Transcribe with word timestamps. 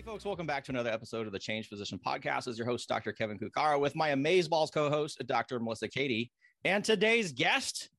Hey, 0.00 0.06
folks, 0.06 0.24
welcome 0.24 0.46
back 0.46 0.64
to 0.64 0.72
another 0.72 0.88
episode 0.88 1.26
of 1.26 1.32
the 1.34 1.38
Changed 1.38 1.68
Physician 1.68 2.00
Podcast. 2.02 2.48
As 2.48 2.56
your 2.56 2.66
host, 2.66 2.88
Dr. 2.88 3.12
Kevin 3.12 3.38
Cuccaro, 3.38 3.78
with 3.78 3.94
my 3.94 4.08
Amazeballs 4.08 4.72
co 4.72 4.88
host, 4.88 5.20
Dr. 5.26 5.60
Melissa 5.60 5.88
Cady, 5.88 6.32
and 6.64 6.82
today's 6.82 7.32
guest, 7.32 7.90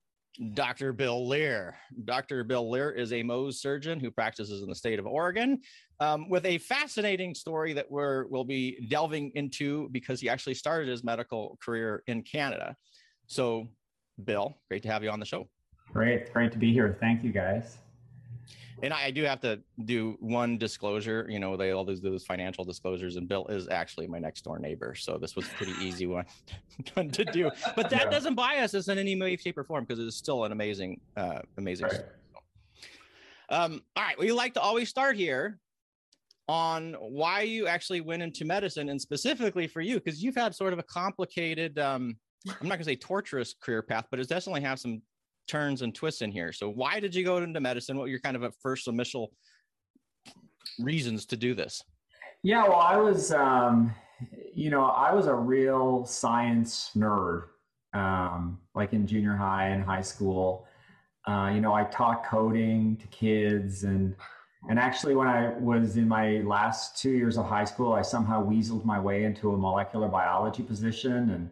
Dr. 0.55 0.93
Bill 0.93 1.27
Lear. 1.27 1.77
Dr. 2.05 2.43
Bill 2.43 2.67
Lear 2.71 2.89
is 2.89 3.13
a 3.13 3.21
Mohs 3.21 3.57
surgeon 3.57 3.99
who 3.99 4.09
practices 4.09 4.63
in 4.63 4.69
the 4.69 4.73
state 4.73 4.97
of 4.97 5.05
Oregon 5.05 5.59
um, 5.99 6.27
with 6.27 6.43
a 6.47 6.57
fascinating 6.57 7.35
story 7.35 7.71
that 7.73 7.85
we're, 7.91 8.25
we'll 8.29 8.45
be 8.45 8.87
delving 8.89 9.31
into 9.35 9.87
because 9.89 10.19
he 10.19 10.27
actually 10.27 10.55
started 10.55 10.87
his 10.87 11.03
medical 11.03 11.59
career 11.63 12.01
in 12.07 12.23
Canada. 12.23 12.75
So, 13.27 13.67
Bill, 14.23 14.57
great 14.71 14.81
to 14.81 14.89
have 14.89 15.03
you 15.03 15.11
on 15.11 15.19
the 15.19 15.25
show. 15.27 15.47
Great. 15.93 16.33
Great 16.33 16.51
to 16.51 16.57
be 16.57 16.73
here. 16.73 16.97
Thank 16.99 17.23
you, 17.23 17.31
guys 17.31 17.77
and 18.83 18.93
I, 18.93 19.11
do 19.11 19.23
have 19.23 19.39
to 19.41 19.59
do 19.85 20.17
one 20.19 20.57
disclosure. 20.57 21.25
You 21.29 21.39
know, 21.39 21.55
they 21.57 21.71
all 21.71 21.85
those 21.85 22.01
those 22.01 22.25
financial 22.25 22.63
disclosures, 22.63 23.15
and 23.15 23.27
Bill 23.27 23.45
is 23.47 23.67
actually 23.67 24.07
my 24.07 24.19
next 24.19 24.43
door 24.43 24.59
neighbor, 24.59 24.95
so 24.95 25.17
this 25.17 25.35
was 25.35 25.47
pretty 25.49 25.73
easy 25.81 26.05
one 26.07 26.25
to 27.11 27.25
do. 27.25 27.51
But 27.75 27.89
that 27.89 28.05
yeah. 28.05 28.09
doesn't 28.09 28.35
bias 28.35 28.73
us 28.73 28.87
in 28.87 28.97
any 28.97 29.19
way, 29.19 29.37
shape, 29.37 29.57
or 29.57 29.63
form 29.63 29.85
because 29.85 29.99
it 29.99 30.07
is 30.07 30.15
still 30.15 30.45
an 30.45 30.51
amazing, 30.51 30.99
uh, 31.17 31.39
amazing 31.57 31.87
right. 31.87 32.01
Um, 33.49 33.81
all 33.95 34.03
right, 34.03 34.17
we 34.17 34.31
like 34.31 34.53
to 34.53 34.61
always 34.61 34.89
start 34.89 35.17
here 35.17 35.59
on 36.47 36.93
why 36.99 37.41
you 37.41 37.67
actually 37.67 38.01
went 38.01 38.23
into 38.23 38.45
medicine, 38.45 38.89
and 38.89 38.99
specifically 38.99 39.67
for 39.67 39.81
you, 39.81 39.95
because 39.95 40.23
you've 40.23 40.35
had 40.35 40.55
sort 40.55 40.73
of 40.73 40.79
a 40.79 40.83
complicated. 40.83 41.77
Um, 41.79 42.15
I'm 42.47 42.67
not 42.67 42.69
going 42.69 42.79
to 42.79 42.85
say 42.85 42.95
torturous 42.95 43.53
career 43.53 43.83
path, 43.83 44.07
but 44.09 44.19
it 44.19 44.27
definitely 44.27 44.61
have 44.61 44.79
some 44.79 45.01
turns 45.47 45.81
and 45.81 45.93
twists 45.93 46.21
in 46.21 46.31
here. 46.31 46.51
So 46.53 46.69
why 46.69 46.99
did 46.99 47.13
you 47.13 47.23
go 47.23 47.37
into 47.37 47.59
medicine? 47.59 47.97
What 47.97 48.03
were 48.03 48.07
your 48.09 48.19
kind 48.19 48.35
of 48.35 48.55
first 48.61 48.87
initial 48.87 49.31
reasons 50.79 51.25
to 51.27 51.37
do 51.37 51.53
this? 51.53 51.83
Yeah, 52.43 52.63
well, 52.63 52.79
I 52.79 52.97
was, 52.97 53.31
um, 53.31 53.93
you 54.53 54.69
know, 54.69 54.85
I 54.85 55.13
was 55.13 55.27
a 55.27 55.35
real 55.35 56.05
science 56.05 56.91
nerd, 56.95 57.43
um, 57.93 58.59
like 58.73 58.93
in 58.93 59.05
junior 59.05 59.35
high 59.35 59.67
and 59.67 59.83
high 59.83 60.01
school. 60.01 60.65
Uh, 61.27 61.51
you 61.53 61.61
know, 61.61 61.73
I 61.73 61.83
taught 61.83 62.25
coding 62.25 62.97
to 62.97 63.07
kids 63.07 63.83
and 63.83 64.15
and 64.69 64.77
actually 64.77 65.15
when 65.15 65.27
I 65.27 65.49
was 65.57 65.97
in 65.97 66.07
my 66.07 66.41
last 66.41 66.97
two 66.97 67.09
years 67.09 67.37
of 67.37 67.47
high 67.47 67.65
school, 67.65 67.93
I 67.93 68.03
somehow 68.03 68.47
weaseled 68.47 68.85
my 68.85 68.99
way 68.99 69.23
into 69.23 69.53
a 69.53 69.57
molecular 69.57 70.07
biology 70.07 70.61
position 70.61 71.31
and 71.31 71.49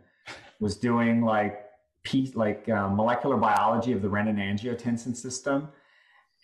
was 0.60 0.76
doing 0.76 1.24
like 1.24 1.66
piece 2.04 2.36
like 2.36 2.68
uh, 2.70 2.88
molecular 2.90 3.38
biology 3.38 3.92
of 3.92 4.02
the 4.02 4.08
renin-angiotensin 4.08 5.16
system. 5.16 5.70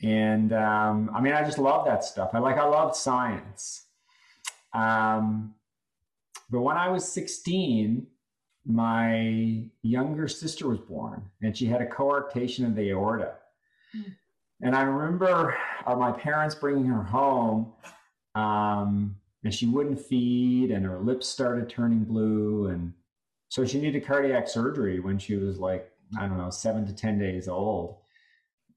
And 0.03 0.53
um, 0.53 1.09
I 1.13 1.21
mean, 1.21 1.33
I 1.33 1.43
just 1.43 1.57
love 1.57 1.85
that 1.85 2.03
stuff. 2.03 2.31
I 2.33 2.39
like, 2.39 2.57
I 2.57 2.65
love 2.65 2.95
science. 2.95 3.85
Um, 4.73 5.55
but 6.49 6.61
when 6.61 6.77
I 6.77 6.89
was 6.89 7.07
16, 7.11 8.05
my 8.65 9.63
younger 9.83 10.27
sister 10.27 10.67
was 10.67 10.79
born 10.79 11.23
and 11.41 11.55
she 11.55 11.65
had 11.65 11.81
a 11.81 11.85
coarctation 11.85 12.65
of 12.65 12.75
the 12.75 12.89
aorta. 12.89 13.35
Mm. 13.95 14.15
And 14.61 14.75
I 14.75 14.81
remember 14.83 15.55
uh, 15.85 15.95
my 15.95 16.11
parents 16.11 16.55
bringing 16.55 16.85
her 16.85 17.03
home 17.03 17.73
um, 18.33 19.15
and 19.43 19.53
she 19.53 19.67
wouldn't 19.67 19.99
feed 19.99 20.71
and 20.71 20.85
her 20.85 20.99
lips 20.99 21.27
started 21.27 21.69
turning 21.69 22.03
blue 22.03 22.67
and 22.67 22.93
so 23.49 23.65
she 23.65 23.79
needed 23.79 24.05
cardiac 24.05 24.47
surgery 24.47 24.99
when 24.99 25.17
she 25.17 25.35
was 25.35 25.59
like, 25.59 25.91
I 26.19 26.27
don't 26.27 26.37
know, 26.37 26.49
seven 26.49 26.85
to 26.87 26.93
10 26.93 27.19
days 27.19 27.47
old. 27.47 27.97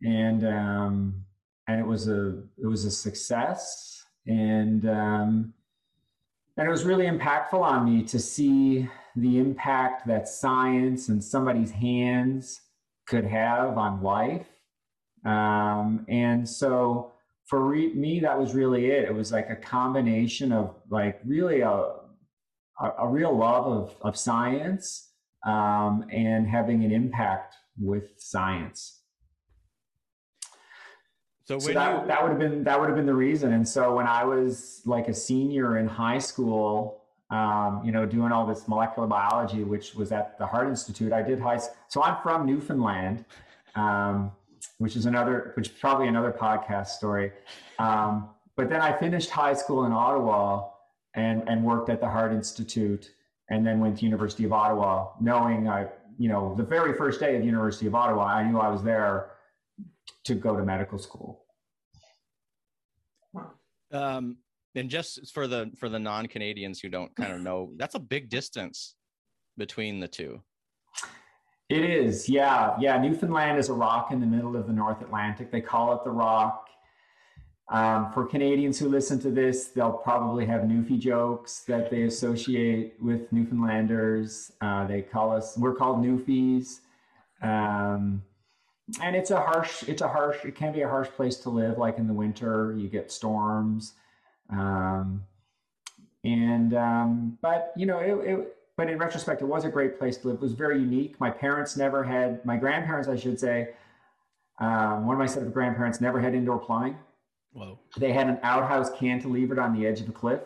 And, 0.02 0.46
um, 0.46 1.24
and 1.66 1.80
it 1.80 1.86
was 1.86 2.08
a, 2.08 2.42
it 2.56 2.66
was 2.66 2.84
a 2.84 2.90
success. 2.90 4.04
And, 4.26 4.88
um, 4.88 5.54
and 6.56 6.66
it 6.66 6.70
was 6.70 6.84
really 6.84 7.06
impactful 7.06 7.60
on 7.60 7.84
me 7.84 8.02
to 8.04 8.18
see 8.18 8.88
the 9.16 9.38
impact 9.38 10.06
that 10.06 10.28
science 10.28 11.08
and 11.08 11.22
somebody's 11.22 11.70
hands 11.70 12.60
could 13.06 13.24
have 13.24 13.78
on 13.78 14.02
life. 14.02 14.46
Um, 15.24 16.04
and 16.08 16.48
so 16.48 17.12
for 17.46 17.64
re- 17.64 17.94
me, 17.94 18.20
that 18.20 18.38
was 18.38 18.54
really 18.54 18.90
it. 18.90 19.04
It 19.04 19.14
was 19.14 19.32
like 19.32 19.50
a 19.50 19.56
combination 19.56 20.52
of 20.52 20.74
like 20.90 21.20
really 21.24 21.60
a, 21.62 21.94
a, 22.80 22.90
a 23.00 23.08
real 23.08 23.36
love 23.36 23.66
of, 23.66 23.94
of 24.02 24.16
science 24.16 25.10
um, 25.46 26.04
and 26.12 26.46
having 26.46 26.84
an 26.84 26.92
impact 26.92 27.54
with 27.80 28.12
science. 28.16 29.00
So, 31.44 31.58
so 31.58 31.72
that, 31.72 32.02
you... 32.02 32.06
that 32.08 32.22
would 32.22 32.30
have 32.30 32.38
been 32.38 32.64
that 32.64 32.78
would 32.78 32.88
have 32.88 32.96
been 32.96 33.06
the 33.06 33.14
reason. 33.14 33.52
And 33.52 33.66
so 33.66 33.94
when 33.94 34.06
I 34.06 34.24
was 34.24 34.82
like 34.84 35.08
a 35.08 35.14
senior 35.14 35.78
in 35.78 35.88
high 35.88 36.18
school, 36.18 37.04
um, 37.30 37.82
you 37.84 37.92
know, 37.92 38.04
doing 38.04 38.32
all 38.32 38.46
this 38.46 38.68
molecular 38.68 39.08
biology, 39.08 39.64
which 39.64 39.94
was 39.94 40.12
at 40.12 40.38
the 40.38 40.46
Heart 40.46 40.68
Institute, 40.68 41.12
I 41.12 41.22
did 41.22 41.40
high. 41.40 41.60
So 41.88 42.02
I'm 42.02 42.22
from 42.22 42.44
Newfoundland, 42.44 43.24
um, 43.74 44.32
which 44.78 44.96
is 44.96 45.06
another, 45.06 45.52
which 45.54 45.68
is 45.68 45.74
probably 45.74 46.08
another 46.08 46.32
podcast 46.32 46.88
story. 46.88 47.32
Um, 47.78 48.30
but 48.56 48.68
then 48.68 48.80
I 48.80 48.92
finished 48.92 49.30
high 49.30 49.54
school 49.54 49.84
in 49.84 49.92
Ottawa 49.92 50.68
and, 51.18 51.48
and 51.48 51.64
worked 51.64 51.90
at 51.90 52.00
the 52.00 52.08
Heart 52.08 52.32
Institute 52.32 53.10
and 53.50 53.66
then 53.66 53.80
went 53.80 53.98
to 53.98 54.04
University 54.04 54.44
of 54.44 54.52
Ottawa, 54.52 55.08
knowing 55.20 55.68
I, 55.68 55.88
you 56.18 56.28
know, 56.28 56.54
the 56.54 56.62
very 56.62 56.94
first 56.94 57.20
day 57.20 57.36
of 57.36 57.44
University 57.44 57.86
of 57.86 57.94
Ottawa, 57.94 58.24
I 58.26 58.48
knew 58.48 58.58
I 58.58 58.68
was 58.68 58.82
there 58.82 59.30
to 60.24 60.34
go 60.34 60.56
to 60.56 60.64
medical 60.64 60.98
school. 60.98 61.44
Um, 63.90 64.36
and 64.74 64.90
just 64.90 65.32
for 65.32 65.46
the 65.46 65.72
for 65.78 65.88
the 65.88 65.98
non-Canadians 65.98 66.78
who 66.80 66.88
don't 66.88 67.14
kind 67.16 67.32
of 67.32 67.40
know, 67.40 67.72
that's 67.76 67.94
a 67.94 68.00
big 68.00 68.28
distance 68.28 68.94
between 69.56 69.98
the 69.98 70.08
two. 70.08 70.42
It 71.68 71.84
is, 71.84 72.28
yeah, 72.28 72.76
yeah. 72.80 72.96
Newfoundland 72.98 73.58
is 73.58 73.68
a 73.68 73.74
rock 73.74 74.10
in 74.10 74.20
the 74.20 74.26
middle 74.26 74.56
of 74.56 74.66
the 74.66 74.72
North 74.72 75.02
Atlantic. 75.02 75.50
They 75.50 75.60
call 75.60 75.92
it 75.94 76.02
the 76.04 76.10
Rock. 76.10 76.67
Um, 77.70 78.10
for 78.12 78.24
Canadians 78.24 78.78
who 78.78 78.88
listen 78.88 79.18
to 79.20 79.30
this, 79.30 79.66
they'll 79.66 79.92
probably 79.92 80.46
have 80.46 80.62
Newfie 80.62 80.98
jokes 80.98 81.64
that 81.68 81.90
they 81.90 82.04
associate 82.04 82.94
with 83.00 83.30
Newfoundlanders. 83.30 84.52
Uh, 84.60 84.86
they 84.86 85.02
call 85.02 85.32
us, 85.32 85.56
we're 85.58 85.74
called 85.74 85.98
Newfies. 85.98 86.80
Um, 87.42 88.22
and 89.02 89.14
it's 89.14 89.30
a 89.30 89.38
harsh, 89.38 89.82
it's 89.82 90.00
a 90.00 90.08
harsh, 90.08 90.44
it 90.46 90.54
can 90.54 90.72
be 90.72 90.80
a 90.80 90.88
harsh 90.88 91.08
place 91.08 91.36
to 91.40 91.50
live. 91.50 91.76
Like 91.76 91.98
in 91.98 92.06
the 92.06 92.14
winter, 92.14 92.74
you 92.78 92.88
get 92.88 93.12
storms. 93.12 93.92
Um, 94.48 95.24
and, 96.24 96.72
um, 96.72 97.38
but 97.42 97.74
you 97.76 97.84
know, 97.84 97.98
it, 97.98 98.30
it, 98.30 98.56
but 98.78 98.88
in 98.88 98.96
retrospect, 98.96 99.42
it 99.42 99.46
was 99.46 99.66
a 99.66 99.68
great 99.68 99.98
place 99.98 100.16
to 100.18 100.28
live. 100.28 100.36
It 100.36 100.40
was 100.40 100.52
very 100.52 100.78
unique. 100.80 101.20
My 101.20 101.30
parents 101.30 101.76
never 101.76 102.02
had, 102.02 102.42
my 102.46 102.56
grandparents, 102.56 103.08
I 103.08 103.16
should 103.16 103.38
say, 103.38 103.74
um, 104.58 105.04
one 105.04 105.14
of 105.14 105.18
my 105.18 105.26
set 105.26 105.42
of 105.42 105.52
grandparents 105.52 106.00
never 106.00 106.18
had 106.18 106.34
indoor 106.34 106.58
plumbing. 106.58 106.96
Whoa. 107.52 107.78
They 107.96 108.12
had 108.12 108.28
an 108.28 108.38
outhouse 108.42 108.90
cantilevered 108.90 109.62
on 109.62 109.78
the 109.78 109.86
edge 109.86 110.00
of 110.00 110.06
the 110.06 110.12
cliff 110.12 110.40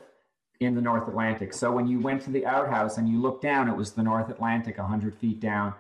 in 0.61 0.75
the 0.75 0.81
North 0.81 1.09
Atlantic. 1.09 1.53
So 1.53 1.73
when 1.73 1.87
you 1.87 2.01
went 2.01 2.23
to 2.23 2.31
the 2.31 2.47
outhouse 2.47 2.99
and 2.99 3.09
you 3.09 3.21
looked 3.21 3.43
down, 3.43 3.69
it 3.69 3.77
was 3.77 3.93
the 3.93 4.03
North 4.03 4.29
Atlantic, 4.29 4.77
hundred 4.79 5.17
feet 5.19 5.41
down. 5.41 5.75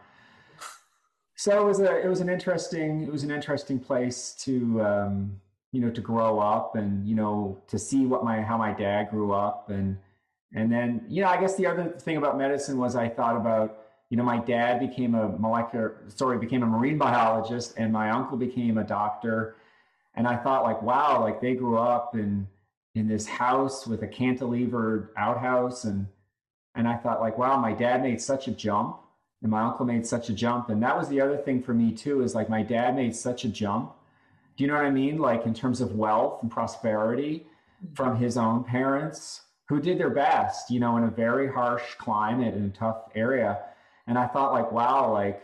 So 1.37 1.61
it 1.61 1.67
was 1.67 1.81
a 1.81 2.01
it 2.01 2.09
was 2.09 2.21
an 2.21 2.29
interesting 2.29 3.03
it 3.03 3.11
was 3.11 3.25
an 3.25 3.31
interesting 3.31 3.79
place 3.81 4.35
to 4.45 4.81
um, 4.83 5.41
you 5.73 5.81
know 5.81 5.91
to 5.91 6.01
grow 6.01 6.39
up 6.39 6.77
and 6.77 7.07
you 7.07 7.15
know 7.15 7.61
to 7.69 7.79
see 7.79 8.07
what 8.07 8.25
my 8.25 8.41
how 8.43 8.57
my 8.57 8.73
dad 8.73 9.11
grew 9.11 9.33
up 9.33 9.71
and 9.71 9.97
and 10.55 10.71
then 10.71 11.05
you 11.09 11.23
know 11.23 11.29
I 11.29 11.41
guess 11.41 11.57
the 11.57 11.67
other 11.67 11.89
thing 11.99 12.17
about 12.17 12.39
medicine 12.39 12.79
was 12.79 12.95
I 12.95 13.09
thought 13.09 13.37
about 13.37 13.79
you 14.11 14.17
know 14.17 14.23
my 14.23 14.39
dad 14.39 14.79
became 14.79 15.15
a 15.15 15.31
molecular 15.39 16.03
sorry 16.09 16.39
became 16.39 16.63
a 16.63 16.67
marine 16.67 16.99
biologist 16.99 17.75
and 17.77 17.93
my 17.93 18.11
uncle 18.11 18.37
became 18.37 18.79
a 18.79 18.85
doctor 18.85 19.57
and 20.15 20.27
I 20.27 20.37
thought 20.37 20.65
like, 20.65 20.83
wow, 20.83 21.21
like 21.21 21.41
they 21.41 21.55
grew 21.55 21.79
up 21.79 22.15
in 22.15 22.47
in 22.95 23.09
this 23.09 23.27
house 23.27 23.87
with 23.87 24.03
a 24.03 24.09
cantilevered 24.09 25.09
outhouse, 25.17 25.85
and 25.85 26.07
and 26.75 26.87
I 26.87 26.97
thought 26.97 27.21
like, 27.21 27.39
wow, 27.39 27.59
my 27.59 27.73
dad 27.73 28.03
made 28.03 28.21
such 28.21 28.49
a 28.49 28.53
jump, 28.53 29.01
and 29.43 29.51
my 29.51 29.63
uncle 29.63 29.87
made 29.87 30.07
such 30.07 30.29
a 30.29 30.33
jump, 30.33 30.69
and 30.69 30.83
that 30.83 30.97
was 30.97 31.09
the 31.09 31.21
other 31.21 31.37
thing 31.37 31.63
for 31.63 31.75
me 31.75 31.93
too 31.93 32.23
is 32.23 32.35
like 32.35 32.49
my 32.49 32.63
dad 32.63 32.95
made 32.97 33.17
such 33.17 33.45
a 33.45 33.49
jump. 33.49 33.93
Do 34.57 34.65
you 34.65 34.69
know 34.69 34.77
what 34.77 34.85
I 34.85 34.91
mean? 34.91 35.19
Like 35.19 35.47
in 35.47 35.55
terms 35.55 35.81
of 35.81 35.97
wealth 35.97 36.43
and 36.43 36.51
prosperity 36.51 37.47
mm-hmm. 37.85 37.95
from 37.95 38.17
his 38.17 38.37
own 38.37 38.65
parents 38.65 39.43
who 39.69 39.81
did 39.81 39.99
their 39.99 40.11
best, 40.11 40.71
you 40.71 40.79
know, 40.79 40.99
in 40.99 41.05
a 41.05 41.11
very 41.11 41.51
harsh 41.51 41.95
climate 41.97 42.55
in 42.55 42.65
a 42.65 42.71
tough 42.71 43.05
area. 43.15 43.59
And 44.07 44.19
I 44.19 44.27
thought 44.27 44.53
like, 44.53 44.71
wow, 44.71 45.11
like 45.11 45.43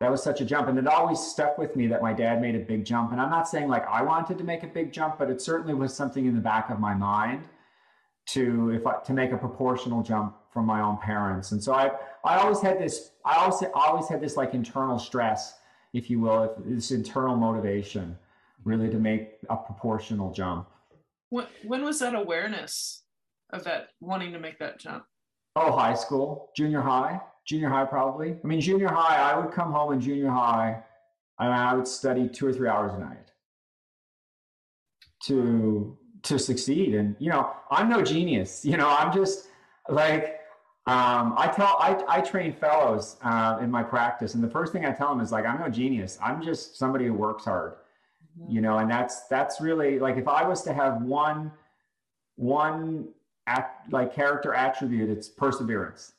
that 0.00 0.10
was 0.10 0.22
such 0.22 0.40
a 0.40 0.44
jump. 0.44 0.68
And 0.68 0.78
it 0.78 0.86
always 0.86 1.18
stuck 1.18 1.58
with 1.58 1.74
me 1.74 1.88
that 1.88 2.02
my 2.02 2.12
dad 2.12 2.40
made 2.40 2.54
a 2.54 2.60
big 2.60 2.84
jump. 2.84 3.12
And 3.12 3.20
I'm 3.20 3.30
not 3.30 3.48
saying 3.48 3.68
like 3.68 3.86
I 3.88 4.02
wanted 4.02 4.38
to 4.38 4.44
make 4.44 4.62
a 4.62 4.68
big 4.68 4.92
jump, 4.92 5.18
but 5.18 5.28
it 5.28 5.40
certainly 5.40 5.74
was 5.74 5.94
something 5.94 6.26
in 6.26 6.34
the 6.34 6.40
back 6.40 6.70
of 6.70 6.78
my 6.78 6.94
mind 6.94 7.48
to 8.26 8.70
if 8.70 8.86
I, 8.86 9.00
to 9.02 9.12
make 9.12 9.32
a 9.32 9.36
proportional 9.36 10.02
jump 10.02 10.36
from 10.52 10.66
my 10.66 10.80
own 10.80 10.98
parents. 10.98 11.52
And 11.52 11.62
so 11.62 11.74
I 11.74 11.90
I 12.24 12.36
always 12.36 12.60
had 12.60 12.78
this 12.78 13.10
I 13.24 13.36
always 13.36 13.62
always 13.74 14.08
had 14.08 14.20
this 14.20 14.36
like 14.36 14.54
internal 14.54 14.98
stress, 14.98 15.54
if 15.92 16.08
you 16.08 16.20
will, 16.20 16.44
if, 16.44 16.50
this 16.64 16.90
internal 16.92 17.36
motivation 17.36 18.16
really 18.64 18.90
to 18.90 18.98
make 18.98 19.38
a 19.50 19.56
proportional 19.56 20.32
jump. 20.32 20.68
When, 21.30 21.46
when 21.64 21.84
was 21.84 21.98
that 22.00 22.14
awareness 22.14 23.02
of 23.50 23.64
that 23.64 23.88
wanting 24.00 24.32
to 24.32 24.38
make 24.38 24.58
that 24.58 24.78
jump? 24.78 25.04
Oh, 25.56 25.72
high 25.72 25.94
school, 25.94 26.50
junior 26.56 26.80
high, 26.80 27.20
junior 27.48 27.70
high 27.70 27.86
probably. 27.86 28.36
I 28.42 28.46
mean, 28.46 28.60
junior 28.60 28.88
high, 28.88 29.16
I 29.16 29.38
would 29.38 29.52
come 29.52 29.72
home 29.72 29.94
in 29.94 30.00
junior 30.00 30.28
high 30.28 30.82
and 31.38 31.52
I 31.52 31.74
would 31.74 31.88
study 31.88 32.28
two 32.28 32.46
or 32.46 32.52
three 32.52 32.68
hours 32.68 32.92
a 32.92 32.98
night 32.98 33.32
to 35.24 35.96
to 36.24 36.38
succeed. 36.38 36.94
And 36.94 37.16
you 37.18 37.30
know, 37.30 37.50
I'm 37.70 37.88
no 37.88 38.02
genius. 38.02 38.64
You 38.68 38.76
know, 38.76 38.88
I'm 38.88 39.12
just 39.12 39.48
like 39.88 40.40
um, 40.86 41.34
I 41.36 41.48
tell 41.48 41.76
I, 41.80 42.02
I 42.06 42.20
train 42.20 42.52
fellows 42.52 43.16
uh, 43.22 43.58
in 43.62 43.70
my 43.70 43.82
practice, 43.82 44.34
and 44.34 44.44
the 44.44 44.50
first 44.50 44.72
thing 44.72 44.84
I 44.84 44.92
tell 44.92 45.08
them 45.08 45.20
is 45.20 45.32
like, 45.32 45.46
I'm 45.46 45.60
no 45.60 45.68
genius. 45.68 46.18
I'm 46.22 46.42
just 46.42 46.76
somebody 46.76 47.06
who 47.06 47.14
works 47.14 47.44
hard. 47.44 47.74
Mm-hmm. 48.38 48.52
You 48.52 48.60
know, 48.60 48.78
and 48.78 48.90
that's 48.90 49.26
that's 49.28 49.60
really 49.60 49.98
like 49.98 50.16
if 50.16 50.28
I 50.28 50.46
was 50.46 50.62
to 50.62 50.74
have 50.74 51.02
one 51.02 51.50
one 52.36 53.08
act, 53.46 53.90
like 53.90 54.14
character 54.14 54.54
attribute, 54.54 55.08
it's 55.08 55.28
perseverance. 55.28 56.12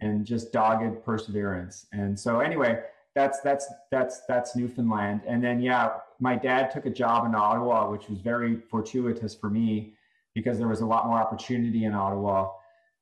And 0.00 0.24
just 0.24 0.52
dogged 0.52 1.04
perseverance. 1.04 1.86
And 1.92 2.18
so 2.18 2.40
anyway, 2.40 2.82
that's 3.14 3.40
that's 3.40 3.66
that's 3.90 4.22
that's 4.28 4.56
Newfoundland. 4.56 5.22
And 5.26 5.42
then 5.42 5.60
yeah, 5.60 5.94
my 6.20 6.36
dad 6.36 6.70
took 6.70 6.86
a 6.86 6.90
job 6.90 7.26
in 7.26 7.34
Ottawa, 7.34 7.90
which 7.90 8.08
was 8.08 8.20
very 8.20 8.56
fortuitous 8.56 9.34
for 9.34 9.50
me 9.50 9.94
because 10.34 10.58
there 10.58 10.68
was 10.68 10.80
a 10.80 10.86
lot 10.86 11.06
more 11.06 11.18
opportunity 11.18 11.84
in 11.84 11.94
Ottawa. 11.94 12.50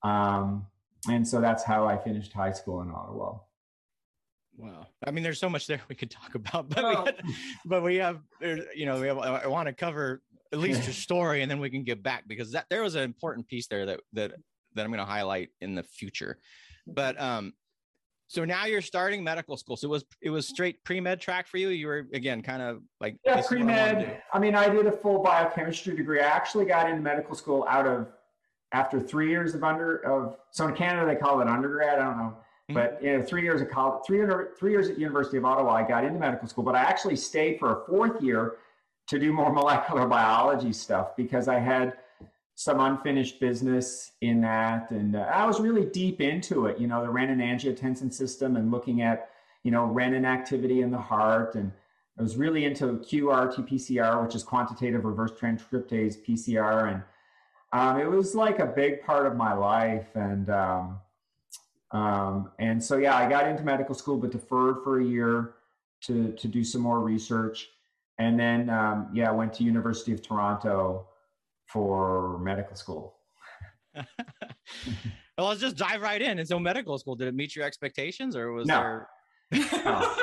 Um, 0.03 0.67
and 1.09 1.27
so 1.27 1.41
that's 1.41 1.63
how 1.63 1.87
I 1.87 1.97
finished 1.97 2.33
high 2.33 2.53
school 2.53 2.81
in 2.83 2.91
Ottawa. 2.91 3.39
Wow. 4.57 4.87
I 5.07 5.11
mean, 5.11 5.23
there's 5.23 5.39
so 5.39 5.51
much 5.51 5.67
there 5.67 5.81
we 5.89 5.95
could 5.95 6.11
talk 6.11 6.35
about, 6.35 6.69
but, 6.71 6.85
oh. 6.85 6.89
we, 6.89 6.97
had, 6.97 7.23
but 7.67 7.83
we 7.83 7.97
have, 7.97 8.21
you 8.75 8.87
know, 8.87 9.01
we 9.01 9.07
have, 9.07 9.19
I 9.19 9.47
want 9.47 9.69
to 9.69 9.75
cover 9.75 10.23
at 10.53 10.59
least 10.59 10.85
your 10.85 10.93
story 10.95 11.43
and 11.43 11.51
then 11.51 11.61
we 11.61 11.69
can 11.69 11.85
get 11.85 12.03
back 12.03 12.25
because 12.27 12.53
that 12.53 12.67
there 12.71 12.83
was 12.83 12.95
an 12.95 13.03
important 13.03 13.47
piece 13.49 13.67
there 13.67 13.87
that, 13.87 14.01
that, 14.15 14.33
that 14.77 14.85
I'm 14.85 14.91
going 14.91 15.05
to 15.05 15.11
highlight 15.11 15.51
in 15.61 15.75
the 15.75 15.83
future. 15.83 16.39
But, 16.87 17.21
um, 17.21 17.53
so 18.29 18.45
now 18.45 18.67
you're 18.67 18.83
starting 18.83 19.23
medical 19.23 19.57
school. 19.57 19.77
So 19.77 19.87
it 19.87 19.91
was 19.91 20.05
it 20.21 20.31
was 20.31 20.49
straight 20.49 20.83
pre 20.83 21.01
med 21.01 21.21
track 21.21 21.47
for 21.47 21.59
you. 21.59 21.69
You 21.69 21.87
were 21.87 22.07
again 22.13 22.43
kind 22.43 22.61
of 22.61 22.83
like 23.01 23.19
yeah 23.25 23.41
pre 23.47 23.63
med. 23.63 24.21
I, 24.33 24.37
I 24.37 24.41
mean, 24.41 24.55
I 24.55 24.69
did 24.69 24.87
a 24.87 24.93
full 24.93 25.23
biochemistry 25.23 25.95
degree. 25.95 26.21
I 26.21 26.27
actually 26.27 26.65
got 26.65 26.91
into 26.91 27.03
medical 27.03 27.35
school 27.37 27.65
out 27.69 27.87
of 27.87 28.09
after 28.73 28.99
three 28.99 29.31
years 29.31 29.55
of 29.55 29.63
under 29.63 29.99
of 29.99 30.37
so 30.51 30.67
in 30.67 30.75
Canada 30.75 31.07
they 31.07 31.15
call 31.15 31.41
it 31.41 31.49
undergrad. 31.49 32.01
I 32.01 32.05
don't 32.05 32.19
know, 32.19 32.37
mm-hmm. 32.71 32.75
but 32.75 33.01
you 33.01 33.17
know, 33.17 33.23
three 33.23 33.43
years 33.43 33.61
of 33.61 33.71
college, 33.71 34.03
three 34.05 34.21
three 34.59 34.73
years 34.73 34.89
at 34.89 34.99
University 34.99 35.37
of 35.37 35.45
Ottawa. 35.45 35.75
I 35.75 35.87
got 35.87 36.05
into 36.05 36.19
medical 36.19 36.49
school, 36.49 36.65
but 36.65 36.75
I 36.75 36.81
actually 36.81 37.17
stayed 37.17 37.61
for 37.61 37.83
a 37.83 37.87
fourth 37.87 38.21
year 38.21 38.57
to 39.07 39.19
do 39.21 39.33
more 39.33 39.53
molecular 39.61 40.07
biology 40.09 40.73
stuff 40.73 41.15
because 41.17 41.47
I 41.47 41.61
had 41.61 41.95
some 42.57 42.81
unfinished 42.81 43.39
business 43.39 44.13
in 44.23 44.41
that. 44.41 44.91
And 44.91 45.15
uh, 45.15 45.31
I 45.33 45.45
was 45.45 45.61
really 45.61 45.85
deep 45.85 46.23
into 46.23 46.67
it, 46.67 46.81
you 46.81 46.87
know, 46.87 47.03
the 47.03 47.13
renin-angiotensin 47.13 48.11
system 48.13 48.57
and 48.57 48.71
looking 48.71 49.03
at, 49.03 49.29
you 49.63 49.71
know, 49.71 49.87
renin 49.95 50.27
activity 50.27 50.81
in 50.81 50.91
the 50.91 50.99
heart. 50.99 51.55
And 51.55 51.71
I 52.19 52.23
was 52.23 52.39
really 52.39 52.65
into 52.65 52.87
qRT-PCR, 52.87 54.25
which 54.25 54.35
is 54.35 54.43
quantitative 54.43 55.05
reverse 55.05 55.33
transcriptase 55.33 56.17
PCR. 56.27 56.95
And 56.95 57.03
um, 57.75 58.01
it 58.01 58.11
was 58.11 58.35
like 58.35 58.59
a 58.59 58.67
big 58.67 59.03
part 59.03 59.27
of 59.27 59.37
my 59.37 59.53
life. 59.53 60.09
And, 60.15 60.49
um, 60.49 60.99
um, 61.91 62.53
and 62.59 62.83
so, 62.83 62.97
yeah, 62.97 63.17
I 63.17 63.29
got 63.29 63.47
into 63.47 63.65
medical 63.65 63.95
school, 63.95 64.17
but 64.17 64.31
deferred 64.31 64.83
for 64.83 64.99
a 64.99 65.05
year 65.05 65.57
to, 66.05 66.33
to 66.33 66.49
do 66.49 66.65
some 66.65 66.81
more 66.81 67.01
research. 67.01 67.69
And 68.19 68.41
then, 68.41 68.71
um, 68.71 69.11
yeah, 69.13 69.29
I 69.29 69.33
went 69.33 69.53
to 69.55 69.63
University 69.63 70.15
of 70.15 70.23
Toronto 70.23 71.07
for 71.67 72.39
medical 72.39 72.77
school? 72.77 73.17
well, 73.95 74.07
let's 75.39 75.61
just 75.61 75.77
dive 75.77 76.03
right 76.03 76.21
in. 76.21 76.39
And 76.39 76.49
so, 76.49 76.59
medical 76.59 76.99
school, 76.99 77.15
did 77.15 77.29
it 77.29 77.35
meet 77.35 77.55
your 77.55 77.65
expectations 77.65 78.37
or 78.37 78.53
was 78.53 78.67
no. 78.67 79.07
there? 79.51 79.71
no. 79.85 80.17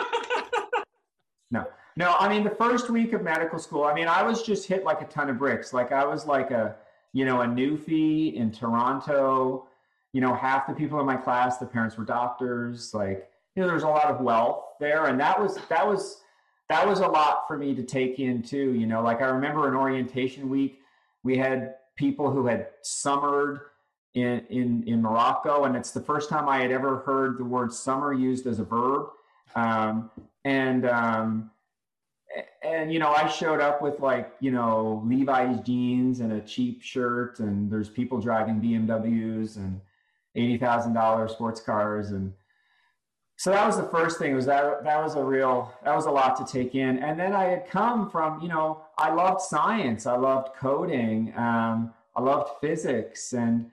no. 1.52 1.66
No, 1.96 2.16
I 2.20 2.28
mean, 2.28 2.44
the 2.44 2.50
first 2.50 2.90
week 2.90 3.14
of 3.14 3.22
medical 3.22 3.60
school, 3.60 3.84
I 3.84 3.94
mean, 3.94 4.08
I 4.08 4.24
was 4.24 4.42
just 4.42 4.68
hit 4.68 4.84
like 4.84 5.02
a 5.02 5.06
ton 5.06 5.30
of 5.30 5.38
bricks. 5.38 5.74
Like, 5.74 5.92
I 5.92 6.06
was 6.06 6.26
like 6.26 6.50
a, 6.50 6.76
you 7.14 7.26
know, 7.26 7.42
a 7.42 7.46
newfie 7.46 8.34
in 8.34 8.52
Toronto. 8.52 9.68
You 10.12 10.22
know, 10.22 10.34
half 10.34 10.68
the 10.68 10.74
people 10.74 11.00
in 11.00 11.06
my 11.06 11.16
class, 11.16 11.58
the 11.58 11.66
parents 11.66 11.98
were 11.98 12.04
doctors. 12.04 12.94
Like, 12.94 13.30
you 13.56 13.62
know, 13.62 13.68
there's 13.68 13.84
a 13.84 13.88
lot 13.88 14.06
of 14.06 14.22
wealth 14.22 14.64
there. 14.80 15.06
And 15.06 15.20
that 15.20 15.40
was, 15.40 15.60
that 15.70 15.88
was, 15.88 16.22
that 16.70 16.88
was 16.88 17.00
a 17.00 17.08
lot 17.08 17.48
for 17.48 17.58
me 17.58 17.76
to 17.76 17.84
take 17.84 18.20
in 18.20 18.42
too. 18.42 18.74
You 18.74 18.88
know, 18.88 19.04
like 19.04 19.22
I 19.22 19.26
remember 19.26 19.68
an 19.68 19.76
orientation 19.76 20.50
week, 20.50 20.82
we 21.24 21.38
had 21.38 21.76
people 21.96 22.32
who 22.32 22.46
had 22.48 22.68
summered 22.82 23.62
in, 24.14 24.46
in, 24.50 24.84
in 24.86 25.02
Morocco, 25.02 25.64
and 25.64 25.76
it's 25.76 25.92
the 25.92 26.02
first 26.02 26.30
time 26.30 26.48
I 26.48 26.60
had 26.60 26.72
ever 26.72 27.00
heard 27.00 27.38
the 27.38 27.46
word 27.46 27.74
summer 27.74 28.14
used 28.14 28.46
as 28.46 28.60
a 28.60 28.64
verb. 28.64 29.08
Um, 29.56 30.12
and 30.46 30.86
um, 30.86 31.52
and 32.64 32.92
you 32.92 33.00
know, 33.00 33.12
I 33.12 33.28
showed 33.28 33.60
up 33.60 33.82
with 33.82 34.00
like 34.00 34.32
you 34.40 34.52
know 34.52 35.04
Levi's 35.06 35.60
jeans 35.62 36.20
and 36.20 36.34
a 36.34 36.42
cheap 36.42 36.82
shirt, 36.82 37.40
and 37.40 37.72
there's 37.72 37.90
people 37.90 38.20
driving 38.20 38.62
BMWs 38.62 39.58
and 39.58 39.80
eighty 40.36 40.58
thousand 40.58 40.94
dollars 40.94 41.32
sports 41.32 41.62
cars, 41.62 42.12
and 42.12 42.34
so 43.36 43.52
that 43.52 43.66
was 43.66 43.78
the 43.78 43.84
first 43.84 44.20
thing 44.20 44.36
was 44.36 44.46
that 44.46 44.84
that 44.84 45.04
was 45.04 45.16
a 45.16 45.24
real 45.24 45.74
that 45.84 45.96
was 45.96 46.06
a 46.06 46.12
lot 46.12 46.36
to 46.38 46.46
take 46.46 46.76
in. 46.76 47.00
And 47.00 47.20
then 47.20 47.34
i 47.34 47.46
had 47.46 47.68
come 47.68 48.10
from 48.10 48.42
you 48.42 48.48
know 48.48 48.82
i 48.98 49.12
loved 49.12 49.42
science. 49.42 50.06
I 50.06 50.16
loved 50.16 50.56
coding. 50.56 51.34
Um, 51.36 51.94
i 52.16 52.22
loved 52.22 52.52
physics 52.62 53.34
and 53.34 53.70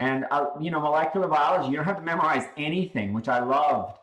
and 0.00 0.26
uh, 0.30 0.46
you 0.60 0.70
know 0.70 0.80
molecular 0.80 1.28
biology. 1.28 1.70
You 1.70 1.76
don't 1.76 1.84
have 1.84 1.98
to 1.98 2.02
memorize 2.02 2.44
anything 2.56 3.12
which 3.12 3.28
i 3.28 3.38
loved. 3.42 3.98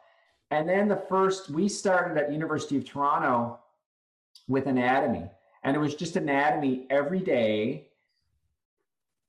And 0.51 0.67
then 0.67 0.87
the 0.87 1.03
first 1.09 1.49
we 1.49 1.67
started 1.67 2.17
at 2.17 2.31
university 2.31 2.77
of 2.77 2.85
toronto 2.85 3.59
with 4.47 4.67
anatomy. 4.67 5.29
And 5.63 5.75
it 5.75 5.79
was 5.79 5.95
just 5.95 6.15
anatomy 6.15 6.87
every 6.89 7.19
day 7.19 7.87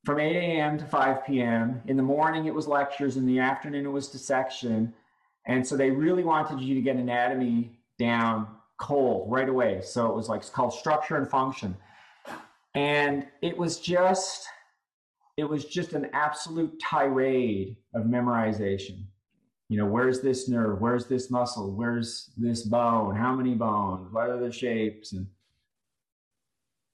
from 0.04 0.18
8 0.18 0.34
a.m 0.34 0.78
to 0.78 0.84
5 0.84 1.26
p.m 1.26 1.80
in 1.86 1.96
the 1.96 2.02
morning 2.02 2.46
it 2.46 2.54
was 2.54 2.68
lectures. 2.68 3.16
In 3.16 3.24
the 3.26 3.38
afternoon 3.38 3.86
it 3.86 3.90
was 3.90 4.08
dissection 4.08 4.92
and 5.46 5.66
so 5.66 5.76
they 5.76 5.90
really 5.90 6.22
wanted 6.22 6.60
you 6.60 6.74
to 6.74 6.80
get 6.80 6.96
anatomy 6.96 7.78
down 7.98 8.46
cold 8.78 9.30
right 9.30 9.48
away. 9.48 9.80
So 9.82 10.06
it 10.06 10.14
was 10.14 10.28
like 10.28 10.40
it's 10.40 10.50
called 10.50 10.72
structure 10.72 11.16
and 11.16 11.28
function. 11.28 11.76
And 12.74 13.26
it 13.42 13.56
was 13.56 13.80
just 13.80 14.46
it 15.36 15.44
was 15.44 15.64
just 15.64 15.92
an 15.94 16.08
absolute 16.12 16.78
tirade 16.80 17.76
of 17.94 18.04
memorization. 18.04 19.04
You 19.68 19.78
know, 19.78 19.86
where's 19.86 20.20
this 20.20 20.48
nerve? 20.48 20.80
Where's 20.80 21.06
this 21.06 21.30
muscle? 21.30 21.72
Where's 21.74 22.30
this 22.36 22.62
bone? 22.62 23.16
How 23.16 23.34
many 23.34 23.54
bones? 23.54 24.12
What 24.12 24.28
are 24.28 24.38
the 24.38 24.52
shapes? 24.52 25.12
And 25.12 25.26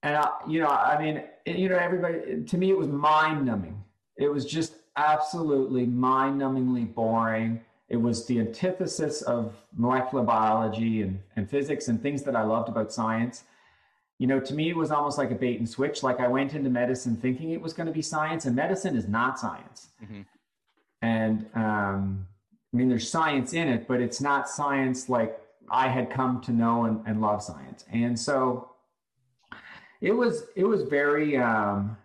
and 0.02 0.16
I, 0.16 0.30
you 0.46 0.60
know, 0.60 0.68
I 0.68 1.02
mean, 1.02 1.24
you 1.46 1.68
know, 1.68 1.76
everybody 1.76 2.44
to 2.44 2.58
me 2.58 2.70
it 2.70 2.78
was 2.78 2.88
mind 2.88 3.44
numbing. 3.44 3.82
It 4.16 4.32
was 4.32 4.44
just 4.44 4.74
absolutely 4.96 5.86
mind 5.86 6.40
numbingly 6.40 6.92
boring 6.92 7.60
it 7.88 7.96
was 7.96 8.26
the 8.26 8.38
antithesis 8.40 9.22
of 9.22 9.54
molecular 9.76 10.22
biology 10.24 11.02
and, 11.02 11.20
and 11.36 11.48
physics 11.48 11.88
and 11.88 12.02
things 12.02 12.22
that 12.24 12.36
I 12.36 12.42
loved 12.42 12.68
about 12.68 12.92
science. 12.92 13.44
You 14.18 14.26
know, 14.26 14.40
to 14.40 14.54
me, 14.54 14.68
it 14.68 14.76
was 14.76 14.90
almost 14.90 15.16
like 15.16 15.30
a 15.30 15.34
bait 15.34 15.58
and 15.58 15.68
switch. 15.68 16.02
Like 16.02 16.20
I 16.20 16.28
went 16.28 16.52
into 16.52 16.70
medicine 16.70 17.16
thinking 17.16 17.50
it 17.50 17.60
was 17.60 17.72
going 17.72 17.86
to 17.86 17.92
be 17.92 18.02
science, 18.02 18.44
and 18.44 18.54
medicine 18.54 18.96
is 18.96 19.08
not 19.08 19.38
science. 19.38 19.88
Mm-hmm. 20.02 20.22
And 21.02 21.46
um, 21.54 22.26
I 22.72 22.76
mean, 22.76 22.88
there's 22.88 23.08
science 23.08 23.52
in 23.52 23.68
it, 23.68 23.88
but 23.88 24.00
it's 24.00 24.20
not 24.20 24.48
science 24.48 25.08
like 25.08 25.40
I 25.70 25.88
had 25.88 26.10
come 26.10 26.40
to 26.42 26.52
know 26.52 26.84
and, 26.84 27.00
and 27.06 27.20
love 27.20 27.42
science. 27.42 27.84
And 27.90 28.18
so 28.18 28.70
it 30.00 30.12
was, 30.12 30.44
it 30.56 30.64
was 30.64 30.82
very, 30.82 31.36
um, 31.36 31.96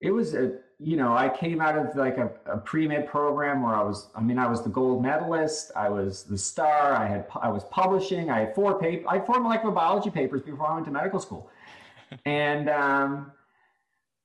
it 0.00 0.10
was 0.10 0.34
a, 0.34 0.58
you 0.84 0.96
know, 0.96 1.16
I 1.16 1.30
came 1.30 1.60
out 1.62 1.78
of 1.78 1.96
like 1.96 2.18
a, 2.18 2.30
a 2.46 2.58
pre-med 2.58 3.08
program 3.08 3.62
where 3.62 3.74
I 3.74 3.82
was, 3.82 4.08
I 4.14 4.20
mean, 4.20 4.38
I 4.38 4.46
was 4.46 4.62
the 4.62 4.68
gold 4.68 5.02
medalist, 5.02 5.72
I 5.74 5.88
was 5.88 6.24
the 6.24 6.36
star, 6.36 6.92
I 6.92 7.06
had, 7.06 7.26
I 7.40 7.48
was 7.48 7.64
publishing, 7.64 8.30
I 8.30 8.40
had 8.40 8.54
four 8.54 8.78
paper, 8.78 9.08
I 9.08 9.14
had 9.14 9.26
four 9.26 9.40
molecular 9.40 9.74
biology 9.74 10.10
papers 10.10 10.42
before 10.42 10.66
I 10.66 10.74
went 10.74 10.84
to 10.86 10.92
medical 10.92 11.20
school. 11.20 11.50
and, 12.26 12.68
um, 12.68 13.32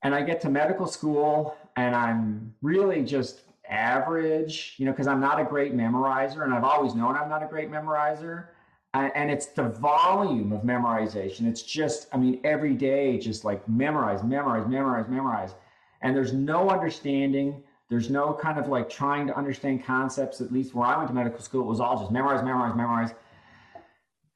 and 0.03 0.13
I 0.13 0.21
get 0.21 0.41
to 0.41 0.49
medical 0.49 0.85
school 0.85 1.55
and 1.77 1.95
I'm 1.95 2.53
really 2.61 3.03
just 3.03 3.41
average, 3.69 4.75
you 4.77 4.85
know, 4.85 4.91
because 4.91 5.07
I'm 5.07 5.21
not 5.21 5.39
a 5.39 5.45
great 5.45 5.73
memorizer 5.73 6.43
and 6.43 6.53
I've 6.53 6.63
always 6.65 6.93
known 6.93 7.15
I'm 7.15 7.29
not 7.29 7.41
a 7.41 7.47
great 7.47 7.71
memorizer. 7.71 8.47
And 8.93 9.29
it's 9.29 9.45
the 9.45 9.69
volume 9.69 10.51
of 10.51 10.63
memorization. 10.63 11.47
It's 11.47 11.61
just, 11.61 12.07
I 12.11 12.17
mean, 12.17 12.41
every 12.43 12.73
day, 12.73 13.19
just 13.19 13.45
like 13.45 13.67
memorize, 13.69 14.23
memorize, 14.23 14.67
memorize, 14.67 15.07
memorize. 15.07 15.53
And 16.01 16.15
there's 16.15 16.33
no 16.33 16.69
understanding. 16.69 17.63
There's 17.89 18.09
no 18.09 18.33
kind 18.33 18.57
of 18.57 18.67
like 18.67 18.89
trying 18.89 19.27
to 19.27 19.37
understand 19.37 19.83
concepts. 19.83 20.41
At 20.41 20.51
least 20.51 20.73
where 20.75 20.87
I 20.87 20.97
went 20.97 21.09
to 21.09 21.13
medical 21.13 21.39
school, 21.39 21.61
it 21.61 21.67
was 21.67 21.79
all 21.79 21.99
just 21.99 22.11
memorize, 22.11 22.43
memorize, 22.43 22.75
memorize. 22.75 23.13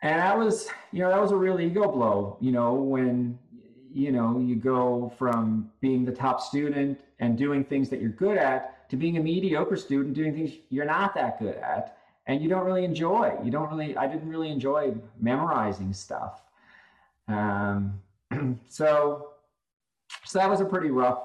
And 0.01 0.19
that 0.19 0.37
was, 0.37 0.67
you 0.91 0.99
know, 0.99 1.09
that 1.09 1.21
was 1.21 1.31
a 1.31 1.37
real 1.37 1.59
ego 1.61 1.89
blow, 1.89 2.37
you 2.41 2.51
know, 2.51 2.73
when 2.73 3.39
you 3.93 4.11
know 4.11 4.39
you 4.39 4.55
go 4.55 5.13
from 5.17 5.69
being 5.79 6.03
the 6.03 6.11
top 6.11 6.41
student 6.41 6.99
and 7.19 7.37
doing 7.37 7.63
things 7.63 7.89
that 7.89 8.01
you're 8.01 8.09
good 8.09 8.37
at 8.37 8.89
to 8.89 8.97
being 8.97 9.17
a 9.17 9.19
mediocre 9.19 9.75
student 9.75 10.15
doing 10.15 10.33
things 10.33 10.51
you're 10.69 10.85
not 10.85 11.13
that 11.13 11.39
good 11.39 11.55
at 11.57 11.97
and 12.25 12.41
you 12.41 12.49
don't 12.49 12.65
really 12.65 12.83
enjoy 12.83 13.37
you 13.43 13.51
don't 13.51 13.69
really 13.69 13.95
i 13.95 14.07
didn't 14.07 14.27
really 14.27 14.49
enjoy 14.49 14.93
memorizing 15.21 15.93
stuff 15.93 16.41
um, 17.27 18.01
so 18.67 19.29
so 20.25 20.39
that 20.39 20.49
was 20.49 20.59
a 20.59 20.65
pretty 20.65 20.89
rough 20.89 21.19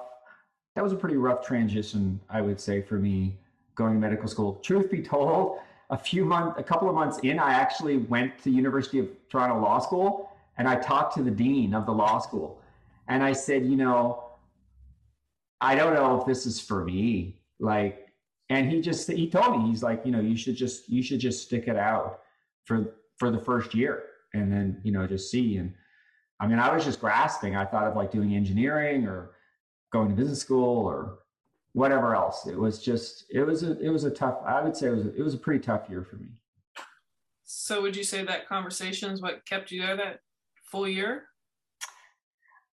that 0.79 0.83
was 0.83 0.93
a 0.93 0.95
pretty 0.95 1.17
rough 1.17 1.45
transition 1.45 2.19
i 2.29 2.39
would 2.41 2.59
say 2.59 2.81
for 2.81 2.95
me 2.95 3.37
going 3.75 3.93
to 3.93 3.99
medical 3.99 4.27
school 4.27 4.55
truth 4.63 4.89
be 4.89 5.01
told 5.01 5.59
a 5.89 5.97
few 5.97 6.23
months 6.23 6.57
a 6.57 6.63
couple 6.63 6.87
of 6.87 6.95
months 6.95 7.19
in 7.19 7.37
i 7.37 7.51
actually 7.51 7.97
went 7.97 8.37
to 8.41 8.49
university 8.49 8.97
of 8.97 9.07
toronto 9.29 9.59
law 9.59 9.79
school 9.79 10.29
and 10.59 10.67
I 10.67 10.75
talked 10.75 11.15
to 11.15 11.23
the 11.23 11.31
dean 11.31 11.73
of 11.73 11.85
the 11.85 11.93
law 11.93 12.19
school 12.19 12.61
and 13.07 13.23
I 13.23 13.31
said, 13.31 13.65
you 13.65 13.77
know, 13.77 14.25
I 15.61 15.73
don't 15.73 15.93
know 15.93 16.19
if 16.19 16.27
this 16.27 16.45
is 16.45 16.59
for 16.59 16.83
me. 16.83 17.41
Like, 17.59 18.09
and 18.49 18.69
he 18.69 18.81
just 18.81 19.09
he 19.09 19.29
told 19.29 19.57
me 19.57 19.69
he's 19.69 19.81
like, 19.81 20.05
you 20.05 20.11
know, 20.11 20.19
you 20.19 20.35
should 20.35 20.55
just 20.55 20.89
you 20.89 21.01
should 21.01 21.19
just 21.19 21.43
stick 21.43 21.67
it 21.67 21.77
out 21.77 22.21
for 22.65 22.95
for 23.17 23.31
the 23.31 23.39
first 23.39 23.73
year 23.73 24.03
and 24.33 24.51
then 24.51 24.81
you 24.83 24.91
know 24.91 25.07
just 25.07 25.31
see. 25.31 25.57
And 25.57 25.73
I 26.41 26.47
mean, 26.47 26.59
I 26.59 26.73
was 26.73 26.83
just 26.83 26.99
grasping. 26.99 27.55
I 27.55 27.65
thought 27.65 27.87
of 27.87 27.95
like 27.95 28.11
doing 28.11 28.35
engineering 28.35 29.07
or 29.07 29.31
going 29.91 30.09
to 30.09 30.15
business 30.15 30.39
school 30.39 30.85
or 30.85 31.19
whatever 31.73 32.15
else. 32.15 32.47
It 32.47 32.57
was 32.57 32.81
just 32.81 33.25
it 33.29 33.43
was 33.43 33.63
a 33.63 33.79
it 33.79 33.89
was 33.89 34.03
a 34.03 34.11
tough. 34.11 34.39
I 34.45 34.61
would 34.61 34.75
say 34.75 34.87
it 34.87 34.95
was 34.95 35.05
a, 35.05 35.15
it 35.15 35.21
was 35.21 35.33
a 35.33 35.37
pretty 35.37 35.59
tough 35.63 35.89
year 35.89 36.03
for 36.03 36.17
me. 36.17 36.29
So 37.43 37.81
would 37.81 37.95
you 37.95 38.03
say 38.03 38.23
that 38.23 38.47
conversation 38.47 39.11
is 39.11 39.21
what 39.21 39.45
kept 39.45 39.71
you 39.71 39.81
there 39.81 39.97
that 39.97 40.19
full 40.63 40.87
year? 40.87 41.25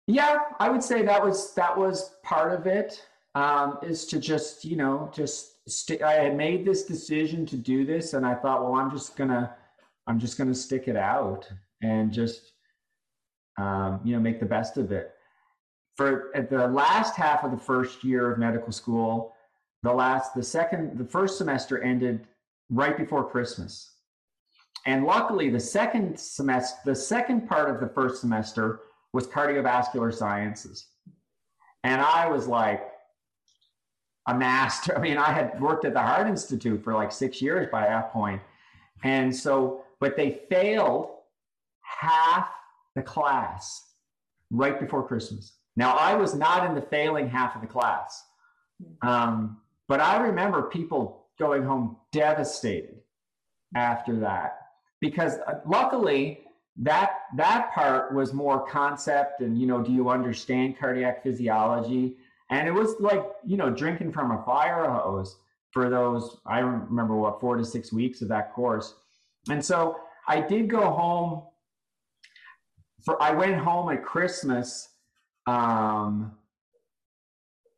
Yeah, 0.06 0.38
I 0.58 0.68
would 0.68 0.82
say 0.82 1.02
that 1.02 1.22
was 1.22 1.54
that 1.54 1.76
was 1.76 2.16
part 2.22 2.52
of 2.52 2.66
it. 2.66 3.06
Um, 3.34 3.78
is 3.82 4.04
to 4.06 4.18
just 4.18 4.64
you 4.64 4.76
know 4.76 5.10
just 5.14 5.68
st- 5.68 6.02
I 6.02 6.14
had 6.14 6.36
made 6.36 6.64
this 6.64 6.84
decision 6.84 7.46
to 7.46 7.56
do 7.56 7.84
this, 7.86 8.14
and 8.14 8.26
I 8.26 8.34
thought, 8.34 8.62
well, 8.62 8.74
I'm 8.74 8.90
just 8.90 9.16
gonna 9.16 9.54
I'm 10.06 10.18
just 10.18 10.36
gonna 10.36 10.54
stick 10.54 10.88
it 10.88 10.96
out 10.96 11.48
and 11.82 12.12
just 12.12 12.52
um, 13.58 14.00
you 14.04 14.14
know 14.14 14.20
make 14.20 14.40
the 14.40 14.46
best 14.46 14.76
of 14.76 14.92
it. 14.92 15.12
For 15.96 16.34
at 16.34 16.48
the 16.48 16.66
last 16.68 17.16
half 17.16 17.44
of 17.44 17.50
the 17.50 17.56
first 17.56 18.02
year 18.02 18.32
of 18.32 18.38
medical 18.38 18.72
school, 18.72 19.34
the 19.82 19.92
last 19.92 20.34
the 20.34 20.42
second 20.42 20.98
the 20.98 21.04
first 21.04 21.38
semester 21.38 21.82
ended 21.82 22.26
right 22.70 22.96
before 22.96 23.28
Christmas. 23.28 23.90
And 24.86 25.04
luckily, 25.04 25.50
the 25.50 25.60
second 25.60 26.18
semester, 26.18 26.78
the 26.84 26.94
second 26.94 27.48
part 27.48 27.70
of 27.70 27.80
the 27.80 27.88
first 27.94 28.20
semester 28.20 28.80
was 29.12 29.26
cardiovascular 29.26 30.12
sciences. 30.12 30.86
And 31.84 32.00
I 32.00 32.28
was 32.28 32.48
like 32.48 32.88
a 34.26 34.34
master. 34.34 34.96
I 34.96 35.00
mean, 35.00 35.18
I 35.18 35.32
had 35.32 35.60
worked 35.60 35.84
at 35.84 35.94
the 35.94 36.00
Heart 36.00 36.28
Institute 36.28 36.82
for 36.82 36.94
like 36.94 37.12
six 37.12 37.40
years 37.40 37.68
by 37.70 37.82
that 37.82 38.12
point. 38.12 38.40
And 39.04 39.34
so, 39.34 39.84
but 40.00 40.16
they 40.16 40.42
failed 40.48 41.10
half 41.82 42.48
the 42.94 43.02
class 43.02 43.82
right 44.50 44.78
before 44.78 45.06
Christmas. 45.06 45.54
Now, 45.76 45.96
I 45.96 46.14
was 46.14 46.34
not 46.34 46.66
in 46.66 46.74
the 46.74 46.82
failing 46.82 47.28
half 47.28 47.54
of 47.54 47.62
the 47.62 47.66
class. 47.66 48.22
Um, 49.02 49.58
but 49.88 50.00
I 50.00 50.22
remember 50.22 50.62
people 50.62 51.26
going 51.38 51.62
home 51.62 51.96
devastated 52.12 52.96
after 53.74 54.18
that 54.20 54.58
because 55.00 55.38
uh, 55.46 55.60
luckily 55.66 56.40
that 56.76 57.12
that 57.36 57.72
part 57.72 58.14
was 58.14 58.32
more 58.32 58.66
concept 58.66 59.40
and 59.40 59.58
you 59.58 59.66
know 59.66 59.82
do 59.82 59.92
you 59.92 60.08
understand 60.08 60.78
cardiac 60.78 61.22
physiology? 61.22 62.16
And 62.50 62.68
it 62.68 62.72
was 62.72 62.96
like 63.00 63.24
you 63.44 63.56
know 63.56 63.70
drinking 63.70 64.12
from 64.12 64.30
a 64.30 64.42
fire 64.44 64.88
hose 64.88 65.36
for 65.70 65.88
those 65.88 66.38
i 66.46 66.58
remember 66.58 67.16
what 67.16 67.40
four 67.40 67.56
to 67.56 67.64
six 67.64 67.92
weeks 67.92 68.22
of 68.22 68.28
that 68.28 68.52
course. 68.52 68.94
And 69.48 69.64
so 69.64 69.96
i 70.28 70.40
did 70.40 70.68
go 70.68 70.90
home 70.90 71.42
for 73.04 73.20
i 73.22 73.32
went 73.32 73.56
home 73.56 73.90
at 73.90 74.04
christmas 74.04 74.88
um, 75.46 76.32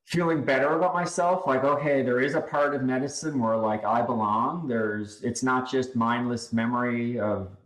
feeling 0.05 0.45
better 0.45 0.77
about 0.77 0.93
myself 0.93 1.47
like 1.47 1.65
okay 1.65 2.03
there 2.03 2.21
is 2.21 2.35
a 2.35 2.41
part 2.41 2.75
of 2.75 2.83
medicine 2.83 3.41
where 3.41 3.57
like 3.57 3.85
i 3.85 4.03
belong 4.03 4.69
there's 4.69 5.23
it's 5.23 5.43
not 5.43 5.69
just 5.69 5.97
mindless 5.97 6.53
memory 6.53 7.19
of 7.19 7.57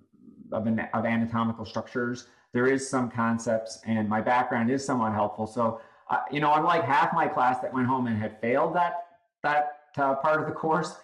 of, 0.53 0.67
an, 0.67 0.81
of 0.95 1.05
anatomical 1.05 1.65
structures. 1.65 2.27
There 2.53 2.67
is 2.67 2.89
some 2.89 3.11
concepts, 3.11 3.81
and 3.87 4.09
my 4.09 4.21
background 4.21 4.71
is 4.71 4.85
somewhat 4.85 5.13
helpful. 5.13 5.47
So, 5.47 5.81
uh, 6.11 6.21
you 6.31 6.41
know, 6.41 6.55
unlike 6.55 6.85
half 6.85 7.13
my 7.13 7.29
class 7.29 7.61
that 7.61 7.73
went 7.73 7.87
home 7.87 8.07
and 8.07 8.17
had 8.17 8.41
failed 8.41 8.75
that 8.75 9.05
that 9.43 9.73
uh, 9.97 10.15
part 10.17 10.41
of 10.41 10.47
the 10.47 10.53
course, 10.53 10.97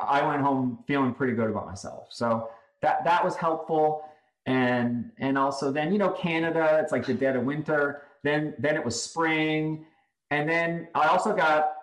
I 0.00 0.26
went 0.26 0.42
home 0.42 0.82
feeling 0.86 1.14
pretty 1.14 1.34
good 1.34 1.50
about 1.50 1.66
myself. 1.66 2.08
So 2.10 2.50
that 2.82 3.04
that 3.04 3.24
was 3.24 3.36
helpful. 3.36 4.04
And 4.46 5.10
and 5.18 5.36
also 5.36 5.70
then 5.70 5.92
you 5.92 5.98
know 5.98 6.10
Canada, 6.10 6.78
it's 6.82 6.92
like 6.92 7.04
the 7.04 7.14
dead 7.14 7.36
of 7.36 7.44
winter. 7.44 8.02
Then 8.24 8.54
then 8.58 8.76
it 8.76 8.84
was 8.84 9.00
spring, 9.00 9.86
and 10.30 10.48
then 10.48 10.88
I 10.94 11.08
also 11.08 11.34
got 11.34 11.74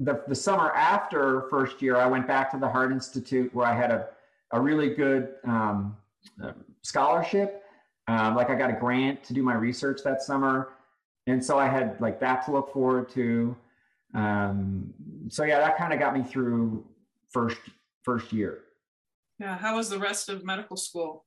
the 0.00 0.22
the 0.28 0.34
summer 0.34 0.70
after 0.72 1.48
first 1.50 1.82
year. 1.82 1.96
I 1.96 2.06
went 2.06 2.26
back 2.26 2.50
to 2.52 2.58
the 2.58 2.68
Heart 2.68 2.92
Institute 2.92 3.54
where 3.54 3.66
I 3.66 3.74
had 3.74 3.90
a 3.90 4.08
a 4.52 4.60
really 4.60 4.90
good 4.90 5.34
um, 5.44 5.96
scholarship. 6.82 7.64
Um, 8.08 8.34
like 8.34 8.50
I 8.50 8.54
got 8.54 8.70
a 8.70 8.74
grant 8.74 9.22
to 9.24 9.32
do 9.32 9.42
my 9.42 9.54
research 9.54 10.00
that 10.04 10.22
summer, 10.22 10.70
and 11.26 11.42
so 11.44 11.58
I 11.58 11.68
had 11.68 12.00
like 12.00 12.20
that 12.20 12.44
to 12.46 12.52
look 12.52 12.72
forward 12.72 13.08
to. 13.10 13.56
Um, 14.14 14.92
so 15.28 15.44
yeah, 15.44 15.58
that 15.58 15.78
kind 15.78 15.92
of 15.92 15.98
got 15.98 16.14
me 16.14 16.22
through 16.22 16.84
first 17.30 17.58
first 18.02 18.32
year. 18.32 18.60
Yeah, 19.38 19.56
how 19.56 19.76
was 19.76 19.88
the 19.88 19.98
rest 19.98 20.28
of 20.28 20.44
medical 20.44 20.76
school? 20.76 21.24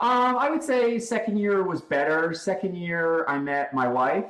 Um, 0.00 0.38
I 0.38 0.48
would 0.48 0.62
say 0.62 0.98
second 0.98 1.38
year 1.38 1.64
was 1.64 1.80
better. 1.80 2.32
Second 2.32 2.76
year, 2.76 3.26
I 3.26 3.38
met 3.38 3.74
my 3.74 3.88
wife 3.88 4.26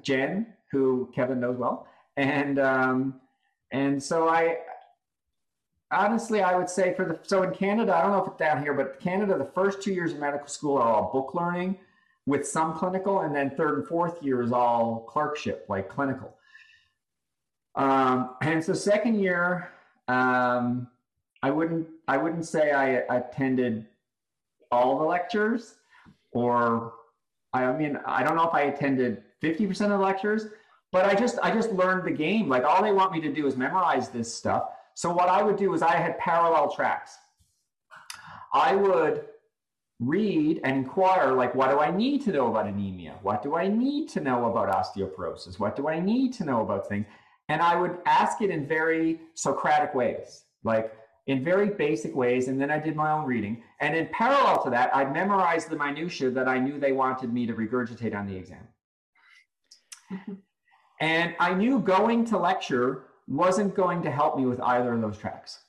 Jen, 0.00 0.46
who 0.70 1.10
Kevin 1.14 1.38
knows 1.40 1.58
well, 1.58 1.86
and 2.16 2.58
um, 2.58 3.20
and 3.70 4.02
so 4.02 4.28
I 4.28 4.58
honestly, 5.92 6.42
I 6.42 6.56
would 6.56 6.68
say 6.68 6.94
for 6.94 7.04
the 7.04 7.18
so 7.22 7.42
in 7.42 7.52
Canada, 7.52 7.94
I 7.94 8.02
don't 8.02 8.12
know 8.12 8.22
if 8.22 8.28
it's 8.28 8.38
down 8.38 8.62
here, 8.62 8.74
but 8.74 8.98
Canada, 8.98 9.36
the 9.38 9.50
first 9.54 9.82
two 9.82 9.92
years 9.92 10.12
of 10.12 10.18
medical 10.18 10.48
school 10.48 10.76
are 10.78 10.88
all 10.88 11.12
book 11.12 11.34
learning 11.34 11.78
with 12.26 12.46
some 12.46 12.74
clinical, 12.74 13.20
and 13.20 13.34
then 13.34 13.50
third 13.50 13.78
and 13.78 13.86
fourth 13.86 14.22
year 14.22 14.42
is 14.42 14.52
all 14.52 15.06
clerkship, 15.08 15.66
like 15.68 15.88
clinical. 15.88 16.34
Um, 17.74 18.36
and 18.42 18.62
so 18.64 18.72
second 18.72 19.20
year, 19.20 19.70
um, 20.08 20.88
I 21.42 21.50
wouldn't 21.50 21.86
I 22.08 22.16
wouldn't 22.16 22.46
say 22.46 22.72
I 22.72 23.02
attended 23.16 23.86
all 24.72 24.98
the 24.98 25.04
lectures, 25.04 25.76
or 26.32 26.94
I 27.52 27.70
mean 27.72 27.98
I 28.04 28.24
don't 28.24 28.36
know 28.36 28.48
if 28.48 28.54
I 28.54 28.62
attended 28.62 29.22
fifty 29.40 29.66
percent 29.66 29.92
of 29.92 30.00
the 30.00 30.04
lectures, 30.04 30.46
but 30.90 31.04
I 31.04 31.14
just 31.14 31.38
I 31.42 31.52
just 31.52 31.70
learned 31.70 32.04
the 32.04 32.12
game. 32.12 32.48
Like 32.48 32.64
all 32.64 32.82
they 32.82 32.92
want 32.92 33.12
me 33.12 33.20
to 33.20 33.32
do 33.32 33.46
is 33.46 33.56
memorize 33.56 34.08
this 34.08 34.34
stuff 34.34 34.64
so 34.94 35.12
what 35.12 35.28
I 35.28 35.42
would 35.42 35.56
do 35.56 35.72
is 35.74 35.82
I 35.82 35.96
had 35.96 36.18
parallel 36.18 36.70
tracks. 36.70 37.16
I 38.52 38.74
would 38.74 39.26
read 40.00 40.60
and 40.64 40.76
inquire 40.76 41.32
like 41.32 41.54
what 41.54 41.70
do 41.70 41.78
I 41.78 41.90
need 41.90 42.22
to 42.22 42.32
know 42.32 42.48
about 42.48 42.66
anemia? 42.66 43.18
What 43.22 43.42
do 43.42 43.54
I 43.54 43.68
need 43.68 44.08
to 44.10 44.20
know 44.20 44.50
about 44.50 44.68
osteoporosis? 44.68 45.58
What 45.58 45.76
do 45.76 45.88
I 45.88 46.00
need 46.00 46.32
to 46.34 46.44
know 46.44 46.60
about 46.60 46.88
things? 46.88 47.06
And 47.48 47.62
I 47.62 47.76
would 47.76 47.98
ask 48.06 48.42
it 48.42 48.50
in 48.50 48.66
very 48.66 49.20
Socratic 49.34 49.94
ways, 49.94 50.44
like 50.64 50.94
in 51.26 51.44
very 51.44 51.70
basic 51.70 52.14
ways. 52.14 52.48
And 52.48 52.60
then 52.60 52.70
I 52.70 52.78
did 52.78 52.96
my 52.96 53.12
own 53.12 53.24
reading. 53.24 53.62
And 53.80 53.96
in 53.96 54.08
parallel 54.08 54.62
to 54.64 54.70
that, 54.70 54.94
I 54.94 55.04
memorized 55.04 55.70
the 55.70 55.76
minutiae 55.76 56.30
that 56.30 56.48
I 56.48 56.58
knew 56.58 56.78
they 56.78 56.92
wanted 56.92 57.32
me 57.32 57.46
to 57.46 57.54
regurgitate 57.54 58.14
on 58.14 58.26
the 58.26 58.36
exam. 58.36 58.66
and 61.00 61.34
I 61.38 61.54
knew 61.54 61.78
going 61.78 62.24
to 62.26 62.38
lecture 62.38 63.04
wasn't 63.28 63.74
going 63.74 64.02
to 64.02 64.10
help 64.10 64.36
me 64.36 64.46
with 64.46 64.60
either 64.60 64.92
of 64.94 65.00
those 65.00 65.16
tracks. 65.16 65.60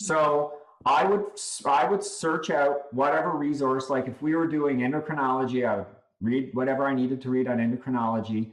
So 0.00 0.54
I 0.86 1.04
would 1.04 1.24
I 1.66 1.88
would 1.88 2.02
search 2.02 2.50
out 2.50 2.92
whatever 2.92 3.30
resource. 3.30 3.90
Like 3.90 4.08
if 4.08 4.20
we 4.20 4.34
were 4.34 4.46
doing 4.46 4.80
endocrinology, 4.80 5.66
I 5.68 5.76
would 5.76 5.86
read 6.20 6.50
whatever 6.54 6.86
I 6.86 6.94
needed 6.94 7.20
to 7.22 7.30
read 7.30 7.46
on 7.46 7.58
endocrinology, 7.58 8.50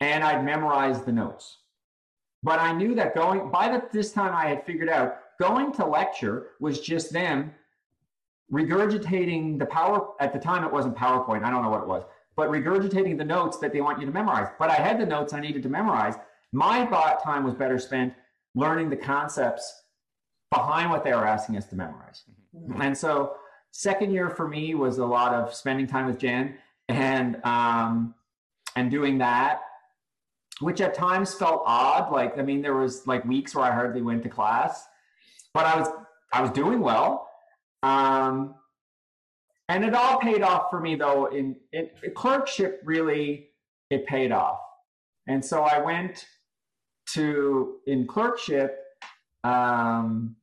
and 0.00 0.22
I'd 0.22 0.44
memorize 0.44 1.02
the 1.02 1.12
notes. 1.12 1.58
But 2.42 2.60
I 2.60 2.72
knew 2.72 2.94
that 2.94 3.14
going 3.14 3.50
by 3.50 3.68
the, 3.68 3.82
this 3.92 4.12
time 4.12 4.34
I 4.34 4.46
had 4.46 4.64
figured 4.64 4.88
out 4.88 5.18
going 5.40 5.72
to 5.72 5.86
lecture 5.86 6.48
was 6.60 6.80
just 6.80 7.12
them 7.12 7.52
regurgitating 8.52 9.58
the 9.58 9.66
power 9.66 10.10
at 10.20 10.32
the 10.32 10.38
time 10.38 10.64
it 10.64 10.72
wasn't 10.72 10.96
PowerPoint, 10.96 11.42
I 11.42 11.50
don't 11.50 11.62
know 11.62 11.70
what 11.70 11.82
it 11.82 11.88
was, 11.88 12.04
but 12.36 12.48
regurgitating 12.50 13.18
the 13.18 13.24
notes 13.24 13.58
that 13.58 13.72
they 13.72 13.80
want 13.80 13.98
you 13.98 14.06
to 14.06 14.12
memorize. 14.12 14.48
But 14.58 14.70
I 14.70 14.74
had 14.74 15.00
the 15.00 15.06
notes 15.06 15.32
I 15.32 15.40
needed 15.40 15.62
to 15.64 15.68
memorize. 15.68 16.14
My 16.52 16.86
thought 16.86 17.22
time 17.22 17.44
was 17.44 17.54
better 17.54 17.78
spent 17.78 18.14
learning 18.54 18.90
the 18.90 18.96
concepts 18.96 19.82
behind 20.50 20.90
what 20.90 21.04
they 21.04 21.12
were 21.12 21.26
asking 21.26 21.56
us 21.56 21.66
to 21.66 21.76
memorize. 21.76 22.22
Mm-hmm. 22.56 22.80
And 22.80 22.96
so 22.96 23.36
second 23.72 24.12
year 24.12 24.30
for 24.30 24.48
me 24.48 24.74
was 24.74 24.98
a 24.98 25.04
lot 25.04 25.34
of 25.34 25.54
spending 25.54 25.86
time 25.86 26.06
with 26.06 26.18
Jen 26.18 26.56
and 26.88 27.44
um, 27.44 28.14
and 28.76 28.90
doing 28.90 29.18
that, 29.18 29.60
which 30.60 30.80
at 30.80 30.94
times 30.94 31.34
felt 31.34 31.62
odd. 31.66 32.12
Like 32.12 32.38
I 32.38 32.42
mean, 32.42 32.62
there 32.62 32.74
was 32.74 33.06
like 33.06 33.24
weeks 33.24 33.54
where 33.54 33.64
I 33.64 33.72
hardly 33.72 34.02
went 34.02 34.22
to 34.22 34.28
class, 34.28 34.86
but 35.56 35.64
I 35.64 35.78
was 35.80 35.88
I 36.34 36.42
was 36.42 36.50
doing 36.50 36.80
well. 36.80 37.30
Um, 37.82 38.56
and 39.70 39.84
it 39.84 39.94
all 39.94 40.18
paid 40.20 40.42
off 40.42 40.68
for 40.68 40.80
me 40.80 40.96
though. 40.96 41.26
In, 41.26 41.56
in, 41.72 41.88
in 42.02 42.12
clerkship, 42.14 42.82
really, 42.84 43.48
it 43.88 44.06
paid 44.06 44.32
off. 44.32 44.58
And 45.26 45.42
so 45.42 45.62
I 45.62 45.80
went 45.80 46.26
to 47.14 47.76
in 47.86 48.06
clerkship. 48.06 48.84
Um, 49.44 50.36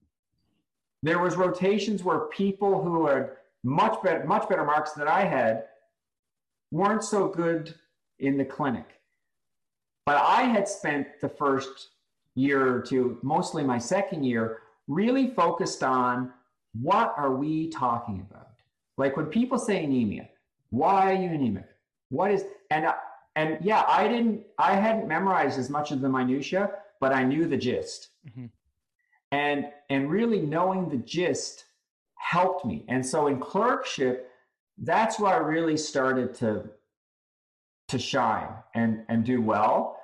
there 1.04 1.20
was 1.20 1.36
rotations 1.36 2.04
where 2.04 2.22
people 2.22 2.82
who 2.82 3.06
had 3.06 3.30
much 3.64 4.02
better 4.02 4.26
much 4.26 4.50
better 4.50 4.66
marks 4.66 4.94
than 4.94 5.08
I 5.08 5.26
had 5.26 5.66
weren't 6.72 7.04
so 7.04 7.28
good 7.28 7.76
in 8.18 8.36
the 8.36 8.46
clinic. 8.46 8.88
But 10.08 10.16
I 10.16 10.42
had 10.42 10.68
spent 10.68 11.06
the 11.22 11.30
first 11.30 11.90
year 12.34 12.76
or 12.76 12.82
two, 12.82 13.20
mostly 13.22 13.64
my 13.64 13.78
second 13.78 14.24
year, 14.24 14.63
really 14.88 15.28
focused 15.28 15.84
on 15.84 16.32
what 16.80 17.14
are 17.18 17.36
we 17.36 17.70
talking 17.70 18.26
about? 18.30 18.50
Like 18.98 19.18
when 19.18 19.28
people 19.28 19.58
say 19.58 19.84
anemia, 19.84 20.30
why 20.70 21.12
are 21.12 21.16
you 21.16 21.30
anemic? 21.30 21.68
What 22.10 22.32
is 22.32 22.46
and 22.70 22.86
and 23.36 23.58
yeah, 23.62 23.84
I 23.88 24.08
didn't 24.08 24.44
I 24.58 24.76
hadn't 24.76 25.08
memorized 25.08 25.60
as 25.60 25.70
much 25.70 25.92
of 25.92 26.02
the 26.02 26.10
minutia, 26.10 26.72
but 27.00 27.14
I 27.14 27.24
knew 27.24 27.48
the 27.48 27.58
gist. 27.58 28.10
Mm-hmm. 28.28 28.46
And 29.32 29.68
and 29.90 30.10
really 30.10 30.42
knowing 30.42 30.90
the 30.90 30.98
gist 30.98 31.66
helped 32.16 32.66
me. 32.66 32.86
And 32.88 33.06
so 33.06 33.28
in 33.28 33.40
clerkship, 33.40 34.30
that's 34.78 35.20
where 35.20 35.34
I 35.34 35.38
really 35.38 35.78
started 35.78 36.34
to 36.36 36.70
to 37.90 38.00
shine 38.00 38.50
and 38.76 39.04
and 39.10 39.24
do 39.24 39.42
well. 39.42 39.98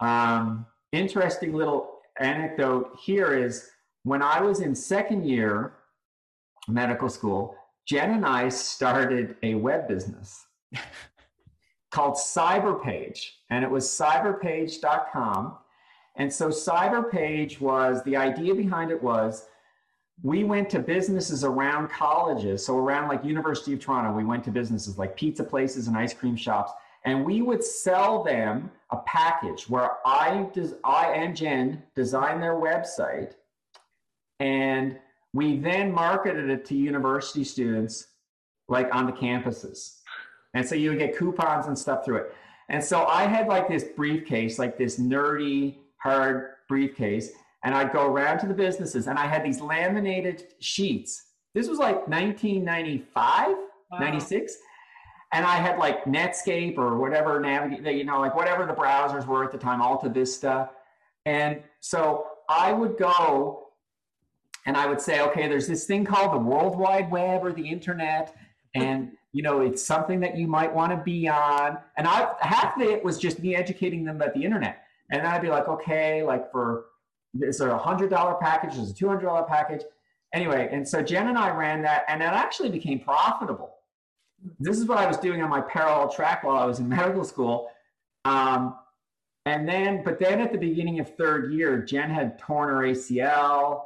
Um, 0.00 0.66
interesting 0.92 1.52
little 1.52 2.00
anecdote 2.20 2.96
here 3.02 3.36
is 3.36 3.70
when 4.08 4.22
I 4.22 4.40
was 4.40 4.60
in 4.60 4.74
second 4.74 5.24
year 5.26 5.74
medical 6.66 7.08
school, 7.08 7.56
Jen 7.86 8.10
and 8.10 8.26
I 8.26 8.48
started 8.48 9.36
a 9.42 9.54
web 9.54 9.88
business 9.88 10.46
called 11.90 12.14
Cyberpage, 12.14 13.30
and 13.50 13.64
it 13.64 13.70
was 13.70 13.86
cyberpage.com. 13.86 15.56
And 16.16 16.32
so 16.32 16.48
Cyberpage 16.48 17.60
was 17.60 18.02
the 18.02 18.16
idea 18.16 18.54
behind 18.54 18.90
it 18.90 19.02
was 19.02 19.46
we 20.22 20.42
went 20.42 20.68
to 20.70 20.80
businesses 20.80 21.44
around 21.44 21.88
colleges, 21.90 22.64
so 22.66 22.76
around 22.76 23.08
like 23.08 23.24
University 23.24 23.72
of 23.72 23.80
Toronto, 23.80 24.12
we 24.12 24.24
went 24.24 24.42
to 24.44 24.50
businesses 24.50 24.98
like 24.98 25.16
pizza 25.16 25.44
places 25.44 25.86
and 25.86 25.96
ice 25.96 26.12
cream 26.12 26.34
shops, 26.34 26.72
and 27.04 27.24
we 27.24 27.40
would 27.40 27.62
sell 27.62 28.24
them 28.24 28.70
a 28.90 28.96
package 28.98 29.68
where 29.68 29.92
I, 30.04 30.48
I 30.84 31.12
and 31.12 31.36
Jen 31.36 31.82
designed 31.94 32.42
their 32.42 32.54
website, 32.54 33.34
and 34.40 34.98
we 35.32 35.56
then 35.56 35.92
marketed 35.92 36.48
it 36.50 36.64
to 36.66 36.74
university 36.74 37.44
students, 37.44 38.08
like 38.68 38.94
on 38.94 39.06
the 39.06 39.12
campuses, 39.12 39.98
and 40.54 40.66
so 40.66 40.74
you 40.74 40.90
would 40.90 40.98
get 40.98 41.16
coupons 41.16 41.66
and 41.66 41.78
stuff 41.78 42.04
through 42.04 42.16
it. 42.16 42.34
And 42.70 42.82
so 42.82 43.06
I 43.06 43.24
had 43.24 43.48
like 43.48 43.68
this 43.68 43.84
briefcase, 43.84 44.58
like 44.58 44.76
this 44.76 44.98
nerdy, 44.98 45.76
hard 45.98 46.50
briefcase 46.68 47.30
and 47.64 47.74
I'd 47.74 47.92
go 47.92 48.06
around 48.06 48.38
to 48.40 48.46
the 48.46 48.54
businesses 48.54 49.08
and 49.08 49.18
I 49.18 49.26
had 49.26 49.44
these 49.44 49.60
laminated 49.60 50.44
sheets. 50.60 51.24
This 51.54 51.68
was 51.68 51.78
like 51.78 52.06
1995, 52.08 53.48
wow. 53.90 53.98
96. 53.98 54.56
And 55.32 55.44
I 55.44 55.56
had 55.56 55.78
like 55.78 56.04
Netscape 56.04 56.78
or 56.78 56.96
whatever 56.96 57.40
navigate, 57.40 57.96
you 57.96 58.04
know, 58.04 58.20
like 58.20 58.34
whatever 58.34 58.64
the 58.64 58.72
browsers 58.72 59.26
were 59.26 59.44
at 59.44 59.52
the 59.52 59.58
time, 59.58 59.82
Alta 59.82 60.08
Vista. 60.08 60.70
And 61.26 61.62
so 61.80 62.26
I 62.48 62.72
would 62.72 62.96
go 62.96 63.67
and 64.68 64.76
I 64.76 64.86
would 64.86 65.00
say, 65.00 65.22
okay, 65.22 65.48
there's 65.48 65.66
this 65.66 65.86
thing 65.86 66.04
called 66.04 66.34
the 66.34 66.38
World 66.38 66.78
Wide 66.78 67.10
Web 67.10 67.42
or 67.42 67.54
the 67.54 67.66
internet. 67.66 68.36
And 68.74 69.12
you 69.32 69.42
know, 69.42 69.62
it's 69.62 69.82
something 69.82 70.20
that 70.20 70.36
you 70.36 70.46
might 70.46 70.72
want 70.72 70.92
to 70.92 70.98
be 70.98 71.26
on. 71.26 71.78
And 71.96 72.06
I 72.06 72.32
half 72.40 72.76
of 72.76 72.82
it 72.82 73.02
was 73.02 73.18
just 73.18 73.40
me 73.40 73.56
educating 73.56 74.04
them 74.04 74.16
about 74.16 74.34
the 74.34 74.44
internet. 74.44 74.82
And 75.10 75.24
then 75.24 75.26
I'd 75.26 75.40
be 75.40 75.48
like, 75.48 75.68
okay, 75.68 76.22
like 76.22 76.52
for 76.52 76.84
is 77.40 77.56
there 77.56 77.70
a 77.70 77.78
hundred 77.78 78.10
dollar 78.10 78.34
package? 78.34 78.76
Is 78.76 78.90
a 78.90 78.94
two 78.94 79.08
hundred 79.08 79.24
dollar 79.24 79.44
package? 79.44 79.84
Anyway, 80.34 80.68
and 80.70 80.86
so 80.86 81.02
Jen 81.02 81.28
and 81.28 81.38
I 81.38 81.48
ran 81.56 81.80
that, 81.82 82.04
and 82.06 82.22
it 82.22 82.26
actually 82.26 82.68
became 82.68 83.00
profitable. 83.00 83.74
This 84.60 84.78
is 84.78 84.84
what 84.84 84.98
I 84.98 85.06
was 85.06 85.16
doing 85.16 85.42
on 85.42 85.48
my 85.48 85.62
parallel 85.62 86.10
track 86.10 86.44
while 86.44 86.58
I 86.58 86.66
was 86.66 86.78
in 86.78 86.88
medical 86.90 87.24
school. 87.24 87.70
Um, 88.26 88.76
and 89.46 89.66
then, 89.66 90.02
but 90.04 90.20
then 90.20 90.42
at 90.42 90.52
the 90.52 90.58
beginning 90.58 91.00
of 91.00 91.16
third 91.16 91.54
year, 91.54 91.80
Jen 91.80 92.10
had 92.10 92.38
torn 92.38 92.68
her 92.68 92.82
ACL, 92.82 93.84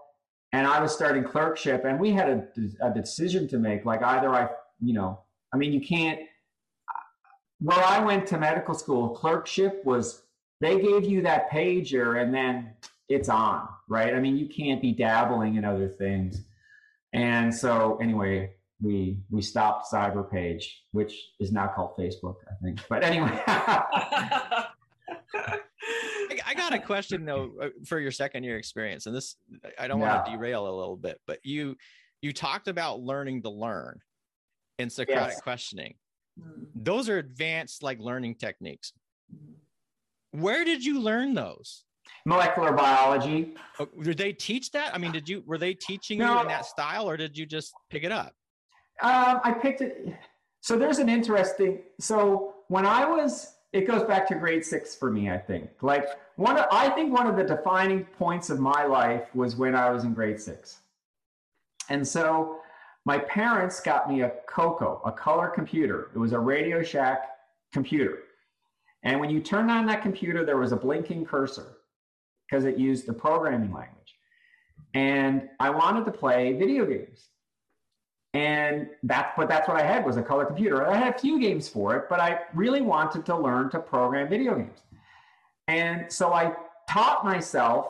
and 0.52 0.66
I 0.66 0.80
was 0.80 0.92
starting 0.92 1.24
clerkship, 1.24 1.84
and 1.84 1.98
we 1.98 2.12
had 2.12 2.28
a, 2.28 2.86
a 2.86 2.92
decision 2.92 3.48
to 3.48 3.58
make. 3.58 3.84
Like 3.84 4.02
either 4.02 4.28
I, 4.28 4.48
you 4.80 4.92
know, 4.92 5.20
I 5.52 5.56
mean, 5.56 5.72
you 5.72 5.80
can't. 5.80 6.20
Where 7.60 7.82
I 7.82 8.04
went 8.04 8.26
to 8.28 8.38
medical 8.38 8.74
school, 8.74 9.10
clerkship 9.10 9.84
was 9.84 10.22
they 10.60 10.80
gave 10.80 11.04
you 11.04 11.22
that 11.22 11.50
pager, 11.50 12.20
and 12.20 12.34
then 12.34 12.74
it's 13.08 13.28
on, 13.28 13.68
right? 13.88 14.14
I 14.14 14.20
mean, 14.20 14.36
you 14.36 14.48
can't 14.48 14.82
be 14.82 14.92
dabbling 14.92 15.56
in 15.56 15.64
other 15.64 15.88
things. 15.88 16.42
And 17.12 17.54
so 17.54 17.98
anyway, 18.02 18.54
we 18.80 19.20
we 19.30 19.42
stopped 19.42 19.92
Cyberpage, 19.92 20.64
which 20.90 21.14
is 21.40 21.52
now 21.52 21.68
called 21.68 21.96
Facebook, 21.96 22.36
I 22.50 22.54
think. 22.62 22.80
But 22.88 23.04
anyway. 23.04 23.42
I 26.52 26.58
got 26.58 26.74
a 26.74 26.78
question 26.78 27.24
though 27.24 27.52
uh, 27.60 27.68
for 27.86 27.98
your 27.98 28.10
second 28.10 28.44
year 28.44 28.56
experience, 28.56 29.06
and 29.06 29.14
this 29.14 29.36
I 29.78 29.88
don't 29.88 30.00
yeah. 30.00 30.16
want 30.16 30.26
to 30.26 30.32
derail 30.32 30.66
a 30.68 30.74
little 30.76 30.96
bit, 30.96 31.20
but 31.26 31.38
you 31.44 31.76
you 32.20 32.32
talked 32.32 32.68
about 32.68 33.00
learning 33.00 33.42
to 33.42 33.50
learn 33.50 33.98
in 34.78 34.90
Socratic 34.90 35.32
yes. 35.32 35.40
questioning. 35.40 35.94
Mm. 36.40 36.66
Those 36.74 37.08
are 37.08 37.18
advanced 37.18 37.82
like 37.82 37.98
learning 37.98 38.36
techniques. 38.36 38.92
Where 40.32 40.64
did 40.64 40.84
you 40.84 41.00
learn 41.00 41.34
those? 41.34 41.84
molecular 42.24 42.72
biology. 42.72 43.54
Oh, 43.78 43.88
did 44.02 44.18
they 44.18 44.32
teach 44.32 44.70
that? 44.72 44.94
I 44.94 44.98
mean, 44.98 45.12
did 45.12 45.28
you 45.28 45.42
were 45.46 45.58
they 45.58 45.74
teaching 45.74 46.18
no. 46.18 46.34
you 46.34 46.40
in 46.42 46.48
that 46.48 46.66
style, 46.66 47.08
or 47.08 47.16
did 47.16 47.36
you 47.36 47.46
just 47.46 47.72
pick 47.90 48.04
it 48.04 48.12
up? 48.12 48.34
Um, 49.02 49.40
I 49.42 49.52
picked 49.52 49.80
it. 49.80 50.06
So 50.60 50.78
there's 50.78 50.98
an 50.98 51.08
interesting. 51.08 51.80
So 52.00 52.54
when 52.68 52.86
I 52.86 53.04
was, 53.04 53.54
it 53.72 53.86
goes 53.86 54.04
back 54.04 54.26
to 54.28 54.34
grade 54.34 54.64
six 54.64 54.94
for 54.94 55.10
me. 55.10 55.30
I 55.30 55.38
think 55.38 55.70
like 55.80 56.06
one. 56.36 56.58
Of, 56.58 56.66
I 56.70 56.90
think 56.90 57.12
one 57.12 57.26
of 57.26 57.36
the 57.36 57.44
defining 57.44 58.04
points 58.04 58.50
of 58.50 58.60
my 58.60 58.84
life 58.84 59.34
was 59.34 59.56
when 59.56 59.74
I 59.74 59.90
was 59.90 60.04
in 60.04 60.14
grade 60.14 60.40
six, 60.40 60.80
and 61.88 62.06
so 62.06 62.58
my 63.04 63.18
parents 63.18 63.80
got 63.80 64.08
me 64.08 64.22
a 64.22 64.32
Coco, 64.46 65.00
a 65.04 65.12
color 65.12 65.48
computer. 65.48 66.10
It 66.14 66.18
was 66.18 66.32
a 66.32 66.38
Radio 66.38 66.82
Shack 66.82 67.30
computer. 67.72 68.18
And 69.02 69.18
when 69.18 69.30
you 69.30 69.40
turned 69.40 69.70
on 69.70 69.86
that 69.86 70.02
computer, 70.02 70.44
there 70.44 70.58
was 70.58 70.72
a 70.72 70.76
blinking 70.76 71.24
cursor 71.24 71.78
because 72.46 72.64
it 72.64 72.78
used 72.78 73.06
the 73.06 73.12
programming 73.12 73.72
language. 73.72 74.14
And 74.94 75.48
I 75.58 75.70
wanted 75.70 76.04
to 76.04 76.12
play 76.12 76.52
video 76.52 76.86
games. 76.86 77.28
And 78.34 78.88
that's 79.02 79.32
but 79.36 79.48
that's 79.48 79.68
what 79.68 79.76
I 79.76 79.82
had 79.82 80.06
was 80.06 80.16
a 80.16 80.22
color 80.22 80.46
computer. 80.46 80.86
I 80.86 80.96
had 80.96 81.14
a 81.14 81.18
few 81.18 81.38
games 81.38 81.68
for 81.68 81.96
it, 81.96 82.06
but 82.08 82.18
I 82.18 82.40
really 82.54 82.80
wanted 82.80 83.26
to 83.26 83.36
learn 83.36 83.70
to 83.70 83.78
program 83.78 84.28
video 84.28 84.54
games. 84.54 84.80
And 85.68 86.10
so 86.10 86.32
I 86.32 86.54
taught 86.88 87.24
myself 87.24 87.88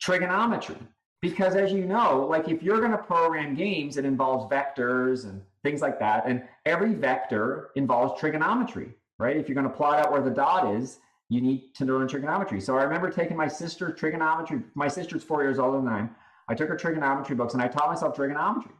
trigonometry 0.00 0.76
because 1.20 1.54
as 1.54 1.72
you 1.72 1.84
know, 1.84 2.26
like 2.28 2.48
if 2.48 2.62
you're 2.62 2.80
going 2.80 2.90
to 2.92 2.98
program 2.98 3.54
games, 3.54 3.96
it 3.96 4.04
involves 4.04 4.52
vectors 4.52 5.24
and 5.24 5.42
things 5.62 5.82
like 5.82 5.98
that. 6.00 6.24
And 6.26 6.42
every 6.66 6.94
vector 6.94 7.70
involves 7.76 8.18
trigonometry, 8.18 8.94
right? 9.18 9.36
If 9.36 9.48
you're 9.48 9.54
going 9.54 9.68
to 9.68 9.76
plot 9.76 9.98
out 9.98 10.10
where 10.10 10.22
the 10.22 10.30
dot 10.30 10.74
is, 10.74 10.98
you 11.28 11.40
need 11.40 11.74
to 11.76 11.84
learn 11.84 12.08
trigonometry. 12.08 12.60
So 12.60 12.76
I 12.76 12.82
remember 12.82 13.10
taking 13.10 13.36
my 13.36 13.46
sister 13.46 13.92
trigonometry. 13.92 14.62
My 14.74 14.88
sister's 14.88 15.22
four 15.22 15.42
years 15.42 15.58
older 15.58 15.78
than 15.78 15.88
I 15.88 15.98
am. 16.00 16.16
I 16.48 16.54
took 16.54 16.68
her 16.68 16.76
trigonometry 16.76 17.36
books 17.36 17.54
and 17.54 17.62
I 17.62 17.68
taught 17.68 17.88
myself 17.88 18.16
trigonometry. 18.16 18.72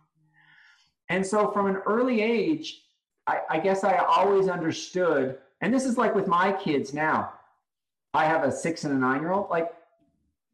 And 1.11 1.27
so 1.27 1.51
from 1.51 1.67
an 1.67 1.77
early 1.87 2.23
age, 2.23 2.83
I, 3.27 3.41
I 3.51 3.59
guess 3.59 3.85
I 3.85 3.97
always 3.97 4.49
understood, 4.49 5.39
and 5.61 5.75
this 5.75 5.85
is 5.85 5.99
like 5.99 6.15
with 6.15 6.29
my 6.29 6.53
kids 6.53 6.95
now. 6.95 7.33
I 8.15 8.25
have 8.25 8.45
a 8.45 8.51
six 8.51 8.85
and 8.85 8.95
a 8.95 8.97
nine 8.97 9.21
year 9.21 9.33
old. 9.33 9.51
Like 9.51 9.73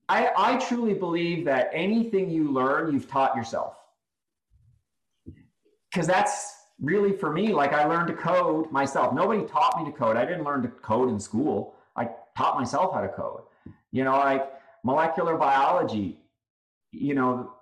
I, 0.08 0.30
I 0.36 0.56
truly 0.56 0.94
believe 0.94 1.44
that 1.44 1.70
anything 1.72 2.30
you 2.30 2.50
learn, 2.50 2.92
you've 2.92 3.08
taught 3.08 3.36
yourself. 3.36 3.76
Because 5.90 6.06
that's 6.06 6.54
really 6.80 7.12
for 7.12 7.30
me, 7.30 7.52
like 7.52 7.72
I 7.72 7.84
learned 7.84 8.08
to 8.08 8.14
code 8.14 8.70
myself. 8.72 9.14
Nobody 9.14 9.44
taught 9.44 9.78
me 9.78 9.90
to 9.90 9.96
code. 9.96 10.16
I 10.16 10.24
didn't 10.24 10.44
learn 10.44 10.62
to 10.62 10.68
code 10.68 11.10
in 11.10 11.20
school. 11.20 11.74
I 11.96 12.08
taught 12.36 12.58
myself 12.58 12.94
how 12.94 13.02
to 13.02 13.08
code. 13.08 13.42
You 13.92 14.04
know, 14.04 14.16
like 14.16 14.50
molecular 14.84 15.36
biology, 15.36 16.18
you 16.92 17.14
know, 17.14 17.52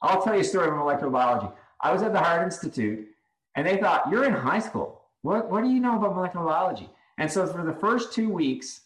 I'll 0.00 0.22
tell 0.22 0.34
you 0.34 0.40
a 0.40 0.44
story 0.44 0.68
of 0.68 0.74
molecular 0.74 1.10
biology. 1.10 1.48
I 1.82 1.92
was 1.92 2.02
at 2.02 2.12
the 2.12 2.18
Heart 2.18 2.44
Institute 2.44 3.08
and 3.56 3.66
they 3.66 3.76
thought, 3.76 4.08
you're 4.10 4.24
in 4.24 4.32
high 4.32 4.60
school. 4.60 5.02
What, 5.22 5.50
what 5.50 5.62
do 5.62 5.70
you 5.70 5.80
know 5.80 5.96
about 5.96 6.14
molecular 6.14 6.46
biology? 6.46 6.88
And 7.18 7.30
so 7.30 7.46
for 7.46 7.64
the 7.64 7.74
first 7.74 8.12
two 8.12 8.28
weeks, 8.28 8.82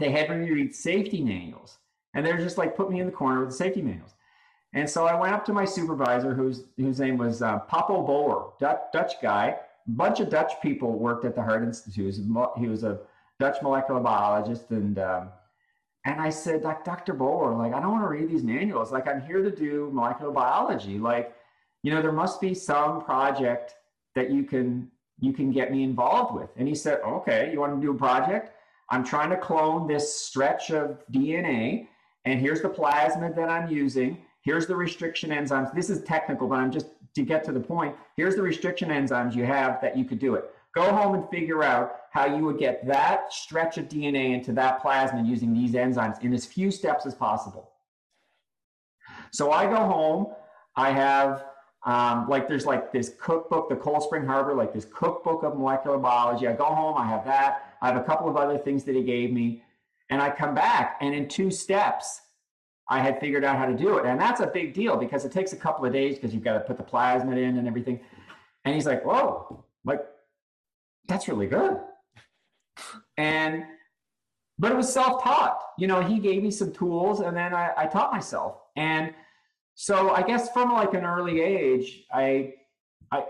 they 0.00 0.10
had 0.10 0.30
me 0.30 0.50
read 0.50 0.74
safety 0.74 1.22
manuals. 1.22 1.78
And 2.14 2.24
they're 2.24 2.38
just 2.38 2.58
like, 2.58 2.76
put 2.76 2.90
me 2.90 3.00
in 3.00 3.06
the 3.06 3.12
corner 3.12 3.40
with 3.40 3.50
the 3.50 3.56
safety 3.56 3.82
manuals. 3.82 4.14
And 4.72 4.88
so 4.88 5.06
I 5.06 5.18
went 5.18 5.32
up 5.32 5.44
to 5.46 5.52
my 5.52 5.64
supervisor, 5.64 6.34
whose, 6.34 6.64
whose 6.76 6.98
name 6.98 7.16
was 7.16 7.42
uh, 7.42 7.60
Papo 7.70 8.04
Boer, 8.04 8.54
Dutch, 8.58 8.80
Dutch 8.92 9.14
guy. 9.22 9.56
A 9.86 9.90
bunch 9.90 10.20
of 10.20 10.30
Dutch 10.30 10.52
people 10.62 10.92
worked 10.92 11.24
at 11.24 11.34
the 11.34 11.42
Heart 11.42 11.62
Institute. 11.62 12.14
He 12.14 12.22
was, 12.22 12.48
he 12.58 12.66
was 12.66 12.82
a 12.82 12.98
Dutch 13.38 13.56
molecular 13.62 14.00
biologist. 14.00 14.70
And, 14.70 14.98
um, 14.98 15.28
and 16.04 16.20
I 16.20 16.30
said, 16.30 16.62
Dr. 16.62 17.14
Boer, 17.14 17.54
like, 17.54 17.72
I 17.72 17.80
don't 17.80 17.92
want 17.92 18.04
to 18.04 18.08
read 18.08 18.28
these 18.28 18.42
manuals. 18.42 18.90
Like, 18.90 19.06
I'm 19.06 19.20
here 19.22 19.42
to 19.42 19.50
do 19.50 19.90
molecular 19.92 20.32
biology. 20.32 20.98
Like, 20.98 21.34
you 21.84 21.92
know, 21.92 22.00
there 22.00 22.12
must 22.12 22.40
be 22.40 22.54
some 22.54 23.02
project 23.04 23.74
that 24.14 24.30
you 24.30 24.42
can 24.42 24.90
you 25.20 25.32
can 25.32 25.52
get 25.52 25.70
me 25.70 25.84
involved 25.84 26.34
with. 26.34 26.48
And 26.56 26.66
he 26.66 26.74
said, 26.74 27.00
okay, 27.06 27.50
you 27.52 27.60
want 27.60 27.76
to 27.76 27.80
do 27.80 27.92
a 27.92 27.96
project? 27.96 28.50
I'm 28.90 29.04
trying 29.04 29.30
to 29.30 29.36
clone 29.36 29.86
this 29.86 30.16
stretch 30.16 30.70
of 30.70 30.98
DNA, 31.12 31.86
and 32.24 32.40
here's 32.40 32.62
the 32.62 32.68
plasmid 32.68 33.36
that 33.36 33.48
I'm 33.48 33.70
using. 33.70 34.18
Here's 34.40 34.66
the 34.66 34.74
restriction 34.74 35.30
enzymes. 35.30 35.72
This 35.72 35.88
is 35.88 36.02
technical, 36.02 36.48
but 36.48 36.56
I'm 36.56 36.72
just 36.72 36.86
to 37.14 37.22
get 37.22 37.44
to 37.44 37.52
the 37.52 37.60
point. 37.60 37.94
Here's 38.16 38.34
the 38.34 38.42
restriction 38.42 38.88
enzymes 38.88 39.36
you 39.36 39.44
have 39.44 39.80
that 39.82 39.96
you 39.96 40.04
could 40.04 40.18
do 40.18 40.34
it. 40.34 40.50
Go 40.74 40.90
home 40.90 41.14
and 41.14 41.28
figure 41.28 41.62
out 41.62 42.00
how 42.10 42.24
you 42.26 42.44
would 42.44 42.58
get 42.58 42.86
that 42.86 43.32
stretch 43.32 43.78
of 43.78 43.88
DNA 43.88 44.34
into 44.34 44.52
that 44.54 44.82
plasmid 44.82 45.26
using 45.26 45.52
these 45.52 45.72
enzymes 45.72 46.20
in 46.22 46.32
as 46.32 46.44
few 46.44 46.70
steps 46.70 47.06
as 47.06 47.14
possible. 47.14 47.70
So 49.30 49.52
I 49.52 49.66
go 49.66 49.76
home, 49.76 50.28
I 50.76 50.90
have 50.90 51.44
um, 51.84 52.28
like 52.28 52.48
there's 52.48 52.64
like 52.64 52.92
this 52.92 53.12
cookbook, 53.20 53.68
the 53.68 53.76
Cold 53.76 54.02
Spring 54.02 54.24
Harbor, 54.24 54.54
like 54.54 54.72
this 54.72 54.86
cookbook 54.86 55.42
of 55.42 55.58
molecular 55.58 55.98
biology. 55.98 56.48
I 56.48 56.54
go 56.54 56.64
home, 56.64 56.96
I 56.96 57.06
have 57.06 57.24
that. 57.26 57.76
I 57.82 57.88
have 57.88 57.96
a 57.96 58.02
couple 58.04 58.28
of 58.28 58.36
other 58.36 58.56
things 58.56 58.84
that 58.84 58.94
he 58.94 59.02
gave 59.02 59.32
me. 59.32 59.62
And 60.10 60.20
I 60.20 60.30
come 60.30 60.54
back, 60.54 60.98
and 61.00 61.14
in 61.14 61.28
two 61.28 61.50
steps, 61.50 62.20
I 62.88 63.00
had 63.00 63.18
figured 63.20 63.44
out 63.44 63.56
how 63.56 63.66
to 63.66 63.74
do 63.74 63.98
it. 63.98 64.06
And 64.06 64.20
that's 64.20 64.40
a 64.40 64.46
big 64.46 64.74
deal 64.74 64.96
because 64.96 65.24
it 65.24 65.32
takes 65.32 65.52
a 65.52 65.56
couple 65.56 65.84
of 65.84 65.92
days 65.92 66.16
because 66.16 66.34
you've 66.34 66.44
got 66.44 66.54
to 66.54 66.60
put 66.60 66.76
the 66.76 66.82
plasmid 66.82 67.38
in 67.38 67.56
and 67.56 67.66
everything. 67.66 68.00
And 68.64 68.74
he's 68.74 68.86
like, 68.86 69.04
whoa, 69.04 69.64
like, 69.84 70.00
that's 71.08 71.28
really 71.28 71.46
good. 71.46 71.78
And, 73.16 73.64
but 74.58 74.72
it 74.72 74.76
was 74.76 74.92
self 74.92 75.22
taught. 75.22 75.58
You 75.78 75.86
know, 75.86 76.00
he 76.00 76.18
gave 76.18 76.42
me 76.42 76.50
some 76.50 76.72
tools 76.72 77.20
and 77.20 77.36
then 77.36 77.54
I, 77.54 77.72
I 77.76 77.86
taught 77.86 78.12
myself. 78.12 78.58
And 78.76 79.14
so 79.74 80.10
I 80.10 80.22
guess 80.22 80.50
from 80.52 80.72
like 80.72 80.94
an 80.94 81.04
early 81.04 81.40
age, 81.40 82.04
I, 82.12 82.54
I, 83.10 83.24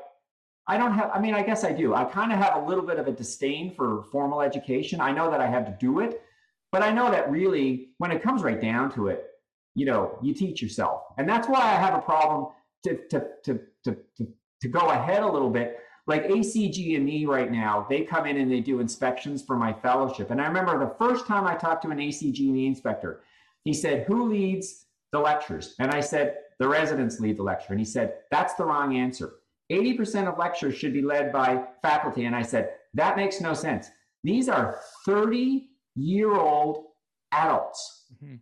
I 0.66 0.76
don't 0.76 0.92
have, 0.92 1.10
I 1.12 1.20
mean, 1.20 1.34
I 1.34 1.42
guess 1.42 1.64
I 1.64 1.72
do. 1.72 1.94
I 1.94 2.04
kind 2.04 2.32
of 2.32 2.38
have 2.38 2.56
a 2.62 2.66
little 2.66 2.84
bit 2.84 2.98
of 2.98 3.06
a 3.06 3.12
disdain 3.12 3.74
for 3.74 4.04
formal 4.12 4.40
education. 4.40 5.00
I 5.00 5.12
know 5.12 5.30
that 5.30 5.40
I 5.40 5.46
have 5.46 5.66
to 5.66 5.76
do 5.80 6.00
it, 6.00 6.22
but 6.70 6.82
I 6.82 6.90
know 6.90 7.10
that 7.10 7.30
really 7.30 7.90
when 7.98 8.10
it 8.10 8.22
comes 8.22 8.42
right 8.42 8.60
down 8.60 8.92
to 8.94 9.08
it, 9.08 9.26
you 9.74 9.86
know, 9.86 10.18
you 10.22 10.34
teach 10.34 10.62
yourself. 10.62 11.02
And 11.18 11.28
that's 11.28 11.48
why 11.48 11.60
I 11.60 11.74
have 11.74 11.94
a 11.94 12.00
problem 12.00 12.48
to, 12.84 12.98
to, 13.08 13.26
to, 13.44 13.60
to, 13.84 13.96
to, 14.16 14.28
to 14.62 14.68
go 14.68 14.90
ahead 14.90 15.22
a 15.22 15.30
little 15.30 15.50
bit. 15.50 15.78
Like 16.06 16.26
ACGME 16.28 17.26
right 17.26 17.50
now, 17.50 17.86
they 17.88 18.02
come 18.02 18.26
in 18.26 18.36
and 18.36 18.52
they 18.52 18.60
do 18.60 18.80
inspections 18.80 19.42
for 19.42 19.56
my 19.56 19.72
fellowship. 19.72 20.30
And 20.30 20.40
I 20.40 20.46
remember 20.46 20.78
the 20.78 20.94
first 20.98 21.26
time 21.26 21.46
I 21.46 21.54
talked 21.54 21.82
to 21.84 21.90
an 21.90 21.98
ACGME 21.98 22.66
inspector, 22.66 23.22
he 23.64 23.72
said, 23.72 24.04
who 24.06 24.28
leads 24.28 24.83
the 25.14 25.20
lectures. 25.20 25.76
And 25.78 25.90
I 25.92 26.00
said, 26.00 26.38
the 26.58 26.68
residents 26.68 27.20
lead 27.20 27.36
the 27.36 27.42
lecture. 27.42 27.68
And 27.70 27.78
he 27.78 27.84
said, 27.84 28.14
that's 28.30 28.54
the 28.54 28.64
wrong 28.64 28.96
answer. 28.96 29.34
80% 29.72 30.28
of 30.28 30.38
lectures 30.38 30.76
should 30.76 30.92
be 30.92 31.02
led 31.02 31.32
by 31.32 31.64
faculty. 31.82 32.26
And 32.26 32.36
I 32.36 32.42
said, 32.42 32.72
that 32.94 33.16
makes 33.16 33.40
no 33.40 33.54
sense. 33.54 33.88
These 34.24 34.48
are 34.48 34.80
30 35.06 35.68
year 35.94 36.34
old 36.34 36.86
adults. 37.32 38.06
Mm-hmm. 38.22 38.36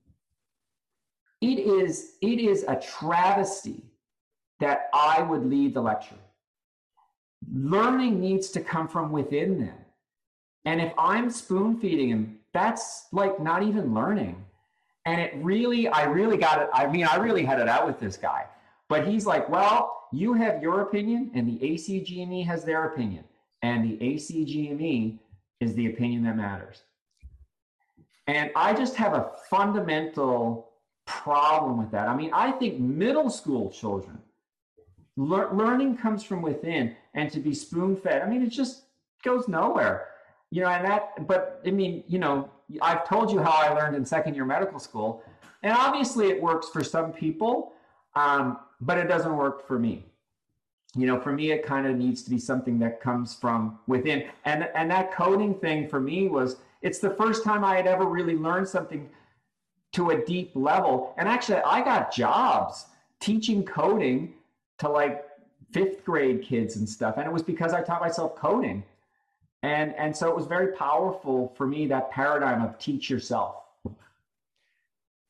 It 1.42 1.58
is, 1.58 2.14
it 2.22 2.38
is 2.38 2.64
a 2.66 2.76
travesty 2.76 3.84
that 4.60 4.88
I 4.94 5.22
would 5.22 5.44
lead 5.44 5.74
the 5.74 5.82
lecture. 5.82 6.16
Learning 7.52 8.20
needs 8.20 8.50
to 8.50 8.60
come 8.60 8.88
from 8.88 9.10
within 9.12 9.58
them. 9.58 9.74
And 10.64 10.80
if 10.80 10.92
I'm 10.96 11.28
spoon 11.28 11.78
feeding 11.80 12.10
them, 12.10 12.38
that's 12.54 13.08
like 13.12 13.40
not 13.40 13.62
even 13.62 13.92
learning. 13.92 14.44
And 15.04 15.20
it 15.20 15.32
really, 15.36 15.88
I 15.88 16.04
really 16.04 16.36
got 16.36 16.62
it. 16.62 16.68
I 16.72 16.86
mean, 16.86 17.04
I 17.04 17.16
really 17.16 17.44
had 17.44 17.58
it 17.58 17.68
out 17.68 17.86
with 17.86 17.98
this 17.98 18.16
guy. 18.16 18.46
But 18.88 19.06
he's 19.06 19.26
like, 19.26 19.48
well, 19.48 20.06
you 20.12 20.34
have 20.34 20.62
your 20.62 20.82
opinion, 20.82 21.30
and 21.34 21.48
the 21.48 21.58
ACGME 21.58 22.46
has 22.46 22.64
their 22.64 22.84
opinion. 22.86 23.24
And 23.62 23.84
the 23.84 23.96
ACGME 23.96 25.18
is 25.60 25.74
the 25.74 25.86
opinion 25.86 26.24
that 26.24 26.36
matters. 26.36 26.82
And 28.26 28.50
I 28.54 28.74
just 28.74 28.94
have 28.96 29.14
a 29.14 29.30
fundamental 29.48 30.70
problem 31.06 31.78
with 31.78 31.90
that. 31.92 32.08
I 32.08 32.14
mean, 32.14 32.30
I 32.32 32.52
think 32.52 32.78
middle 32.78 33.30
school 33.30 33.70
children, 33.70 34.18
le- 35.16 35.52
learning 35.52 35.96
comes 35.96 36.22
from 36.22 36.42
within, 36.42 36.94
and 37.14 37.30
to 37.32 37.40
be 37.40 37.54
spoon 37.54 37.96
fed, 37.96 38.22
I 38.22 38.28
mean, 38.28 38.42
it 38.42 38.50
just 38.50 38.84
goes 39.24 39.48
nowhere. 39.48 40.08
You 40.50 40.62
know, 40.62 40.68
and 40.68 40.84
that, 40.84 41.26
but 41.26 41.62
I 41.66 41.70
mean, 41.70 42.04
you 42.06 42.18
know, 42.18 42.50
I've 42.80 43.06
told 43.06 43.30
you 43.30 43.40
how 43.40 43.52
I 43.52 43.72
learned 43.72 43.96
in 43.96 44.04
second 44.04 44.34
year 44.34 44.44
medical 44.44 44.78
school, 44.78 45.22
and 45.62 45.72
obviously 45.72 46.28
it 46.28 46.40
works 46.40 46.68
for 46.68 46.82
some 46.82 47.12
people, 47.12 47.72
um, 48.14 48.58
but 48.80 48.98
it 48.98 49.08
doesn't 49.08 49.36
work 49.36 49.66
for 49.66 49.78
me. 49.78 50.04
You 50.94 51.06
know, 51.06 51.18
for 51.18 51.32
me, 51.32 51.52
it 51.52 51.64
kind 51.64 51.86
of 51.86 51.96
needs 51.96 52.22
to 52.22 52.30
be 52.30 52.38
something 52.38 52.78
that 52.80 53.00
comes 53.00 53.34
from 53.34 53.78
within. 53.86 54.28
And 54.44 54.68
and 54.74 54.90
that 54.90 55.12
coding 55.12 55.54
thing 55.54 55.88
for 55.88 56.00
me 56.00 56.28
was 56.28 56.56
it's 56.82 56.98
the 56.98 57.10
first 57.10 57.44
time 57.44 57.64
I 57.64 57.76
had 57.76 57.86
ever 57.86 58.04
really 58.04 58.36
learned 58.36 58.68
something 58.68 59.08
to 59.92 60.10
a 60.10 60.24
deep 60.24 60.52
level. 60.54 61.14
And 61.16 61.28
actually, 61.28 61.58
I 61.58 61.82
got 61.82 62.12
jobs 62.12 62.86
teaching 63.20 63.64
coding 63.64 64.34
to 64.78 64.88
like 64.88 65.24
fifth 65.70 66.04
grade 66.04 66.42
kids 66.42 66.76
and 66.76 66.88
stuff, 66.88 67.16
and 67.16 67.26
it 67.26 67.32
was 67.32 67.42
because 67.42 67.72
I 67.72 67.82
taught 67.82 68.00
myself 68.00 68.36
coding 68.36 68.84
and 69.62 69.94
and 69.96 70.16
so 70.16 70.28
it 70.28 70.36
was 70.36 70.46
very 70.46 70.72
powerful 70.72 71.54
for 71.56 71.66
me 71.66 71.86
that 71.86 72.10
paradigm 72.10 72.62
of 72.62 72.78
teach 72.78 73.08
yourself. 73.08 73.56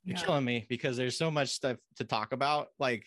You're 0.04 0.16
yeah. 0.16 0.24
killing 0.24 0.44
me 0.44 0.66
because 0.68 0.96
there's 0.96 1.16
so 1.16 1.30
much 1.30 1.50
stuff 1.50 1.76
to 1.96 2.04
talk 2.04 2.32
about 2.32 2.68
like 2.78 3.06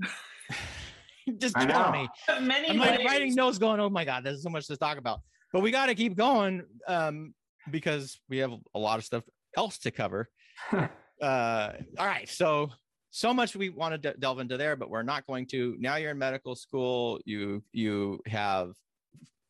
just 1.38 1.56
killing 1.56 1.92
me. 1.92 2.08
Many 2.40 2.70
i'm 2.70 2.76
like 2.76 3.04
writing 3.04 3.34
notes 3.34 3.58
going 3.58 3.80
oh 3.80 3.90
my 3.90 4.04
god 4.04 4.24
there's 4.24 4.42
so 4.42 4.50
much 4.50 4.66
to 4.66 4.76
talk 4.76 4.98
about. 4.98 5.20
But 5.52 5.62
we 5.62 5.70
got 5.70 5.86
to 5.86 5.94
keep 5.94 6.16
going 6.16 6.64
um 6.86 7.34
because 7.70 8.20
we 8.28 8.38
have 8.38 8.52
a 8.74 8.78
lot 8.78 8.98
of 8.98 9.04
stuff 9.04 9.24
else 9.56 9.78
to 9.78 9.90
cover. 9.90 10.28
Uh 11.22 11.72
all 11.98 12.04
right 12.04 12.28
so 12.28 12.68
so 13.08 13.32
much 13.32 13.56
we 13.56 13.70
want 13.70 14.02
to 14.02 14.14
delve 14.18 14.38
into 14.38 14.58
there 14.58 14.76
but 14.76 14.90
we're 14.90 15.02
not 15.02 15.26
going 15.26 15.46
to. 15.46 15.74
Now 15.78 15.96
you're 15.96 16.10
in 16.10 16.18
medical 16.18 16.54
school 16.54 17.20
you 17.24 17.64
you 17.72 18.20
have 18.26 18.74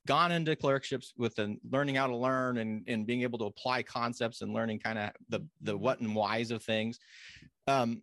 gone 0.07 0.33
into 0.33 0.57
clerkships 0.57 1.13
with 1.19 1.39
and 1.39 1.59
learning 1.71 1.97
how 1.97 2.07
to 2.07 2.17
learn 2.17 2.59
and, 2.59 2.85
and 2.87 3.07
being 3.07 3.23
able 3.23 3.39
to 3.39 3.45
apply 3.45 3.83
concepts 3.83 4.41
and 4.41 4.55
learning 4.55 4.79
kind 4.79 4.99
of 4.99 5.11
the 5.29 5.41
the 5.63 5.77
what 5.77 6.01
and 6.01 6.15
whys 6.15 6.51
of 6.51 6.63
things 6.63 6.99
um, 7.67 8.01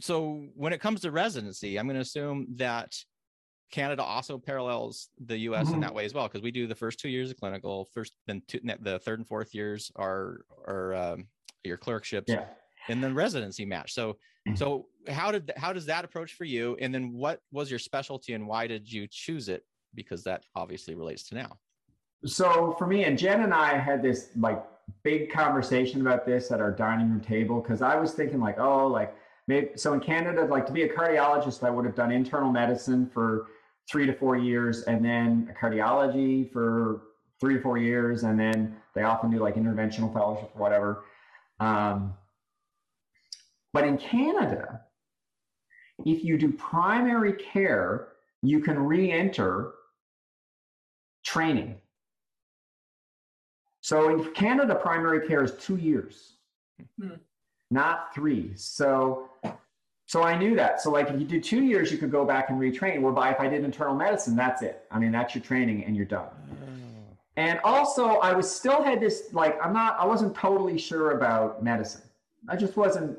so 0.00 0.46
when 0.54 0.72
it 0.72 0.80
comes 0.80 1.00
to 1.00 1.10
residency 1.10 1.78
i'm 1.78 1.86
going 1.86 1.94
to 1.94 2.00
assume 2.02 2.46
that 2.56 2.94
canada 3.70 4.02
also 4.02 4.38
parallels 4.38 5.10
the 5.26 5.36
us 5.36 5.66
mm-hmm. 5.66 5.74
in 5.74 5.80
that 5.80 5.94
way 5.94 6.04
as 6.04 6.14
well 6.14 6.26
because 6.26 6.42
we 6.42 6.50
do 6.50 6.66
the 6.66 6.74
first 6.74 6.98
two 6.98 7.08
years 7.08 7.30
of 7.30 7.36
clinical 7.36 7.86
first 7.92 8.14
then 8.26 8.42
two, 8.48 8.60
the 8.80 8.98
third 9.00 9.18
and 9.18 9.28
fourth 9.28 9.54
years 9.54 9.92
are 9.96 10.40
are 10.66 10.94
um, 10.94 11.26
your 11.64 11.76
clerkships 11.76 12.32
yeah. 12.32 12.44
and 12.88 13.04
then 13.04 13.14
residency 13.14 13.66
match 13.66 13.92
so 13.92 14.12
mm-hmm. 14.12 14.54
so 14.54 14.86
how 15.08 15.30
did 15.30 15.52
how 15.56 15.72
does 15.72 15.84
that 15.86 16.04
approach 16.04 16.32
for 16.32 16.44
you 16.44 16.76
and 16.80 16.94
then 16.94 17.12
what 17.12 17.40
was 17.52 17.68
your 17.70 17.78
specialty 17.78 18.32
and 18.32 18.46
why 18.46 18.66
did 18.66 18.90
you 18.90 19.06
choose 19.10 19.48
it 19.48 19.62
because 19.94 20.22
that 20.24 20.44
obviously 20.54 20.94
relates 20.94 21.22
to 21.28 21.34
now. 21.34 21.58
So 22.24 22.74
for 22.78 22.86
me, 22.86 23.04
and 23.04 23.18
Jen 23.18 23.42
and 23.42 23.54
I 23.54 23.78
had 23.78 24.02
this 24.02 24.30
like 24.36 24.64
big 25.02 25.30
conversation 25.30 26.00
about 26.00 26.26
this 26.26 26.50
at 26.50 26.60
our 26.60 26.72
dining 26.72 27.10
room 27.10 27.20
table 27.20 27.60
because 27.60 27.82
I 27.82 27.96
was 27.96 28.12
thinking 28.12 28.40
like, 28.40 28.58
oh, 28.58 28.86
like 28.86 29.14
maybe 29.46 29.68
so 29.76 29.92
in 29.92 30.00
Canada, 30.00 30.44
like 30.44 30.66
to 30.66 30.72
be 30.72 30.82
a 30.82 30.88
cardiologist, 30.88 31.62
I 31.62 31.70
would 31.70 31.84
have 31.84 31.94
done 31.94 32.10
internal 32.10 32.50
medicine 32.50 33.08
for 33.12 33.48
three 33.90 34.06
to 34.06 34.12
four 34.12 34.36
years, 34.36 34.82
and 34.82 35.04
then 35.04 35.54
cardiology 35.60 36.52
for 36.52 37.02
three 37.40 37.54
to 37.54 37.60
four 37.60 37.78
years, 37.78 38.24
and 38.24 38.38
then 38.38 38.76
they 38.94 39.02
often 39.02 39.30
do 39.30 39.38
like 39.38 39.54
interventional 39.54 40.12
fellowship 40.12 40.50
or 40.54 40.60
whatever. 40.60 41.04
Um, 41.60 42.14
But 43.72 43.84
in 43.84 43.96
Canada, 43.98 44.82
if 46.04 46.24
you 46.24 46.36
do 46.38 46.52
primary 46.52 47.32
care, 47.34 48.08
you 48.42 48.60
can 48.60 48.78
re 48.78 49.10
enter 49.12 49.74
training. 51.38 51.76
So 53.80 54.10
in 54.10 54.32
Canada, 54.34 54.74
primary 54.74 55.26
care 55.26 55.44
is 55.44 55.52
two 55.52 55.76
years, 55.76 56.34
hmm. 57.00 57.10
not 57.70 58.12
three. 58.14 58.50
So, 58.56 59.30
so 60.06 60.22
I 60.22 60.36
knew 60.36 60.56
that. 60.56 60.80
So 60.80 60.90
like 60.90 61.08
if 61.10 61.20
you 61.20 61.26
do 61.26 61.40
two 61.40 61.62
years, 61.62 61.92
you 61.92 61.98
could 61.98 62.10
go 62.10 62.24
back 62.24 62.50
and 62.50 62.60
retrain. 62.60 63.00
Whereby 63.00 63.30
if 63.30 63.40
I 63.40 63.48
did 63.48 63.64
internal 63.64 63.94
medicine, 63.94 64.34
that's 64.34 64.62
it. 64.62 64.84
I 64.90 64.98
mean, 64.98 65.12
that's 65.12 65.34
your 65.34 65.44
training 65.44 65.84
and 65.84 65.96
you're 65.96 66.06
done. 66.06 66.26
Oh. 66.26 67.16
And 67.36 67.60
also, 67.62 68.16
I 68.16 68.34
was 68.34 68.52
still 68.52 68.82
had 68.82 69.00
this 69.00 69.28
like 69.32 69.56
I'm 69.64 69.72
not. 69.72 69.96
I 70.00 70.04
wasn't 70.04 70.34
totally 70.34 70.76
sure 70.76 71.12
about 71.12 71.62
medicine. 71.62 72.02
I 72.48 72.56
just 72.56 72.76
wasn't 72.76 73.16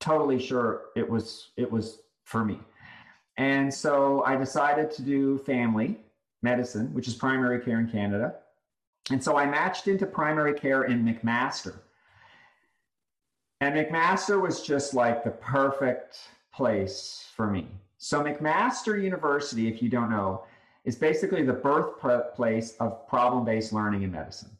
totally 0.00 0.38
sure 0.38 0.82
it 0.96 1.08
was 1.08 1.50
it 1.56 1.70
was 1.70 2.02
for 2.24 2.44
me. 2.44 2.58
And 3.38 3.72
so 3.72 4.22
I 4.24 4.36
decided 4.36 4.90
to 4.92 5.02
do 5.02 5.38
family 5.38 5.98
medicine, 6.42 6.92
which 6.94 7.08
is 7.08 7.14
primary 7.14 7.60
care 7.60 7.80
in 7.80 7.88
Canada. 7.88 8.36
And 9.10 9.22
so 9.22 9.36
I 9.36 9.46
matched 9.46 9.88
into 9.88 10.06
primary 10.06 10.54
care 10.54 10.84
in 10.84 11.04
McMaster. 11.04 11.80
And 13.60 13.74
McMaster 13.74 14.40
was 14.40 14.62
just 14.62 14.94
like 14.94 15.24
the 15.24 15.30
perfect 15.30 16.18
place 16.52 17.26
for 17.34 17.46
me. 17.48 17.66
So, 18.00 18.22
McMaster 18.22 19.02
University, 19.02 19.66
if 19.66 19.82
you 19.82 19.88
don't 19.88 20.10
know, 20.10 20.44
is 20.84 20.94
basically 20.94 21.42
the 21.42 21.52
birthplace 21.52 22.76
of 22.76 23.08
problem 23.08 23.44
based 23.44 23.72
learning 23.72 24.02
in 24.02 24.12
medicine. 24.12 24.50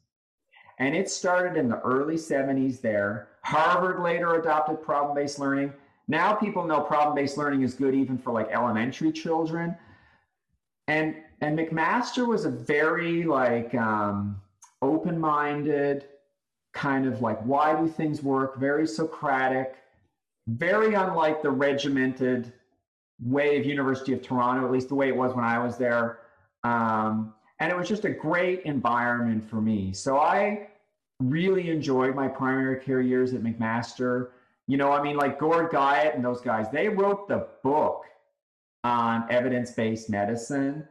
And 0.79 0.95
it 0.95 1.09
started 1.09 1.57
in 1.59 1.69
the 1.69 1.81
early 1.81 2.17
70s 2.17 2.81
there. 2.81 3.29
Harvard 3.43 4.03
later 4.03 4.35
adopted 4.35 4.83
problem 4.83 5.15
based 5.15 5.39
learning. 5.39 5.73
Now 6.09 6.35
people 6.35 6.65
know 6.67 6.81
problem 6.81 7.15
based 7.15 7.37
learning 7.37 7.63
is 7.63 7.75
good 7.75 7.95
even 7.95 8.19
for 8.19 8.33
like 8.33 8.49
elementary 8.51 9.13
children. 9.13 9.77
And 10.89 11.17
and 11.41 11.59
McMaster 11.59 12.27
was 12.27 12.45
a 12.45 12.51
very 12.51 13.25
like 13.25 13.75
um, 13.75 14.41
open-minded, 14.83 16.07
kind 16.73 17.07
of 17.07 17.23
like 17.23 17.41
why 17.41 17.79
do 17.79 17.89
things 17.89 18.23
work? 18.23 18.59
Very 18.59 18.87
Socratic, 18.87 19.77
very 20.49 20.95
unlike 20.95 21.43
the 21.43 21.51
regimented 21.51 22.53
way 23.23 23.59
of 23.59 23.67
University 23.67 24.13
of 24.13 24.23
Toronto, 24.23 24.65
at 24.65 24.73
least 24.73 24.89
the 24.89 24.95
way 24.95 25.09
it 25.09 25.17
was 25.17 25.35
when 25.35 25.45
I 25.45 25.59
was 25.59 25.77
there. 25.77 26.21
Um, 26.65 27.35
and 27.61 27.71
it 27.73 27.77
was 27.77 27.89
just 27.89 28.05
a 28.05 28.11
great 28.11 28.63
environment 28.63 29.49
for 29.49 29.61
me. 29.61 29.93
So 29.93 30.19
I 30.19 30.69
really 31.21 31.71
enjoyed 31.71 32.15
my 32.15 32.29
primary 32.29 32.81
care 32.81 33.01
years 33.01 33.35
at 33.35 33.43
McMaster. 33.43 34.29
You 34.69 34.77
know, 34.77 34.93
I 34.93 35.03
mean, 35.03 35.17
like 35.17 35.39
Gord 35.39 35.71
Guyatt 35.71 36.15
and 36.15 36.25
those 36.25 36.41
guys, 36.41 36.67
they 36.71 36.89
wrote 36.89 37.27
the 37.27 37.49
book 37.65 38.05
on 38.85 39.27
evidence-based 39.31 40.09
medicine 40.09 40.87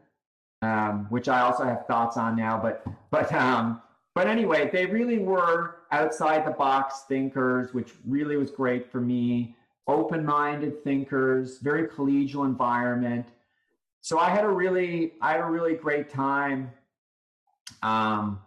um, 0.61 1.07
which 1.09 1.27
I 1.27 1.41
also 1.41 1.63
have 1.63 1.85
thoughts 1.87 2.17
on 2.17 2.35
now. 2.35 2.59
But 2.61 2.85
but 3.11 3.31
um, 3.33 3.81
but 4.15 4.27
anyway, 4.27 4.69
they 4.71 4.85
really 4.85 5.19
were 5.19 5.75
outside 5.91 6.45
the 6.45 6.51
box 6.51 7.03
thinkers, 7.07 7.73
which 7.73 7.91
really 8.05 8.37
was 8.37 8.51
great 8.51 8.91
for 8.91 8.99
me. 8.99 9.55
Open-minded 9.87 10.83
thinkers, 10.83 11.59
very 11.59 11.87
collegial 11.87 12.45
environment. 12.45 13.27
So 14.01 14.19
I 14.19 14.29
had 14.29 14.43
a 14.43 14.49
really 14.49 15.13
I 15.21 15.31
had 15.33 15.41
a 15.41 15.45
really 15.45 15.75
great 15.75 16.09
time 16.09 16.71
um, 17.83 18.39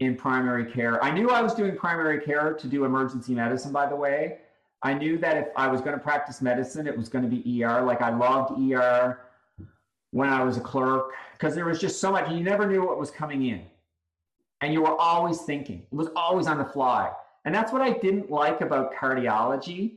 in 0.00 0.16
primary 0.16 0.64
care. 0.70 1.02
I 1.02 1.10
knew 1.10 1.30
I 1.30 1.42
was 1.42 1.54
doing 1.54 1.76
primary 1.76 2.20
care 2.20 2.54
to 2.54 2.66
do 2.66 2.84
emergency 2.84 3.34
medicine. 3.34 3.72
By 3.72 3.86
the 3.86 3.96
way, 3.96 4.38
I 4.82 4.94
knew 4.94 5.18
that 5.18 5.36
if 5.36 5.48
I 5.56 5.68
was 5.68 5.80
going 5.80 5.94
to 5.94 6.02
practice 6.02 6.40
medicine, 6.40 6.86
it 6.86 6.96
was 6.96 7.08
going 7.08 7.28
to 7.28 7.30
be 7.30 7.64
ER. 7.64 7.82
Like 7.82 8.02
I 8.02 8.16
loved 8.16 8.60
ER 8.60 9.25
when 10.16 10.30
I 10.30 10.42
was 10.42 10.56
a 10.56 10.60
clerk 10.60 11.12
because 11.32 11.54
there 11.54 11.66
was 11.66 11.78
just 11.78 12.00
so 12.00 12.10
much. 12.10 12.30
You 12.30 12.40
never 12.40 12.66
knew 12.66 12.84
what 12.84 12.98
was 12.98 13.10
coming 13.10 13.46
in, 13.46 13.62
and 14.62 14.72
you 14.72 14.80
were 14.80 14.96
always 14.96 15.42
thinking. 15.42 15.86
It 15.92 15.94
was 15.94 16.08
always 16.16 16.46
on 16.46 16.56
the 16.56 16.64
fly, 16.64 17.12
and 17.44 17.54
that's 17.54 17.72
what 17.72 17.82
I 17.82 17.90
didn't 17.90 18.30
like 18.30 18.62
about 18.62 18.94
cardiology. 18.94 19.96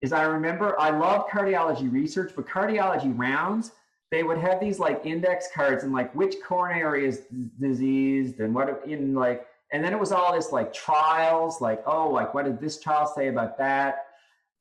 Is 0.00 0.12
I 0.12 0.22
remember 0.22 0.78
I 0.80 0.90
love 0.90 1.28
cardiology 1.28 1.92
research, 1.92 2.32
but 2.34 2.46
cardiology 2.46 3.16
rounds 3.16 3.72
they 4.10 4.22
would 4.22 4.38
have 4.38 4.60
these 4.60 4.78
like 4.78 5.04
index 5.04 5.48
cards 5.52 5.82
and 5.82 5.92
like 5.92 6.14
which 6.14 6.36
coronary 6.46 7.04
is 7.04 7.22
diseased 7.58 8.38
and 8.38 8.54
what 8.54 8.82
in 8.86 9.12
like 9.12 9.46
and 9.72 9.82
then 9.82 9.92
it 9.92 9.98
was 9.98 10.12
all 10.12 10.32
this 10.32 10.52
like 10.52 10.72
trials 10.72 11.60
like 11.60 11.82
oh 11.86 12.08
like 12.10 12.32
what 12.32 12.44
did 12.44 12.60
this 12.60 12.78
trial 12.78 13.12
say 13.12 13.26
about 13.26 13.58
that 13.58 14.06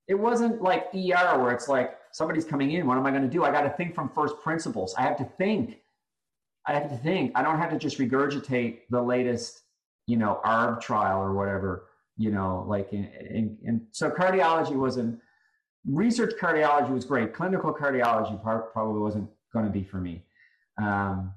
it 0.08 0.16
wasn't 0.16 0.60
like 0.64 0.88
er 0.96 1.40
where 1.40 1.52
it's 1.52 1.68
like 1.68 2.00
somebody's 2.14 2.46
coming 2.46 2.72
in 2.72 2.88
what 2.88 2.98
am 2.98 3.06
i 3.06 3.12
going 3.12 3.24
to 3.24 3.30
do 3.30 3.44
i 3.44 3.52
got 3.52 3.62
to 3.62 3.70
think 3.72 3.94
from 3.94 4.10
first 4.10 4.40
principles 4.42 4.96
i 4.98 5.02
have 5.02 5.18
to 5.18 5.26
think 5.38 5.80
I 6.66 6.74
have 6.74 6.90
to 6.90 6.98
think. 6.98 7.32
I 7.36 7.44
don't 7.44 7.58
have 7.58 7.72
to 7.72 7.78
just 7.78 7.98
regurgitate 7.98 8.80
the 8.90 9.02
latest, 9.02 9.64
you 10.08 10.18
know, 10.18 10.40
ARB 10.46 10.82
trial 10.82 11.20
or 11.22 11.34
whatever, 11.34 11.88
you 12.18 12.32
know, 12.32 12.64
like, 12.68 12.94
in, 12.94 13.06
in, 13.06 13.58
in 13.64 13.88
so 13.92 14.10
cardiology 14.10 14.76
wasn't, 14.76 15.20
research 15.86 16.34
cardiology 16.40 16.90
was 16.90 17.04
great. 17.04 17.34
Clinical 17.34 17.74
cardiology 17.74 18.42
probably 18.42 19.02
wasn't 19.02 19.30
going 19.52 19.66
to 19.66 19.72
be 19.72 19.84
for 19.84 19.98
me. 19.98 20.24
Um, 20.82 21.34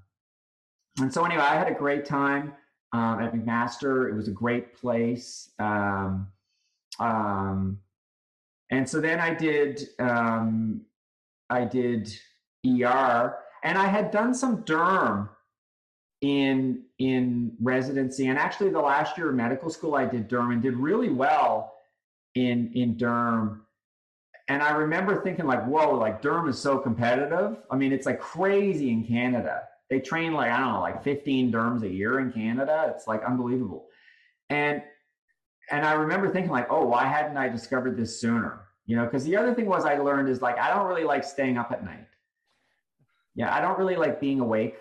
and 1.01 1.13
so 1.13 1.25
anyway, 1.25 1.43
I 1.43 1.57
had 1.57 1.69
a 1.69 1.75
great 1.75 2.05
time 2.05 2.53
um, 2.93 3.21
at 3.21 3.35
McMaster. 3.35 4.09
It 4.09 4.15
was 4.15 4.29
a 4.29 4.33
great 4.33 4.77
place. 4.77 5.51
Um, 5.59 6.29
um, 7.01 7.81
and 8.71 8.89
so 8.89 9.01
then 9.01 9.21
I 9.21 9.35
did, 9.35 9.89
um, 9.99 10.83
I 11.51 11.65
did 11.65 12.13
ER 12.67 13.37
and 13.63 13.79
I 13.79 13.87
had 13.87 14.11
done 14.11 14.35
some 14.35 14.63
derm 14.65 15.29
in 16.21 16.85
in 16.99 17.53
residency, 17.61 18.29
and 18.29 18.39
actually 18.39 18.71
the 18.71 18.81
last 18.81 19.19
year 19.19 19.31
of 19.31 19.35
medical 19.35 19.71
school 19.71 19.95
I 19.95 20.07
did 20.07 20.29
derm 20.29 20.53
and 20.53 20.63
did 20.63 20.77
really 20.77 21.11
well 21.11 21.75
in 22.35 22.73
in 22.75 22.97
derm. 22.97 23.61
And 24.49 24.63
I 24.63 24.71
remember 24.71 25.21
thinking 25.23 25.47
like, 25.47 25.65
whoa, 25.67 25.97
like 25.97 26.23
derm 26.23 26.49
is 26.49 26.59
so 26.59 26.79
competitive. 26.79 27.59
I 27.71 27.77
mean, 27.77 27.93
it's 27.93 28.07
like 28.07 28.21
crazy 28.21 28.91
in 28.91 29.05
Canada. 29.05 29.63
They 29.91 30.01
train 30.01 30.33
like 30.33 30.51
I 30.51 30.59
don't 30.59 30.73
know, 30.73 30.81
like 30.81 31.03
15 31.03 31.53
derms 31.53 31.83
a 31.83 31.89
year 31.89 32.21
in 32.21 32.33
Canada. 32.33 32.93
It's 32.95 33.07
like 33.07 33.25
unbelievable. 33.25 33.87
And 34.49 34.83
and 35.71 35.85
I 35.85 35.93
remember 35.93 36.31
thinking 36.31 36.53
like, 36.53 36.69
oh, 36.71 36.85
why 36.87 37.07
hadn't 37.07 37.37
I 37.37 37.49
discovered 37.49 37.97
this 37.97 38.21
sooner? 38.21 38.61
You 38.87 38.97
know, 38.97 39.05
because 39.05 39.25
the 39.25 39.37
other 39.37 39.55
thing 39.55 39.67
was 39.67 39.85
I 39.85 39.99
learned 39.99 40.29
is 40.29 40.41
like 40.41 40.59
I 40.59 40.73
don't 40.73 40.87
really 40.87 41.05
like 41.05 41.25
staying 41.25 41.59
up 41.59 41.73
at 41.73 41.85
night 41.85 42.07
yeah, 43.37 43.55
I 43.55 43.61
don't 43.61 43.79
really 43.79 43.97
like 43.97 44.19
being 44.19 44.41
awake 44.41 44.79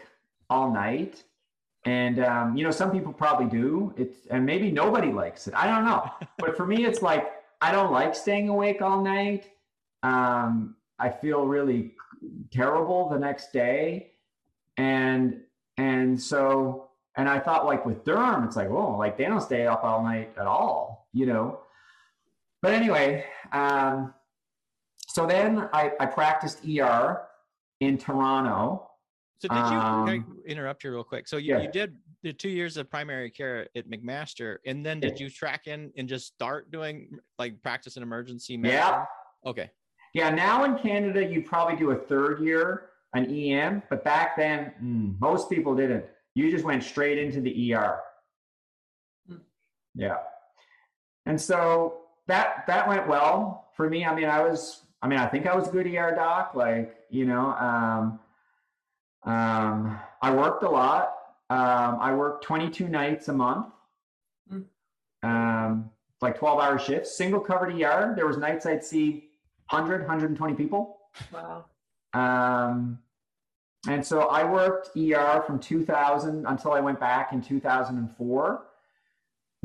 all 0.49 0.71
night. 0.71 1.23
And 1.83 2.19
um, 2.19 2.57
you 2.57 2.63
know, 2.63 2.71
some 2.71 2.89
people 2.89 3.13
probably 3.13 3.45
do. 3.45 3.93
It's 3.97 4.25
and 4.31 4.43
maybe 4.45 4.71
nobody 4.71 5.11
likes 5.11 5.47
it. 5.47 5.53
I 5.53 5.67
don't 5.67 5.85
know. 5.85 6.09
but 6.39 6.57
for 6.57 6.65
me, 6.65 6.85
it's 6.85 7.03
like 7.03 7.31
I 7.61 7.71
don't 7.71 7.91
like 7.91 8.15
staying 8.15 8.49
awake 8.49 8.81
all 8.81 9.03
night. 9.03 9.51
Um, 10.01 10.75
I 10.97 11.09
feel 11.09 11.45
really 11.45 11.91
terrible 12.49 13.09
the 13.09 13.19
next 13.19 13.51
day, 13.51 14.13
and 14.77 15.41
and 15.77 16.19
so 16.19 16.84
and 17.17 17.29
I 17.29 17.39
thought 17.39 17.65
like 17.65 17.85
with 17.85 18.03
derm, 18.03 18.45
it's 18.45 18.55
like 18.55 18.69
oh, 18.69 18.95
like 18.97 19.17
they 19.17 19.25
don't 19.25 19.41
stay 19.41 19.65
up 19.65 19.83
all 19.83 20.03
night 20.03 20.31
at 20.37 20.47
all, 20.47 21.07
you 21.13 21.25
know. 21.25 21.59
But 22.61 22.73
anyway, 22.73 23.25
um, 23.51 24.13
so 25.07 25.25
then 25.25 25.69
I, 25.71 25.91
I 25.99 26.05
practiced 26.05 26.59
ER 26.65 27.21
in 27.79 27.97
Toronto. 27.97 28.89
So 29.39 29.49
did 29.49 29.55
you 29.55 29.77
um, 29.77 30.41
interrupt 30.47 30.83
you 30.83 30.91
real 30.91 31.03
quick? 31.03 31.27
So 31.27 31.37
you, 31.37 31.55
yeah. 31.55 31.61
you 31.61 31.71
did 31.71 31.95
the 32.23 32.33
two 32.33 32.49
years 32.49 32.77
of 32.77 32.89
primary 32.89 33.29
care 33.29 33.67
at 33.75 33.87
McMaster, 33.87 34.57
and 34.65 34.85
then 34.85 34.99
did 34.99 35.19
you 35.19 35.29
track 35.29 35.67
in 35.67 35.91
and 35.97 36.07
just 36.07 36.27
start 36.27 36.71
doing 36.71 37.09
like 37.37 37.61
practice 37.61 37.97
in 37.97 38.03
emergency 38.03 38.57
medicine? 38.57 38.81
Yeah. 38.81 39.05
Okay. 39.45 39.69
Yeah. 40.13 40.29
Now 40.29 40.63
in 40.63 40.77
Canada, 40.77 41.23
you 41.23 41.43
probably 41.43 41.75
do 41.75 41.91
a 41.91 41.95
third 41.95 42.41
year 42.41 42.89
an 43.15 43.33
EM, 43.33 43.81
but 43.89 44.03
back 44.03 44.35
then 44.35 44.73
mm, 44.81 45.19
most 45.19 45.49
people 45.49 45.75
didn't. 45.75 46.05
You 46.35 46.51
just 46.51 46.63
went 46.63 46.83
straight 46.83 47.17
into 47.17 47.41
the 47.41 47.73
ER. 47.73 47.99
Hmm. 49.27 49.37
Yeah. 49.95 50.17
And 51.25 51.39
so 51.39 52.01
that 52.27 52.65
that 52.67 52.87
went 52.87 53.07
well 53.07 53.69
for 53.75 53.89
me. 53.89 54.05
I 54.05 54.13
mean, 54.13 54.25
I 54.25 54.41
was 54.41 54.85
I 55.01 55.07
mean, 55.07 55.19
I 55.19 55.27
think 55.27 55.45
I 55.45 55.55
was 55.55 55.67
a 55.67 55.71
good 55.71 55.85
ER 55.85 56.15
doc. 56.15 56.55
Like, 56.55 56.95
you 57.09 57.25
know, 57.25 57.51
um, 57.51 58.19
um, 59.23 59.99
I 60.21 60.33
worked 60.33 60.63
a 60.63 60.69
lot. 60.69 61.13
Um, 61.51 61.99
I 62.01 62.13
worked 62.13 62.43
22 62.43 62.87
nights 62.87 63.27
a 63.27 63.33
month, 63.33 63.67
mm. 64.51 64.65
um, 65.21 65.91
like 66.21 66.39
12 66.39 66.59
hour 66.59 66.79
shifts, 66.79 67.15
single 67.15 67.39
covered 67.39 67.79
ER. 67.79 68.13
There 68.15 68.25
was 68.25 68.37
nights 68.37 68.65
I'd 68.65 68.83
see 68.83 69.25
100, 69.69 70.01
120 70.01 70.55
people. 70.55 70.97
Wow. 71.31 71.65
And 73.87 74.05
so 74.05 74.21
I 74.21 74.43
worked 74.43 74.97
ER 74.97 75.43
from 75.45 75.59
2000 75.59 76.45
until 76.45 76.73
I 76.73 76.79
went 76.79 76.99
back 76.99 77.33
in 77.33 77.41
2004 77.41 78.65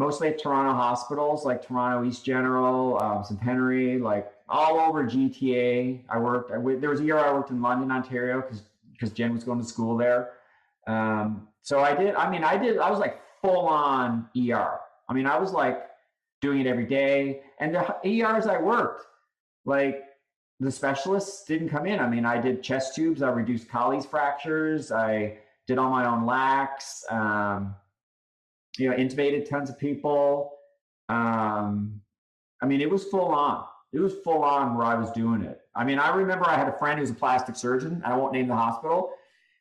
mostly 0.01 0.29
at 0.29 0.43
Toronto 0.43 0.73
hospitals 0.73 1.45
like 1.45 1.65
Toronto 1.65 2.09
East 2.09 2.25
General, 2.25 3.01
um, 3.03 3.23
Centenary, 3.23 3.99
like 3.99 4.33
all 4.49 4.81
over 4.81 5.05
GTA. 5.05 6.01
I 6.09 6.19
worked. 6.19 6.51
I 6.51 6.55
w- 6.55 6.81
there 6.81 6.89
was 6.89 7.01
a 7.01 7.05
year 7.05 7.19
I 7.19 7.33
worked 7.33 7.51
in 7.51 7.61
London, 7.61 7.93
Ontario, 7.93 8.41
because 8.41 8.63
because 8.93 9.13
Jen 9.13 9.33
was 9.35 9.45
going 9.45 9.61
to 9.61 9.65
school 9.65 9.97
there. 9.97 10.31
Um, 10.87 11.49
so 11.61 11.81
I 11.81 11.95
did. 11.95 12.15
I 12.15 12.31
mean, 12.31 12.43
I 12.43 12.57
did. 12.57 12.79
I 12.79 12.91
was 12.91 12.99
like 12.99 13.21
full 13.43 13.67
on 13.67 14.27
ER. 14.37 14.81
I 15.09 15.13
mean, 15.13 15.27
I 15.27 15.39
was 15.39 15.53
like 15.53 15.87
doing 16.41 16.61
it 16.61 16.67
every 16.67 16.87
day. 16.87 17.43
And 17.61 17.75
the 17.75 17.97
ERs 18.07 18.47
I 18.47 18.59
worked, 18.59 19.05
like 19.67 20.05
the 20.61 20.71
specialists 20.71 21.45
didn't 21.45 21.71
come 21.71 21.87
in. 21.87 21.99
I 21.99 22.09
mean, 22.09 22.27
I 22.27 22.39
did 22.39 22.63
chest 22.63 22.95
tubes. 22.95 23.23
I 23.23 23.31
reduced 23.31 23.69
Colles 23.69 24.05
fractures. 24.05 24.93
I 24.93 25.39
did 25.67 25.79
all 25.79 25.91
my 25.91 26.07
own 26.07 26.27
lacs. 26.27 27.03
Um, 27.11 27.75
you 28.79 28.89
know, 28.89 28.97
intubated 28.97 29.49
tons 29.49 29.71
of 29.71 29.79
people. 29.79 30.53
Um, 31.09 32.01
I 32.63 32.67
mean, 32.67 32.83
it 32.83 32.91
was 32.91 33.05
full 33.05 33.33
on. 33.33 33.65
It 33.93 34.01
was 34.01 34.15
full 34.23 34.45
on 34.45 34.77
where 34.77 34.87
I 34.87 34.95
was 34.95 35.11
doing 35.13 35.43
it. 35.43 35.61
I 35.75 35.83
mean, 35.85 35.99
I 35.99 36.15
remember 36.15 36.47
I 36.47 36.57
had 36.57 36.69
a 36.69 36.79
friend 36.79 36.99
who 36.99 37.01
was 37.01 37.11
a 37.11 37.15
plastic 37.15 37.57
surgeon. 37.57 38.03
I 38.05 38.17
won't 38.17 38.33
name 38.33 38.47
the 38.47 38.55
hospital, 38.55 39.11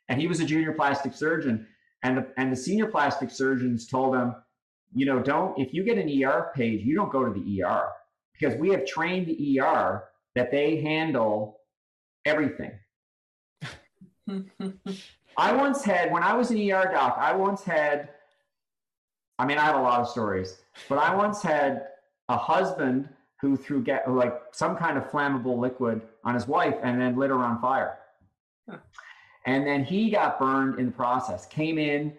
and 0.10 0.20
he 0.20 0.28
was 0.28 0.42
a 0.42 0.46
junior 0.46 0.74
plastic 0.74 1.14
surgeon. 1.14 1.66
And 2.04 2.18
the, 2.18 2.28
and 2.38 2.52
the 2.52 2.56
senior 2.56 2.88
plastic 2.88 3.32
surgeons 3.32 3.88
told 3.88 4.16
him, 4.16 4.36
you 4.94 5.06
know, 5.06 5.20
don't 5.20 5.58
if 5.58 5.74
you 5.74 5.84
get 5.84 5.98
an 5.98 6.24
ER 6.24 6.52
page, 6.56 6.84
you 6.84 6.96
don't 6.96 7.12
go 7.12 7.24
to 7.24 7.32
the 7.32 7.64
ER 7.64 7.90
because 8.34 8.56
we 8.56 8.70
have 8.70 8.86
trained 8.86 9.28
the 9.28 9.60
ER 9.60 10.04
that 10.40 10.52
they 10.52 10.80
handle 10.80 11.60
everything. 12.24 12.72
I 15.38 15.52
once 15.54 15.84
had 15.84 16.14
when 16.14 16.24
I 16.24 16.34
was 16.34 16.50
an 16.50 16.58
ER 16.58 16.90
doc, 16.94 17.18
I 17.20 17.36
once 17.36 17.62
had 17.62 18.08
I 19.38 19.46
mean, 19.46 19.58
I 19.58 19.66
have 19.66 19.76
a 19.76 19.82
lot 19.82 20.00
of 20.00 20.08
stories, 20.08 20.62
but 20.88 20.98
I 20.98 21.14
once 21.14 21.42
had 21.42 21.88
a 22.30 22.38
husband 22.38 23.10
who 23.42 23.58
threw 23.58 23.84
get 23.84 24.10
like 24.10 24.34
some 24.52 24.78
kind 24.78 24.98
of 24.98 25.10
flammable 25.12 25.58
liquid 25.58 26.02
on 26.24 26.36
his 26.36 26.48
wife 26.48 26.76
and 26.84 27.02
then 27.02 27.18
lit 27.18 27.32
her 27.32 27.38
on 27.38 27.60
fire. 27.60 27.98
Huh. 28.70 28.78
And 29.46 29.68
then 29.68 29.84
he 29.84 30.10
got 30.10 30.40
burned 30.40 30.80
in 30.80 30.86
the 30.86 30.92
process. 30.94 31.48
Came 31.48 31.78
in, 31.78 32.14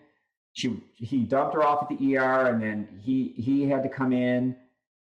she 0.53 0.79
he 0.95 1.21
dumped 1.21 1.55
her 1.55 1.63
off 1.63 1.91
at 1.91 1.99
the 1.99 2.19
ER, 2.19 2.49
and 2.49 2.63
then 2.63 2.87
he 3.01 3.33
he 3.39 3.67
had 3.67 3.83
to 3.83 3.89
come 3.89 4.13
in. 4.13 4.57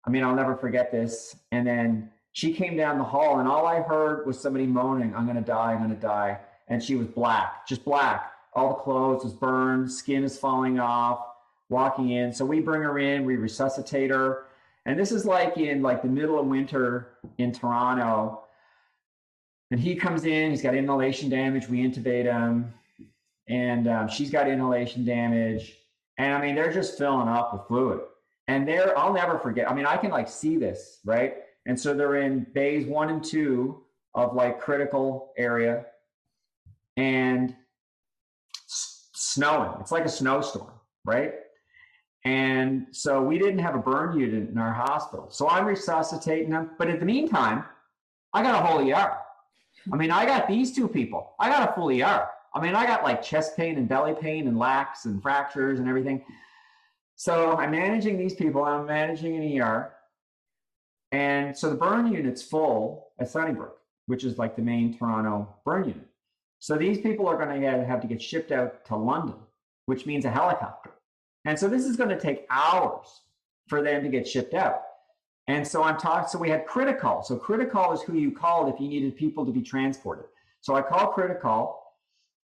I 0.06 0.10
mean, 0.10 0.24
I'll 0.24 0.36
never 0.36 0.56
forget 0.56 0.94
this. 0.94 1.36
And 1.52 1.68
then 1.68 2.10
she 2.34 2.54
came 2.54 2.78
down 2.78 2.98
the 2.98 3.04
hall, 3.04 3.40
and 3.40 3.48
all 3.48 3.66
I 3.66 3.82
heard 3.82 4.26
was 4.26 4.40
somebody 4.40 4.66
moaning, 4.66 5.16
"I'm 5.16 5.28
gonna 5.28 5.42
die, 5.42 5.74
I'm 5.74 5.82
gonna 5.82 5.96
die." 5.96 6.40
And 6.68 6.82
she 6.82 6.96
was 6.96 7.08
black, 7.08 7.68
just 7.68 7.84
black. 7.84 8.32
All 8.54 8.70
the 8.70 8.76
clothes 8.76 9.24
was 9.24 9.34
burned, 9.34 9.92
skin 9.92 10.24
is 10.24 10.38
falling 10.38 10.80
off 10.80 11.26
walking 11.72 12.12
in. 12.12 12.32
So 12.34 12.46
we 12.46 12.60
bring 12.60 12.84
her 12.84 13.00
in, 13.00 13.26
we 13.26 13.38
resuscitate 13.38 14.12
her. 14.12 14.46
And 14.86 15.00
this 15.00 15.12
is 15.12 15.26
like 15.26 15.58
in 15.58 15.82
like 15.82 16.04
the 16.04 16.08
middle 16.08 16.40
of 16.40 16.46
winter 16.46 17.14
in 17.38 17.52
Toronto. 17.52 18.42
And 19.72 19.80
he 19.80 19.96
comes 19.96 20.26
in, 20.26 20.52
he's 20.52 20.62
got 20.62 20.76
inhalation 20.76 21.30
damage. 21.30 21.70
We 21.70 21.80
intubate 21.80 22.26
him. 22.26 22.74
And 23.48 23.88
um, 23.88 24.08
she's 24.10 24.30
got 24.30 24.48
inhalation 24.48 25.06
damage. 25.06 25.78
And 26.18 26.36
I 26.36 26.42
mean, 26.42 26.56
they're 26.56 26.74
just 26.74 26.98
filling 26.98 27.28
up 27.28 27.54
with 27.54 27.64
fluid. 27.68 28.02
And 28.48 28.68
they're, 28.68 28.98
I'll 29.00 29.14
never 29.14 29.40
forget. 29.40 29.70
I 29.72 29.74
mean, 29.74 29.86
I 29.86 29.96
can 29.98 30.12
like 30.12 30.28
see 30.28 30.58
this, 30.58 31.00
right? 31.06 31.38
And 31.66 31.80
so 31.80 31.94
they're 31.94 32.18
in 32.18 32.48
bays 32.54 32.86
one 32.86 33.10
and 33.10 33.24
two 33.24 33.84
of 34.14 34.34
like 34.34 34.60
critical 34.60 35.32
area 35.38 35.86
and 36.98 37.56
snowing. 38.68 39.72
It's 39.80 39.92
like 39.92 40.06
a 40.06 40.10
snowstorm, 40.10 40.72
right? 41.06 41.34
And 42.26 42.88
so 42.92 43.22
we 43.22 43.40
didn't 43.40 43.60
have 43.60 43.76
a 43.76 43.80
burn 43.80 44.20
unit 44.20 44.50
in 44.50 44.58
our 44.58 44.74
hospital. 44.74 45.28
So 45.30 45.50
I'm 45.50 45.66
resuscitating 45.66 46.52
them. 46.52 46.72
But 46.78 46.90
in 46.90 47.00
the 47.00 47.06
meantime, 47.06 47.66
I 48.34 48.44
got 48.44 48.62
a 48.62 48.66
whole 48.66 48.88
ER. 48.88 49.18
I 49.92 49.96
mean, 49.96 50.12
I 50.12 50.26
got 50.26 50.48
these 50.48 50.76
two 50.76 50.88
people. 50.88 51.34
I 51.40 51.50
got 51.50 51.70
a 51.70 51.74
full 51.74 51.90
ER. 51.90 52.28
I 52.54 52.62
mean, 52.62 52.76
I 52.76 52.86
got 52.86 53.04
like 53.04 53.24
chest 53.24 53.56
pain 53.56 53.78
and 53.78 53.88
belly 53.88 54.14
pain 54.14 54.48
and 54.48 54.60
lacs 54.60 55.06
and 55.06 55.22
fractures 55.22 55.80
and 55.80 55.88
everything. 55.88 56.24
So 57.16 57.56
I'm 57.56 57.72
managing 57.72 58.18
these 58.18 58.34
people. 58.34 58.64
I'm 58.64 58.86
managing 58.86 59.38
an 59.38 59.62
ER. 59.62 59.94
And 61.12 61.58
so 61.58 61.70
the 61.70 61.76
burn 61.76 62.12
unit's 62.12 62.42
full 62.42 63.10
at 63.20 63.30
Sunnybrook, 63.30 63.78
which 64.06 64.24
is 64.24 64.38
like 64.38 64.56
the 64.56 64.62
main 64.62 64.98
Toronto 64.98 65.48
burn 65.66 65.86
unit. 65.86 66.08
So 66.60 66.78
these 66.78 67.00
people 67.00 67.28
are 67.28 67.38
going 67.38 67.62
to 67.62 67.86
have 67.86 68.02
to 68.02 68.08
get 68.08 68.22
shipped 68.22 68.52
out 68.52 68.86
to 68.86 68.96
London, 68.96 69.36
which 69.88 70.06
means 70.06 70.26
a 70.26 70.30
helicopter. 70.30 70.92
And 71.46 71.58
so 71.58 71.68
this 71.68 71.86
is 71.86 71.96
going 71.96 72.10
to 72.10 72.20
take 72.20 72.46
hours 72.50 73.22
for 73.68 73.82
them 73.82 74.04
to 74.04 74.10
get 74.10 74.28
shipped 74.28 74.54
out. 74.54 74.84
And 75.48 75.68
so 75.68 75.84
I'm 75.84 75.98
talking, 75.98 76.30
so 76.30 76.38
we 76.38 76.50
had 76.50 76.68
CritiCall. 76.68 77.26
So 77.26 77.38
CritiCall 77.38 77.94
is 77.96 78.02
who 78.02 78.14
you 78.14 78.32
called 78.32 78.74
if 78.74 78.80
you 78.80 78.88
needed 78.88 79.16
people 79.18 79.46
to 79.46 79.52
be 79.52 79.62
transported. 79.62 80.26
So 80.62 80.76
I 80.76 80.82
called 80.82 81.16
CritiCall 81.16 81.76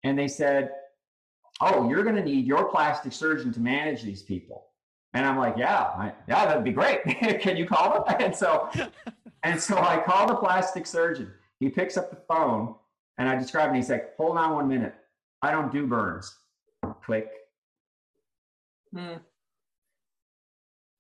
and 0.04 0.18
they 0.18 0.28
said, 0.28 0.72
Oh, 1.62 1.90
you're 1.90 2.04
going 2.04 2.16
to 2.16 2.24
need 2.24 2.46
your 2.46 2.66
plastic 2.66 3.14
surgeon 3.14 3.52
to 3.54 3.60
manage 3.60 4.04
these 4.04 4.22
people. 4.22 4.66
And 5.14 5.26
I'm 5.26 5.38
like, 5.38 5.56
yeah, 5.58 5.84
I, 5.98 6.14
yeah, 6.28 6.46
that'd 6.46 6.64
be 6.64 6.72
great. 6.72 7.04
Can 7.42 7.58
you 7.58 7.66
call 7.66 8.06
them? 8.06 8.16
And 8.20 8.36
so, 8.36 8.70
and 9.44 9.60
so 9.60 9.78
I 9.78 9.98
call 9.98 10.28
the 10.28 10.36
plastic 10.36 10.86
surgeon. 10.86 11.32
He 11.60 11.70
picks 11.70 11.98
up 11.98 12.10
the 12.10 12.18
phone 12.28 12.76
and 13.18 13.28
I 13.28 13.36
describe 13.36 13.68
and 13.68 13.76
he's 13.78 13.90
like, 13.90 14.16
hold 14.18 14.38
on 14.38 14.54
one 14.54 14.68
minute. 14.68 14.94
I 15.42 15.52
don't 15.52 15.72
do 15.72 15.88
burns. 15.88 16.36
Click. 17.04 17.30
Hmm. 18.94 19.16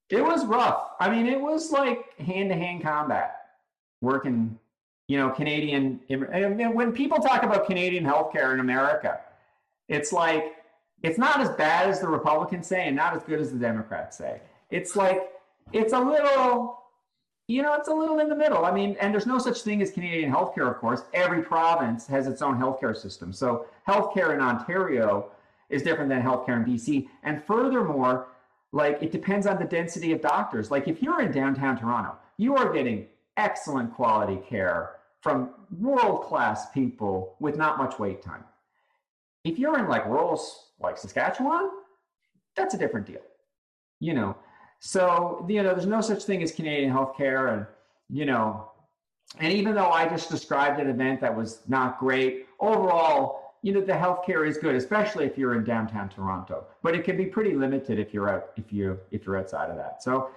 It 0.09 0.23
was 0.23 0.45
rough. 0.45 0.91
I 0.99 1.09
mean, 1.09 1.27
it 1.27 1.39
was 1.39 1.71
like 1.71 2.17
hand 2.19 2.49
to 2.49 2.55
hand 2.55 2.81
combat 2.81 3.35
working, 4.01 4.57
you 5.07 5.17
know, 5.17 5.29
Canadian. 5.29 5.99
And 6.09 6.73
when 6.73 6.91
people 6.93 7.19
talk 7.19 7.43
about 7.43 7.65
Canadian 7.65 8.05
healthcare 8.05 8.53
in 8.53 8.59
America, 8.59 9.19
it's 9.89 10.13
like, 10.13 10.56
it's 11.03 11.17
not 11.17 11.39
as 11.39 11.49
bad 11.49 11.89
as 11.89 11.99
the 11.99 12.07
Republicans 12.07 12.67
say 12.67 12.87
and 12.87 12.95
not 12.95 13.15
as 13.15 13.23
good 13.23 13.39
as 13.39 13.51
the 13.51 13.59
Democrats 13.59 14.17
say. 14.17 14.41
It's 14.69 14.95
like, 14.95 15.31
it's 15.71 15.93
a 15.93 15.99
little, 15.99 16.81
you 17.47 17.61
know, 17.61 17.73
it's 17.75 17.87
a 17.87 17.93
little 17.93 18.19
in 18.19 18.29
the 18.29 18.35
middle. 18.35 18.65
I 18.65 18.71
mean, 18.71 18.97
and 18.99 19.13
there's 19.13 19.27
no 19.27 19.37
such 19.37 19.61
thing 19.61 19.81
as 19.81 19.91
Canadian 19.91 20.31
healthcare, 20.31 20.69
of 20.69 20.77
course. 20.77 21.03
Every 21.13 21.41
province 21.43 22.07
has 22.07 22.27
its 22.27 22.41
own 22.41 22.57
healthcare 22.57 22.95
system. 22.95 23.31
So, 23.31 23.67
healthcare 23.87 24.33
in 24.33 24.41
Ontario 24.41 25.31
is 25.69 25.83
different 25.83 26.09
than 26.09 26.21
healthcare 26.21 26.57
in 26.57 26.65
BC. 26.65 27.07
And 27.23 27.43
furthermore, 27.43 28.27
like 28.71 29.01
it 29.01 29.11
depends 29.11 29.47
on 29.47 29.59
the 29.59 29.65
density 29.65 30.11
of 30.11 30.21
doctors. 30.21 30.71
Like 30.71 30.87
if 30.87 31.01
you're 31.01 31.21
in 31.21 31.31
downtown 31.31 31.77
Toronto, 31.77 32.15
you 32.37 32.55
are 32.55 32.71
getting 32.73 33.07
excellent 33.35 33.93
quality 33.93 34.39
care 34.47 34.91
from 35.21 35.49
world 35.79 36.23
class 36.23 36.69
people 36.71 37.35
with 37.39 37.57
not 37.57 37.77
much 37.77 37.99
wait 37.99 38.21
time. 38.21 38.43
If 39.43 39.57
you're 39.57 39.79
in 39.79 39.87
like 39.87 40.05
rural 40.05 40.41
like 40.79 40.97
Saskatchewan, 40.97 41.69
that's 42.55 42.73
a 42.73 42.77
different 42.77 43.07
deal. 43.07 43.21
You 43.99 44.13
know, 44.13 44.35
so 44.79 45.45
you 45.49 45.63
know, 45.63 45.73
there's 45.73 45.85
no 45.85 46.01
such 46.01 46.23
thing 46.23 46.43
as 46.43 46.51
Canadian 46.51 46.91
healthcare, 46.91 47.53
and 47.53 47.65
you 48.09 48.25
know, 48.25 48.71
and 49.39 49.51
even 49.51 49.75
though 49.75 49.89
I 49.89 50.07
just 50.07 50.29
described 50.29 50.79
an 50.79 50.89
event 50.89 51.21
that 51.21 51.35
was 51.35 51.61
not 51.67 51.99
great, 51.99 52.47
overall, 52.59 53.55
you 53.63 53.73
know 53.73 53.81
the 53.81 53.93
healthcare 53.93 54.47
is 54.47 54.57
good, 54.57 54.75
especially 54.75 55.25
if 55.25 55.37
you're 55.37 55.55
in 55.55 55.63
downtown 55.63 56.09
Toronto. 56.09 56.65
But 56.83 56.95
it 56.95 57.03
can 57.03 57.17
be 57.17 57.25
pretty 57.25 57.53
limited 57.53 57.99
if 57.99 58.13
you're 58.13 58.29
out 58.29 58.51
if 58.55 58.71
you 58.71 58.99
if 59.11 59.25
you're 59.25 59.37
outside 59.37 59.69
of 59.69 59.77
that. 59.77 60.03
So 60.03 60.29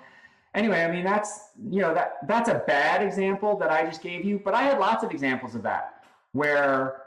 anyway, 0.54 0.82
I 0.84 0.90
mean 0.90 1.04
that's 1.04 1.50
you 1.70 1.82
know 1.82 1.92
that 1.94 2.26
that's 2.26 2.48
a 2.48 2.62
bad 2.66 3.02
example 3.02 3.58
that 3.58 3.70
I 3.70 3.84
just 3.84 4.02
gave 4.02 4.24
you, 4.24 4.40
but 4.42 4.54
I 4.54 4.62
had 4.62 4.78
lots 4.78 5.04
of 5.04 5.10
examples 5.10 5.54
of 5.54 5.62
that 5.62 6.04
where 6.32 6.99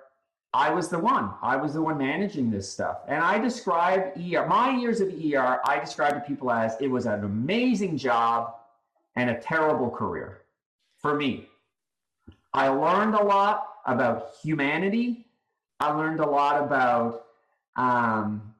I 0.54 0.70
was 0.70 0.90
the 0.90 1.00
one. 1.00 1.32
I 1.42 1.56
was 1.56 1.74
the 1.74 1.82
one 1.82 1.98
managing 1.98 2.52
this 2.52 2.70
stuff. 2.70 3.00
And 3.08 3.24
I 3.24 3.40
described 3.40 4.18
ER, 4.18 4.46
my 4.46 4.78
years 4.78 5.02
of 5.02 5.10
ER, 5.10 5.60
I 5.66 5.80
described 5.80 6.16
to 6.16 6.22
people 6.22 6.52
as 6.52 6.80
it 6.80 6.88
was 6.88 7.06
an 7.06 7.24
amazing 7.24 7.98
job 7.98 8.56
and 9.16 9.30
a 9.30 9.40
terrible 9.40 9.90
career 9.90 10.42
for 11.00 11.16
me. 11.16 11.48
I 12.54 12.68
learned 12.68 13.16
a 13.16 13.24
lot 13.24 13.70
about 13.86 14.34
humanity 14.44 15.26
I 15.84 15.92
learned 15.92 16.22
a 16.22 16.30
lot 16.30 16.64
about, 16.64 17.26
um, 17.76 18.54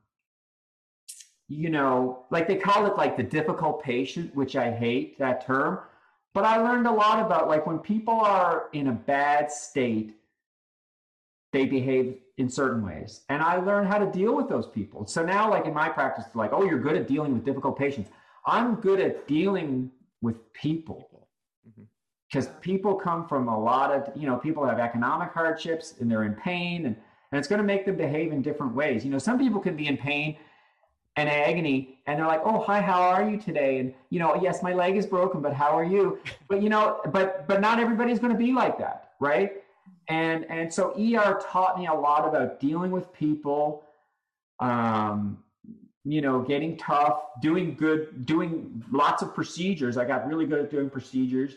you 1.48 1.70
know, 1.70 2.26
like 2.32 2.50
they 2.50 2.58
call 2.58 2.86
it 2.86 2.98
like 2.98 3.16
the 3.16 3.24
difficult 3.24 3.82
patient, 3.82 4.36
which 4.36 4.58
I 4.58 4.70
hate 4.70 5.18
that 5.20 5.46
term. 5.46 5.80
But 6.34 6.44
I 6.44 6.58
learned 6.58 6.86
a 6.86 6.92
lot 6.92 7.26
about 7.26 7.48
like 7.48 7.66
when 7.66 7.80
people 7.80 8.20
are 8.20 8.66
in 8.74 8.88
a 8.88 8.92
bad 8.92 9.50
state, 9.50 10.16
they 11.54 11.66
behave 11.66 12.18
in 12.38 12.50
certain 12.50 12.84
ways. 12.84 13.22
And 13.30 13.42
I 13.42 13.58
learned 13.58 13.88
how 13.88 14.00
to 14.00 14.12
deal 14.12 14.36
with 14.36 14.50
those 14.50 14.68
people. 14.68 15.06
So 15.06 15.24
now, 15.24 15.50
like 15.50 15.66
in 15.66 15.74
my 15.74 15.88
practice, 15.88 16.26
like, 16.34 16.52
oh, 16.52 16.66
you're 16.66 16.80
good 16.80 16.98
at 16.98 17.08
dealing 17.08 17.32
with 17.32 17.46
difficult 17.46 17.78
patients. 17.78 18.10
I'm 18.46 18.76
good 18.76 19.00
at 19.00 19.28
dealing 19.28 19.92
with 20.22 20.52
people 20.54 21.30
because 22.28 22.48
mm-hmm. 22.48 22.60
people 22.60 22.96
come 22.96 23.28
from 23.28 23.48
a 23.48 23.58
lot 23.58 23.92
of, 23.92 24.10
you 24.20 24.28
know, 24.28 24.36
people 24.36 24.66
have 24.66 24.80
economic 24.80 25.32
hardships 25.32 25.94
and 26.00 26.12
they're 26.12 26.24
in 26.24 26.34
pain 26.34 26.88
and 26.88 26.98
and 27.32 27.40
it's 27.40 27.48
going 27.48 27.62
to 27.62 27.66
make 27.66 27.88
them 27.88 27.96
behave 27.96 28.32
in 28.32 28.44
different 28.44 28.76
ways. 28.76 29.04
You 29.04 29.10
know, 29.10 29.18
some 29.18 29.40
people 29.40 29.60
can 29.60 29.76
be 29.76 29.88
in 29.88 29.98
pain 29.98 30.38
and 31.16 31.28
agony 31.28 32.00
and 32.08 32.20
they're 32.20 32.28
like 32.28 32.42
oh 32.44 32.60
hi 32.60 32.82
how 32.82 33.02
are 33.02 33.30
you 33.30 33.38
today 33.38 33.78
and 33.78 33.94
you 34.10 34.20
know 34.20 34.36
yes 34.42 34.64
my 34.64 34.74
leg 34.74 34.98
is 34.98 35.06
broken 35.06 35.42
but 35.42 35.54
how 35.54 35.78
are 35.78 35.84
you 35.84 36.20
but 36.48 36.62
you 36.62 36.70
know 36.70 37.00
but 37.12 37.48
but 37.48 37.62
not 37.62 37.80
everybody's 37.80 38.20
going 38.20 38.32
to 38.32 38.38
be 38.38 38.52
like 38.52 38.78
that 38.78 39.12
right 39.20 39.63
and 40.08 40.46
and 40.50 40.74
so 40.74 40.92
er 40.92 41.42
taught 41.50 41.78
me 41.78 41.88
a 41.88 41.94
lot 41.94 42.28
about 42.28 42.60
dealing 42.60 42.92
with 42.92 43.12
people 43.14 43.84
um 44.60 45.38
you 46.04 46.22
know 46.22 46.42
getting 46.42 46.76
tough 46.78 47.22
doing 47.42 47.76
good 47.76 48.26
doing 48.26 48.84
lots 48.92 49.22
of 49.22 49.34
procedures 49.34 49.98
i 49.98 50.06
got 50.06 50.28
really 50.28 50.46
good 50.46 50.60
at 50.60 50.70
doing 50.70 50.90
procedures 50.90 51.56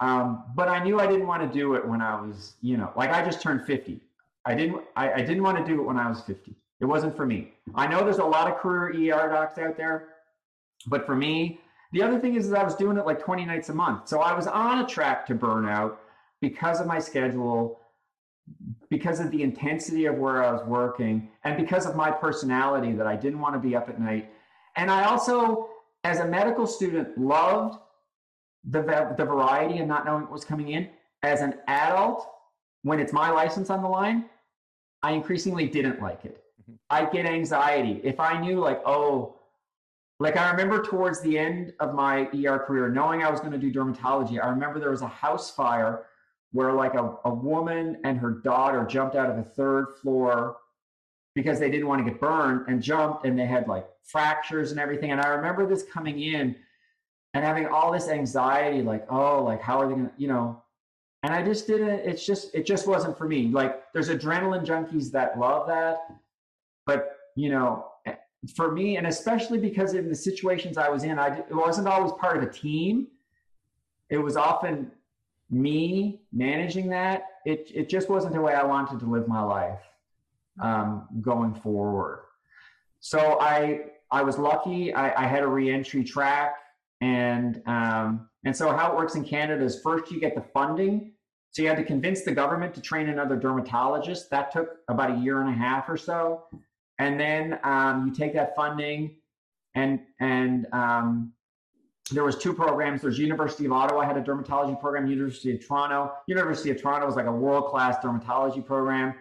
um, 0.00 0.44
but 0.54 0.68
i 0.68 0.82
knew 0.82 0.98
i 0.98 1.06
didn't 1.06 1.26
want 1.26 1.42
to 1.42 1.58
do 1.58 1.74
it 1.74 1.86
when 1.86 2.00
i 2.00 2.18
was 2.20 2.54
you 2.62 2.76
know 2.76 2.90
like 2.96 3.10
i 3.10 3.24
just 3.24 3.42
turned 3.42 3.64
50 3.66 4.00
i 4.46 4.54
didn't 4.54 4.82
I, 4.96 5.12
I 5.12 5.20
didn't 5.20 5.42
want 5.42 5.58
to 5.58 5.64
do 5.64 5.80
it 5.80 5.84
when 5.84 5.98
i 5.98 6.08
was 6.08 6.22
50 6.22 6.56
it 6.82 6.86
wasn't 6.86 7.16
for 7.16 7.24
me. 7.24 7.52
I 7.76 7.86
know 7.86 8.02
there's 8.02 8.18
a 8.18 8.24
lot 8.24 8.50
of 8.50 8.58
career 8.58 9.14
ER 9.14 9.28
docs 9.28 9.56
out 9.56 9.76
there, 9.76 10.08
but 10.88 11.06
for 11.06 11.14
me, 11.14 11.60
the 11.92 12.02
other 12.02 12.18
thing 12.18 12.34
is 12.34 12.50
that 12.50 12.58
I 12.58 12.64
was 12.64 12.74
doing 12.74 12.96
it 12.96 13.06
like 13.06 13.22
20 13.22 13.44
nights 13.44 13.68
a 13.68 13.72
month. 13.72 14.08
So 14.08 14.18
I 14.18 14.34
was 14.34 14.48
on 14.48 14.80
a 14.80 14.86
track 14.86 15.24
to 15.26 15.34
burnout 15.36 15.98
because 16.40 16.80
of 16.80 16.88
my 16.88 16.98
schedule, 16.98 17.78
because 18.90 19.20
of 19.20 19.30
the 19.30 19.42
intensity 19.42 20.06
of 20.06 20.16
where 20.16 20.44
I 20.44 20.52
was 20.52 20.62
working, 20.64 21.28
and 21.44 21.56
because 21.56 21.86
of 21.86 21.96
my 21.96 22.10
personality 22.10 22.92
that 22.92 23.06
I 23.06 23.16
didn't 23.16 23.40
want 23.40 23.54
to 23.54 23.58
be 23.58 23.74
up 23.74 23.88
at 23.88 24.00
night. 24.00 24.30
And 24.76 24.90
I 24.90 25.04
also, 25.04 25.70
as 26.04 26.20
a 26.20 26.26
medical 26.26 26.66
student, 26.66 27.16
loved 27.16 27.78
the, 28.64 29.14
the 29.16 29.24
variety 29.24 29.78
and 29.78 29.88
not 29.88 30.04
knowing 30.04 30.22
what 30.22 30.32
was 30.32 30.44
coming 30.44 30.68
in. 30.70 30.88
As 31.22 31.40
an 31.40 31.54
adult, 31.68 32.28
when 32.82 33.00
it's 33.00 33.12
my 33.12 33.30
license 33.30 33.70
on 33.70 33.82
the 33.82 33.88
line, 33.88 34.26
I 35.02 35.12
increasingly 35.12 35.66
didn't 35.66 36.00
like 36.00 36.24
it. 36.24 36.42
I'd 36.90 37.10
get 37.10 37.26
anxiety 37.26 38.00
if 38.04 38.20
I 38.20 38.40
knew 38.40 38.60
like, 38.60 38.80
oh, 38.86 39.36
like 40.20 40.36
I 40.36 40.50
remember 40.50 40.82
towards 40.82 41.20
the 41.20 41.38
end 41.38 41.72
of 41.80 41.94
my 41.94 42.28
ER 42.32 42.58
career, 42.58 42.88
knowing 42.88 43.22
I 43.22 43.30
was 43.30 43.40
going 43.40 43.52
to 43.52 43.58
do 43.58 43.72
dermatology, 43.72 44.42
I 44.42 44.48
remember 44.48 44.78
there 44.78 44.90
was 44.90 45.02
a 45.02 45.08
house 45.08 45.50
fire 45.50 46.04
where 46.52 46.72
like 46.72 46.94
a, 46.94 47.16
a 47.24 47.32
woman 47.32 47.98
and 48.04 48.18
her 48.18 48.30
daughter 48.30 48.84
jumped 48.84 49.16
out 49.16 49.30
of 49.30 49.38
a 49.38 49.42
third 49.42 49.86
floor 50.00 50.56
because 51.34 51.58
they 51.58 51.70
didn't 51.70 51.86
want 51.86 52.04
to 52.04 52.10
get 52.10 52.20
burned 52.20 52.66
and 52.68 52.82
jumped 52.82 53.24
and 53.24 53.38
they 53.38 53.46
had 53.46 53.66
like 53.68 53.86
fractures 54.04 54.70
and 54.70 54.78
everything. 54.78 55.10
And 55.10 55.20
I 55.20 55.28
remember 55.28 55.66
this 55.66 55.84
coming 55.90 56.20
in 56.20 56.54
and 57.34 57.44
having 57.44 57.66
all 57.66 57.90
this 57.90 58.08
anxiety, 58.08 58.82
like, 58.82 59.06
oh, 59.10 59.42
like 59.42 59.62
how 59.62 59.80
are 59.80 59.88
they 59.88 59.94
gonna, 59.94 60.12
you 60.18 60.28
know, 60.28 60.62
and 61.22 61.32
I 61.32 61.42
just 61.42 61.66
didn't, 61.66 61.88
it's 61.88 62.26
just, 62.26 62.54
it 62.54 62.66
just 62.66 62.86
wasn't 62.86 63.16
for 63.16 63.26
me. 63.26 63.48
Like 63.48 63.92
there's 63.92 64.10
adrenaline 64.10 64.66
junkies 64.66 65.10
that 65.12 65.38
love 65.38 65.66
that 65.68 66.00
but 66.86 67.18
you 67.36 67.50
know 67.50 67.86
eh, 68.06 68.14
for 68.54 68.72
me 68.72 68.96
and 68.96 69.06
especially 69.06 69.58
because 69.58 69.94
in 69.94 70.08
the 70.08 70.14
situations 70.14 70.76
i 70.76 70.88
was 70.88 71.04
in 71.04 71.18
i 71.18 71.38
it 71.38 71.54
wasn't 71.54 71.86
always 71.86 72.12
part 72.12 72.36
of 72.36 72.42
a 72.42 72.50
team 72.50 73.06
it 74.10 74.18
was 74.18 74.36
often 74.36 74.90
me 75.52 76.20
managing 76.32 76.88
that 76.88 77.26
it, 77.44 77.70
it 77.72 77.88
just 77.88 78.08
wasn't 78.08 78.32
the 78.32 78.40
way 78.40 78.54
i 78.54 78.64
wanted 78.64 78.98
to 78.98 79.06
live 79.06 79.28
my 79.28 79.42
life 79.42 79.80
um, 80.60 81.08
going 81.20 81.54
forward. 81.54 82.24
So 83.00 83.38
i 83.40 83.80
i 84.10 84.22
was 84.22 84.38
lucky. 84.38 84.92
I, 84.94 85.24
I 85.24 85.26
had 85.26 85.42
a 85.42 85.46
reentry 85.46 86.04
track 86.04 86.56
and 87.00 87.62
um, 87.66 88.28
and 88.44 88.56
so 88.56 88.72
how 88.76 88.92
it 88.92 88.96
works 88.96 89.14
in 89.14 89.24
canada 89.24 89.64
is 89.64 89.80
first 89.80 90.10
you 90.10 90.20
get 90.20 90.34
the 90.34 90.44
funding. 90.54 91.12
So 91.50 91.62
you 91.62 91.68
had 91.68 91.76
to 91.76 91.84
convince 91.84 92.22
the 92.22 92.32
government 92.32 92.74
to 92.74 92.80
train 92.80 93.10
another 93.10 93.36
dermatologist. 93.36 94.30
That 94.30 94.50
took 94.50 94.78
about 94.88 95.10
a 95.10 95.20
year 95.20 95.42
and 95.42 95.50
a 95.50 95.52
half 95.52 95.88
or 95.88 95.98
so. 95.98 96.44
And 96.98 97.20
then 97.20 97.58
um, 97.62 98.06
you 98.06 98.14
take 98.14 98.32
that 98.34 98.56
funding 98.56 99.16
and 99.74 100.00
and 100.20 100.66
um, 100.72 101.32
there 102.10 102.24
was 102.24 102.36
two 102.36 102.52
programs. 102.52 103.02
There's 103.02 103.18
university 103.18 103.64
of 103.64 103.72
ottawa 103.72 104.02
had 104.02 104.16
a 104.16 104.22
dermatology 104.22 104.78
program. 104.80 105.06
University 105.06 105.54
of 105.54 105.66
toronto 105.66 106.12
university 106.26 106.70
of 106.70 106.80
toronto 106.80 107.06
was 107.06 107.16
like 107.16 107.26
a 107.26 107.32
world-class 107.32 107.98
dermatology 108.04 108.64
program. 108.64 109.14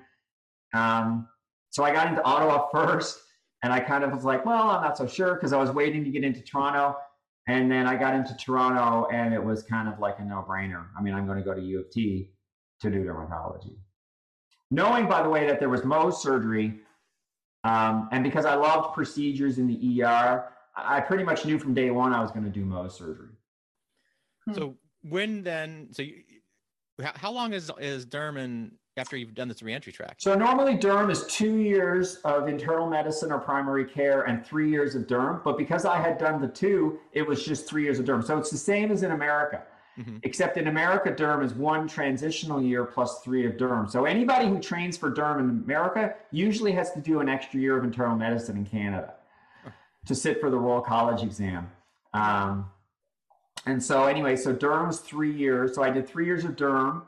Um, 0.74 1.28
so 1.70 1.84
i 1.84 1.92
got 1.92 2.08
into 2.08 2.24
ottawa 2.24 2.68
first 2.74 3.20
and 3.64 3.72
i 3.72 3.80
kind 3.80 4.04
of 4.04 4.12
was 4.12 4.24
like 4.24 4.46
well 4.46 4.70
i'm 4.70 4.82
not 4.82 4.98
so 4.98 5.06
sure 5.06 5.36
because 5.36 5.54
i 5.54 5.58
was 5.58 5.72
waiting 5.72 6.04
to 6.04 6.10
get 6.10 6.24
into 6.24 6.42
toronto. 6.42 6.98
And 7.48 7.72
then 7.72 7.88
i 7.88 7.96
got 7.96 8.14
into 8.14 8.36
toronto 8.38 9.08
and 9.12 9.34
it 9.34 9.44
was 9.44 9.64
kind 9.64 9.88
of 9.88 10.00
like 10.00 10.20
a 10.20 10.24
no-brainer. 10.24 10.86
I 10.98 11.02
mean 11.02 11.14
i'm 11.14 11.26
going 11.26 11.38
to 11.38 11.44
go 11.44 11.54
to 11.54 11.62
u 11.62 11.80
of 11.80 11.92
t 11.92 12.32
to 12.82 12.90
do 12.90 13.04
dermatology. 13.04 13.78
Knowing 14.72 15.08
by 15.08 15.22
the 15.22 15.30
way 15.30 15.46
that 15.46 15.60
there 15.60 15.70
was 15.70 15.82
mohs 15.82 16.16
surgery 16.16 16.82
um, 17.64 18.10
and 18.12 18.24
because 18.24 18.46
I 18.46 18.56
loved 18.56 18.94
procedures 18.94 19.60
in 19.60 19.68
the 19.68 20.04
ER, 20.04 20.46
I 20.76 21.02
pretty 21.02 21.24
much 21.24 21.46
knew 21.46 21.60
from 21.60 21.74
day 21.74 21.92
one 21.92 22.14
I 22.14 22.22
was 22.22 22.32
going 22.32 22.46
to 22.46 22.50
do 22.50 22.64
Mohs 22.64 22.94
surgery. 22.94 23.30
Hmm. 24.46 24.54
So 24.54 24.76
when 25.04 25.44
then? 25.44 25.90
So 25.92 26.04
you, 26.04 26.24
how 27.00 27.32
long 27.32 27.54
is 27.54 27.72
is 27.80 28.06
derm 28.06 28.72
after 28.98 29.16
you've 29.18 29.34
done 29.34 29.48
this 29.48 29.62
reentry 29.62 29.92
track? 29.92 30.16
So 30.20 30.36
normally 30.36 30.78
derm 30.78 31.12
is 31.12 31.26
two 31.28 31.58
years 31.58 32.18
of 32.18 32.48
internal 32.48 32.90
medicine 32.90 33.32
or 33.32 33.40
primary 33.40 33.86
care 33.86 34.24
and 34.24 34.46
three 34.46 34.70
years 34.70 34.96
of 34.96 35.08
derm. 35.08 35.44
But 35.44 35.58
because 35.58 35.86
I 35.86 36.00
had 36.00 36.18
done 36.18 36.42
the 36.42 36.48
two, 36.48 37.00
it 37.14 37.26
was 37.26 37.44
just 37.44 37.68
three 37.68 37.84
years 37.84 38.00
of 38.00 38.06
derm. 38.06 38.24
So 38.24 38.38
it's 38.38 38.52
the 38.52 38.58
same 38.58 38.92
as 38.92 39.04
in 39.04 39.12
America. 39.12 39.64
Mm-hmm. 40.00 40.18
Except 40.24 40.58
in 40.58 40.68
America, 40.68 41.12
derm 41.12 41.44
is 41.44 41.54
one 41.54 41.86
transitional 41.86 42.62
year 42.62 42.86
plus 42.86 43.20
three 43.20 43.46
of 43.46 43.54
derm. 43.54 43.90
So 43.90 44.06
anybody 44.06 44.48
who 44.48 44.60
trains 44.60 44.98
for 44.98 45.12
derm 45.12 45.40
in 45.40 45.50
America 45.50 46.16
usually 46.32 46.72
has 46.72 46.94
to 46.94 47.02
do 47.02 47.20
an 47.20 47.28
extra 47.28 47.60
year 47.60 47.78
of 47.78 47.84
internal 47.84 48.16
medicine 48.16 48.56
in 48.56 48.66
Canada 48.66 49.16
to 50.06 50.16
sit 50.16 50.40
for 50.42 50.50
the 50.50 50.58
Royal 50.58 50.82
College 50.82 51.24
exam. 51.24 51.70
Um, 52.14 52.66
and 53.66 53.82
so 53.82 54.06
anyway, 54.06 54.36
so 54.36 54.54
derm's 54.54 55.00
three 55.00 55.32
years. 55.32 55.76
So 55.76 55.84
I 55.84 55.90
did 55.90 56.08
three 56.08 56.26
years 56.26 56.44
of 56.44 56.56
derm 56.56 57.04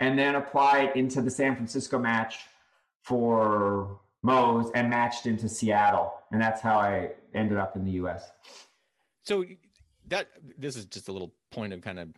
and 0.00 0.18
then 0.18 0.36
applied 0.36 0.96
into 0.96 1.20
the 1.20 1.30
San 1.30 1.54
Francisco 1.54 1.98
match 1.98 2.40
for 3.02 4.00
Mohs 4.24 4.70
and 4.74 4.88
matched 4.88 5.26
into 5.26 5.48
Seattle. 5.48 6.14
And 6.30 6.40
that's 6.40 6.60
how 6.60 6.78
I 6.78 7.10
ended 7.34 7.58
up 7.58 7.76
in 7.76 7.84
the 7.84 7.92
US. 7.92 8.30
So 9.24 9.44
that 10.08 10.28
this 10.58 10.76
is 10.76 10.86
just 10.86 11.08
a 11.08 11.12
little 11.12 11.32
point 11.50 11.72
of 11.72 11.82
kind 11.82 11.98
of 11.98 12.08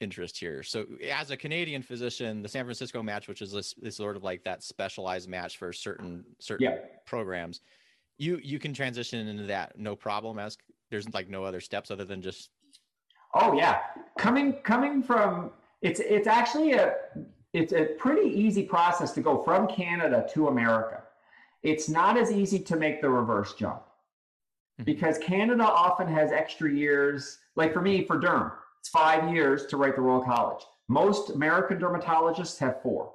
interest 0.00 0.38
here. 0.38 0.62
So, 0.62 0.84
as 1.10 1.30
a 1.30 1.36
Canadian 1.36 1.82
physician, 1.82 2.42
the 2.42 2.48
San 2.48 2.64
Francisco 2.64 3.02
match, 3.02 3.28
which 3.28 3.40
is 3.40 3.52
this, 3.52 3.74
this 3.74 3.96
sort 3.96 4.16
of 4.16 4.24
like 4.24 4.44
that 4.44 4.62
specialized 4.62 5.28
match 5.28 5.56
for 5.56 5.72
certain 5.72 6.24
certain 6.38 6.64
yeah. 6.64 6.78
programs, 7.06 7.60
you 8.18 8.40
you 8.42 8.58
can 8.58 8.72
transition 8.72 9.26
into 9.26 9.44
that 9.44 9.78
no 9.78 9.96
problem. 9.96 10.38
As 10.38 10.56
there's 10.90 11.12
like 11.12 11.28
no 11.28 11.44
other 11.44 11.60
steps 11.60 11.90
other 11.90 12.04
than 12.04 12.22
just. 12.22 12.50
Oh 13.34 13.54
yeah, 13.54 13.80
coming 14.18 14.54
coming 14.62 15.02
from 15.02 15.50
it's 15.80 16.00
it's 16.00 16.26
actually 16.26 16.72
a 16.72 16.94
it's 17.52 17.72
a 17.72 17.84
pretty 17.98 18.28
easy 18.28 18.62
process 18.62 19.12
to 19.12 19.20
go 19.20 19.42
from 19.42 19.66
Canada 19.66 20.26
to 20.32 20.48
America. 20.48 21.02
It's 21.62 21.88
not 21.88 22.16
as 22.16 22.32
easy 22.32 22.58
to 22.58 22.76
make 22.76 23.00
the 23.00 23.08
reverse 23.08 23.54
jump 23.54 23.82
hmm. 24.78 24.84
because 24.84 25.18
Canada 25.18 25.64
often 25.64 26.08
has 26.08 26.32
extra 26.32 26.70
years. 26.70 27.38
Like 27.56 27.72
for 27.72 27.82
me, 27.82 28.04
for 28.04 28.18
derm, 28.18 28.52
it's 28.80 28.88
five 28.88 29.32
years 29.32 29.66
to 29.66 29.76
write 29.76 29.96
the 29.96 30.02
Royal 30.02 30.22
College. 30.22 30.64
Most 30.88 31.30
American 31.30 31.78
dermatologists 31.78 32.58
have 32.58 32.82
four. 32.82 33.12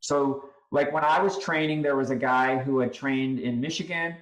So, 0.00 0.50
like 0.74 0.92
when 0.92 1.04
I 1.04 1.22
was 1.22 1.38
training, 1.38 1.82
there 1.82 1.94
was 1.94 2.10
a 2.10 2.16
guy 2.16 2.58
who 2.58 2.80
had 2.80 2.92
trained 2.92 3.38
in 3.38 3.60
Michigan, 3.60 4.16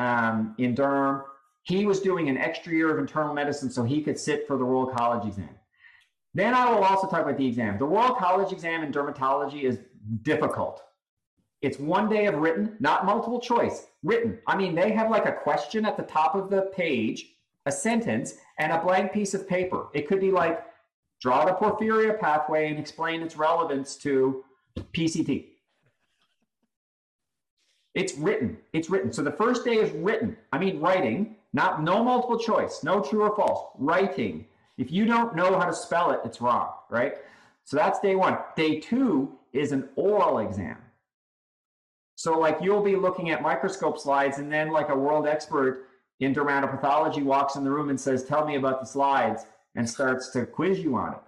um, 0.00 0.56
in 0.58 0.74
derm. 0.74 1.22
He 1.62 1.86
was 1.86 2.00
doing 2.00 2.28
an 2.28 2.36
extra 2.36 2.72
year 2.72 2.90
of 2.90 2.98
internal 2.98 3.32
medicine 3.32 3.70
so 3.70 3.84
he 3.84 4.02
could 4.02 4.18
sit 4.18 4.44
for 4.48 4.56
the 4.56 4.64
Royal 4.64 4.88
College 4.88 5.28
exam. 5.28 5.50
Then 6.34 6.52
I 6.52 6.68
will 6.68 6.82
also 6.82 7.06
talk 7.06 7.22
about 7.22 7.36
the 7.36 7.46
exam. 7.46 7.78
The 7.78 7.84
Royal 7.84 8.14
College 8.14 8.52
exam 8.52 8.82
in 8.82 8.90
dermatology 8.90 9.62
is 9.62 9.78
difficult. 10.22 10.82
It's 11.60 11.78
one 11.78 12.08
day 12.08 12.26
of 12.26 12.34
written, 12.34 12.76
not 12.80 13.06
multiple 13.06 13.38
choice, 13.38 13.86
written. 14.02 14.40
I 14.48 14.56
mean, 14.56 14.74
they 14.74 14.90
have 14.90 15.10
like 15.10 15.26
a 15.26 15.32
question 15.32 15.84
at 15.86 15.96
the 15.96 16.02
top 16.02 16.34
of 16.34 16.50
the 16.50 16.62
page 16.74 17.36
a 17.66 17.70
sentence 17.70 18.34
and 18.58 18.72
a 18.72 18.82
blank 18.82 19.12
piece 19.12 19.34
of 19.34 19.48
paper. 19.48 19.86
It 19.94 20.08
could 20.08 20.18
be 20.18 20.32
like, 20.32 20.64
draw 21.20 21.44
the 21.44 21.52
porphyria 21.52 22.18
pathway 22.18 22.68
and 22.68 22.80
explain 22.80 23.22
its 23.22 23.36
relevance 23.36 23.94
to 23.98 24.44
PCT. 24.92 25.51
It's 27.94 28.14
written. 28.14 28.56
It's 28.72 28.88
written. 28.88 29.12
So 29.12 29.22
the 29.22 29.32
first 29.32 29.64
day 29.64 29.74
is 29.74 29.90
written. 29.92 30.36
I 30.52 30.58
mean, 30.58 30.80
writing, 30.80 31.36
not 31.52 31.82
no 31.82 32.02
multiple 32.02 32.38
choice, 32.38 32.82
no 32.82 33.00
true 33.00 33.22
or 33.22 33.36
false. 33.36 33.70
Writing. 33.78 34.46
If 34.78 34.90
you 34.90 35.04
don't 35.04 35.36
know 35.36 35.58
how 35.58 35.66
to 35.66 35.74
spell 35.74 36.10
it, 36.12 36.20
it's 36.24 36.40
wrong, 36.40 36.70
right? 36.88 37.16
So 37.64 37.76
that's 37.76 38.00
day 38.00 38.16
one. 38.16 38.38
Day 38.56 38.80
two 38.80 39.32
is 39.52 39.72
an 39.72 39.88
oral 39.96 40.38
exam. 40.38 40.78
So, 42.16 42.38
like, 42.38 42.58
you'll 42.60 42.82
be 42.82 42.96
looking 42.96 43.30
at 43.30 43.42
microscope 43.42 43.98
slides, 43.98 44.38
and 44.38 44.52
then, 44.52 44.70
like, 44.70 44.90
a 44.90 44.96
world 44.96 45.26
expert 45.26 45.88
in 46.20 46.34
dermatopathology 46.34 47.22
walks 47.22 47.56
in 47.56 47.64
the 47.64 47.70
room 47.70 47.90
and 47.90 48.00
says, 48.00 48.24
Tell 48.24 48.46
me 48.46 48.56
about 48.56 48.80
the 48.80 48.86
slides, 48.86 49.44
and 49.74 49.88
starts 49.88 50.30
to 50.30 50.46
quiz 50.46 50.78
you 50.80 50.94
on 50.94 51.14
it. 51.14 51.20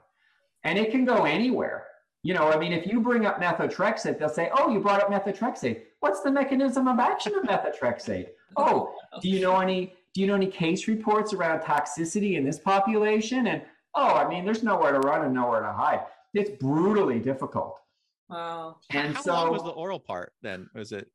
And 0.62 0.78
it 0.78 0.90
can 0.90 1.04
go 1.04 1.24
anywhere. 1.24 1.86
You 2.22 2.34
know, 2.34 2.48
I 2.48 2.58
mean, 2.58 2.72
if 2.72 2.86
you 2.86 3.00
bring 3.00 3.26
up 3.26 3.40
methotrexate, 3.40 4.18
they'll 4.18 4.28
say, 4.28 4.50
Oh, 4.56 4.70
you 4.70 4.80
brought 4.80 5.02
up 5.02 5.10
methotrexate. 5.10 5.82
What's 6.04 6.20
the 6.20 6.30
mechanism 6.30 6.86
of 6.86 6.98
action 6.98 7.34
of 7.34 7.44
methotrexate? 7.44 8.26
oh, 8.58 8.94
do 9.22 9.30
you 9.30 9.40
know 9.40 9.58
any 9.60 9.94
do 10.12 10.20
you 10.20 10.26
know 10.26 10.34
any 10.34 10.48
case 10.48 10.86
reports 10.86 11.32
around 11.32 11.60
toxicity 11.60 12.36
in 12.36 12.44
this 12.44 12.58
population? 12.58 13.46
And 13.46 13.62
oh, 13.94 14.08
I 14.08 14.28
mean, 14.28 14.44
there's 14.44 14.62
nowhere 14.62 14.92
to 14.92 14.98
run 14.98 15.24
and 15.24 15.32
nowhere 15.32 15.62
to 15.62 15.72
hide. 15.72 16.00
It's 16.34 16.50
brutally 16.60 17.20
difficult. 17.20 17.80
Wow. 18.28 18.76
And 18.90 19.14
How 19.14 19.22
so 19.22 19.32
long 19.32 19.50
was 19.50 19.62
the 19.62 19.70
oral 19.70 19.98
part 19.98 20.34
then? 20.42 20.68
Was 20.74 20.92
it 20.92 21.08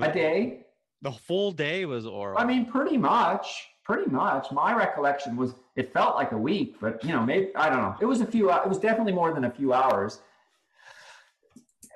a 0.00 0.10
day. 0.10 0.60
The 1.02 1.12
full 1.12 1.52
day 1.52 1.84
was 1.84 2.06
oral. 2.06 2.38
I 2.38 2.46
mean, 2.46 2.64
pretty 2.64 2.96
much, 2.96 3.68
pretty 3.84 4.10
much. 4.10 4.50
My 4.50 4.74
recollection 4.74 5.36
was 5.36 5.52
it 5.76 5.92
felt 5.92 6.16
like 6.16 6.32
a 6.32 6.38
week, 6.38 6.76
but 6.80 7.04
you 7.04 7.12
know, 7.12 7.26
maybe 7.26 7.54
I 7.54 7.68
don't 7.68 7.82
know. 7.82 7.94
It 8.00 8.06
was 8.06 8.22
a 8.22 8.26
few. 8.26 8.50
It 8.50 8.68
was 8.68 8.78
definitely 8.78 9.12
more 9.12 9.34
than 9.34 9.44
a 9.44 9.50
few 9.50 9.74
hours. 9.74 10.20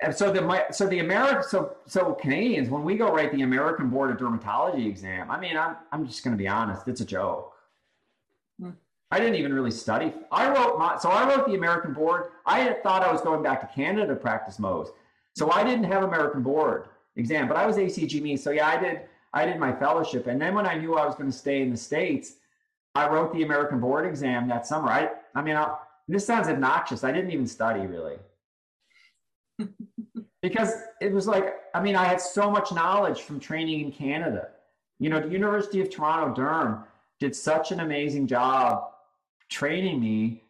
And 0.03 0.13
so 0.13 0.33
the 0.33 0.41
my, 0.41 0.65
so 0.69 0.85
the 0.85 0.99
American 0.99 1.43
so 1.43 1.77
so 1.85 2.13
Canadians 2.13 2.69
when 2.69 2.83
we 2.83 2.97
go 2.97 3.09
write 3.13 3.31
the 3.31 3.43
American 3.43 3.89
Board 3.89 4.11
of 4.11 4.17
Dermatology 4.17 4.85
exam, 4.85 5.31
I 5.31 5.39
mean, 5.39 5.55
I'm 5.55 5.77
I'm 5.93 6.05
just 6.05 6.23
going 6.25 6.35
to 6.35 6.37
be 6.37 6.47
honest, 6.47 6.87
it's 6.89 6.99
a 6.99 7.05
joke. 7.05 7.53
Hmm. 8.59 8.71
I 9.11 9.19
didn't 9.19 9.35
even 9.35 9.53
really 9.53 9.71
study. 9.71 10.13
I 10.29 10.49
wrote 10.49 10.77
my 10.77 10.97
so 10.97 11.09
I 11.09 11.27
wrote 11.27 11.47
the 11.47 11.55
American 11.55 11.93
Board. 11.93 12.31
I 12.45 12.59
had 12.59 12.83
thought 12.83 13.01
I 13.01 13.13
was 13.13 13.21
going 13.21 13.41
back 13.41 13.61
to 13.61 13.73
Canada 13.73 14.07
to 14.07 14.15
practice 14.15 14.57
Mohs, 14.57 14.89
so 15.35 15.49
I 15.51 15.63
didn't 15.63 15.85
have 15.85 16.03
American 16.03 16.43
Board 16.43 16.89
exam, 17.15 17.47
but 17.47 17.55
I 17.55 17.65
was 17.65 17.77
ACGME. 17.77 18.37
So 18.37 18.51
yeah, 18.51 18.67
I 18.67 18.77
did 18.77 19.01
I 19.33 19.45
did 19.45 19.57
my 19.57 19.71
fellowship, 19.71 20.27
and 20.27 20.41
then 20.41 20.53
when 20.53 20.65
I 20.65 20.75
knew 20.75 20.95
I 20.95 21.05
was 21.05 21.15
going 21.15 21.31
to 21.31 21.37
stay 21.37 21.61
in 21.61 21.71
the 21.71 21.77
states, 21.77 22.33
I 22.93 23.07
wrote 23.07 23.31
the 23.31 23.43
American 23.43 23.79
Board 23.79 24.05
exam 24.05 24.49
that 24.49 24.67
summer. 24.67 24.89
I 24.89 25.11
I 25.33 25.41
mean, 25.41 25.55
I, 25.55 25.77
this 26.09 26.25
sounds 26.25 26.49
obnoxious. 26.49 27.05
I 27.05 27.13
didn't 27.13 27.31
even 27.31 27.47
study 27.47 27.87
really 27.87 28.17
because 30.43 30.73
it 31.01 31.11
was 31.11 31.25
like 31.25 31.55
I 31.73 31.81
mean 31.81 31.95
I 31.95 32.05
had 32.05 32.21
so 32.21 32.51
much 32.51 32.71
knowledge 32.71 33.21
from 33.21 33.39
training 33.39 33.81
in 33.81 33.91
Canada. 33.91 34.49
You 34.99 35.09
know, 35.09 35.19
the 35.19 35.29
University 35.29 35.81
of 35.81 35.89
Toronto 35.89 36.39
Derm 36.39 36.83
did 37.19 37.35
such 37.35 37.71
an 37.71 37.79
amazing 37.79 38.27
job 38.27 38.91
training 39.49 39.99
me. 39.99 40.43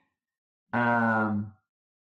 Um, 0.73 1.53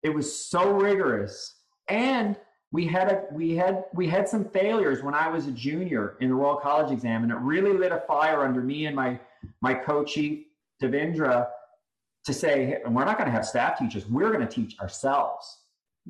it 0.04 0.10
was 0.10 0.34
so 0.34 0.72
rigorous, 0.72 1.56
and 1.90 2.38
we 2.72 2.86
had 2.86 3.12
a 3.12 3.24
we 3.32 3.56
had 3.56 3.86
we 3.94 4.08
had 4.08 4.30
some 4.30 4.46
failures 4.46 5.02
when 5.02 5.16
I 5.16 5.28
was 5.28 5.48
a 5.48 5.52
junior 5.52 6.16
in 6.22 6.30
the 6.30 6.36
Royal 6.36 6.58
College 6.58 6.92
exam, 6.92 7.24
and 7.24 7.32
it 7.32 7.38
really 7.40 7.74
lit 7.74 7.92
a 7.92 8.04
fire 8.08 8.44
under 8.44 8.62
me 8.62 8.86
and 8.86 8.96
my 8.96 9.20
my 9.62 9.74
co-chief 9.74 10.46
Devindra 10.82 11.48
to 12.26 12.34
say, 12.34 12.66
hey, 12.66 12.82
we're 12.88 13.04
not 13.04 13.18
going 13.18 13.28
to 13.28 13.32
have 13.32 13.46
staff 13.46 13.78
teachers. 13.78 14.08
We're 14.08 14.32
going 14.32 14.48
to 14.48 14.54
teach 14.54 14.80
ourselves. 14.80 15.58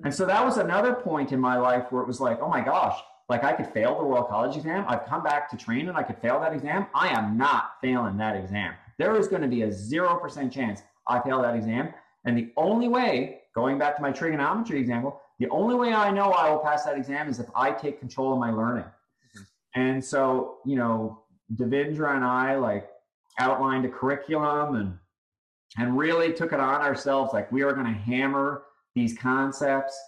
And 0.04 0.14
so 0.14 0.26
that 0.26 0.44
was 0.44 0.58
another 0.58 0.94
point 0.94 1.32
in 1.32 1.40
my 1.40 1.58
life 1.58 1.92
where 1.92 2.02
it 2.02 2.08
was 2.08 2.20
like, 2.20 2.42
oh 2.42 2.50
my 2.50 2.62
gosh, 2.62 2.98
like 3.30 3.44
I 3.44 3.54
could 3.54 3.68
fail 3.68 3.98
the 3.98 4.04
Royal 4.04 4.24
College 4.24 4.58
exam. 4.58 4.86
I've 4.88 5.06
come 5.06 5.24
back 5.24 5.50
to 5.52 5.58
train 5.58 5.88
and 5.88 5.98
I 5.98 6.04
could 6.04 6.18
fail 6.18 6.40
that 6.42 6.54
exam. 6.54 6.88
I 6.96 7.10
am 7.10 7.38
not 7.38 7.74
failing 7.82 8.18
that 8.18 8.36
exam. 8.36 8.74
There 8.98 9.16
is 9.16 9.28
going 9.28 9.44
to 9.44 9.48
be 9.48 9.64
a 9.64 9.68
0% 9.68 10.52
chance 10.52 10.82
I 11.08 11.20
fail 11.20 11.42
that 11.42 11.56
exam. 11.56 11.94
And 12.26 12.38
the 12.38 12.52
only 12.58 12.88
way, 12.88 13.42
going 13.54 13.78
back 13.78 13.96
to 13.98 14.02
my 14.02 14.12
trigonometry 14.12 14.80
example, 14.80 15.22
the 15.40 15.50
only 15.50 15.76
way 15.76 15.94
I 15.94 16.10
know 16.10 16.32
I 16.32 16.50
will 16.50 16.60
pass 16.60 16.86
that 16.86 16.98
exam 16.98 17.30
is 17.30 17.40
if 17.40 17.48
I 17.56 17.72
take 17.72 18.00
control 18.00 18.34
of 18.34 18.40
my 18.40 18.52
learning. 18.52 18.86
Mm-hmm. 18.86 19.82
And 19.82 20.04
so, 20.04 20.58
you 20.66 20.76
know, 20.76 21.24
Devindra 21.56 22.16
and 22.16 22.24
I 22.24 22.56
like 22.56 22.90
outlined 23.40 23.86
a 23.86 23.90
curriculum 23.90 24.76
and 24.76 24.98
and 25.78 25.98
really 25.98 26.32
took 26.32 26.54
it 26.54 26.60
on 26.60 26.82
ourselves. 26.82 27.34
Like 27.34 27.52
we 27.52 27.64
are 27.64 27.74
going 27.74 27.88
to 27.88 28.00
hammer 28.00 28.64
these 28.96 29.18
concepts, 29.18 30.00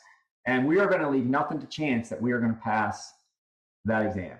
and 0.46 0.68
we 0.68 0.80
are 0.80 0.88
going 0.88 1.02
to 1.02 1.10
leave 1.10 1.26
nothing 1.26 1.60
to 1.60 1.68
chance 1.68 2.10
that 2.10 2.22
we 2.22 2.32
are 2.32 2.40
going 2.40 2.54
to 2.54 2.62
pass 2.62 3.14
that 3.86 4.06
exam. 4.06 4.38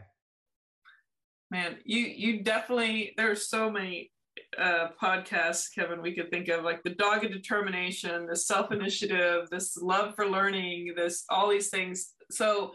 Man, 1.52 1.78
you 1.86 2.00
you 2.00 2.44
definitely 2.44 3.14
there's 3.18 3.48
so 3.50 3.72
many 3.72 4.12
uh, 4.58 4.90
podcasts, 5.02 5.74
Kevin, 5.74 6.02
we 6.02 6.14
could 6.14 6.30
think 6.30 6.48
of 6.50 6.64
like 6.64 6.84
the 6.84 6.92
dogged 6.92 7.32
determination, 7.32 8.28
the 8.28 8.36
self 8.36 8.72
initiative, 8.72 9.50
this 9.50 9.78
love 9.78 10.16
for 10.16 10.28
learning, 10.28 10.94
this 10.96 11.26
all 11.30 11.50
these 11.50 11.70
things. 11.70 12.14
So 12.32 12.74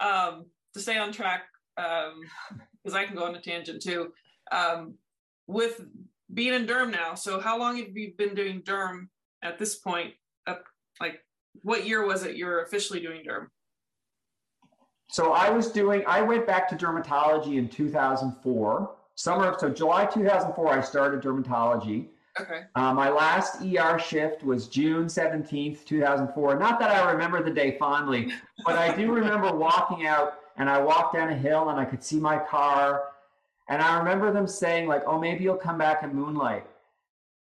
um, 0.00 0.46
to 0.74 0.80
stay 0.80 0.98
on 0.98 1.12
track, 1.12 1.44
because 1.76 2.94
um, 2.94 2.94
I 2.94 3.04
can 3.04 3.16
go 3.16 3.24
on 3.24 3.34
a 3.34 3.40
tangent 3.40 3.82
too. 3.82 4.12
Um, 4.52 4.94
with 5.46 5.84
being 6.32 6.54
in 6.54 6.66
derm 6.66 6.90
now, 6.90 7.14
so 7.14 7.40
how 7.40 7.58
long 7.58 7.76
have 7.78 7.96
you 7.96 8.12
been 8.16 8.34
doing 8.34 8.62
derm 8.62 9.08
at 9.42 9.58
this 9.58 9.76
point? 9.76 10.14
Like 11.00 11.20
what 11.62 11.86
year 11.86 12.04
was 12.04 12.24
it 12.24 12.36
you're 12.36 12.62
officially 12.62 13.00
doing 13.00 13.22
derm? 13.24 13.48
So 15.08 15.32
I 15.32 15.50
was 15.50 15.70
doing, 15.70 16.02
I 16.06 16.20
went 16.20 16.46
back 16.46 16.68
to 16.68 16.76
dermatology 16.76 17.58
in 17.58 17.68
2004. 17.68 18.96
Summer, 19.14 19.56
so 19.58 19.70
July 19.70 20.04
2004, 20.04 20.72
I 20.72 20.80
started 20.82 21.22
dermatology. 21.22 22.08
Okay. 22.38 22.62
Uh, 22.74 22.92
my 22.92 23.08
last 23.08 23.62
ER 23.62 23.98
shift 23.98 24.42
was 24.42 24.68
June 24.68 25.06
17th, 25.06 25.84
2004. 25.86 26.58
Not 26.58 26.78
that 26.80 26.90
I 26.90 27.10
remember 27.10 27.42
the 27.42 27.50
day 27.50 27.78
fondly, 27.78 28.30
but 28.64 28.76
I 28.76 28.94
do 28.94 29.10
remember 29.10 29.52
walking 29.56 30.06
out 30.06 30.34
and 30.58 30.68
I 30.68 30.78
walked 30.78 31.14
down 31.14 31.30
a 31.30 31.36
hill 31.36 31.70
and 31.70 31.80
I 31.80 31.84
could 31.84 32.02
see 32.02 32.18
my 32.18 32.38
car. 32.38 33.04
And 33.68 33.80
I 33.80 33.98
remember 33.98 34.32
them 34.32 34.46
saying, 34.46 34.86
like, 34.86 35.02
oh, 35.06 35.18
maybe 35.18 35.44
you'll 35.44 35.56
come 35.56 35.78
back 35.78 36.02
in 36.02 36.14
moonlight. 36.14 36.66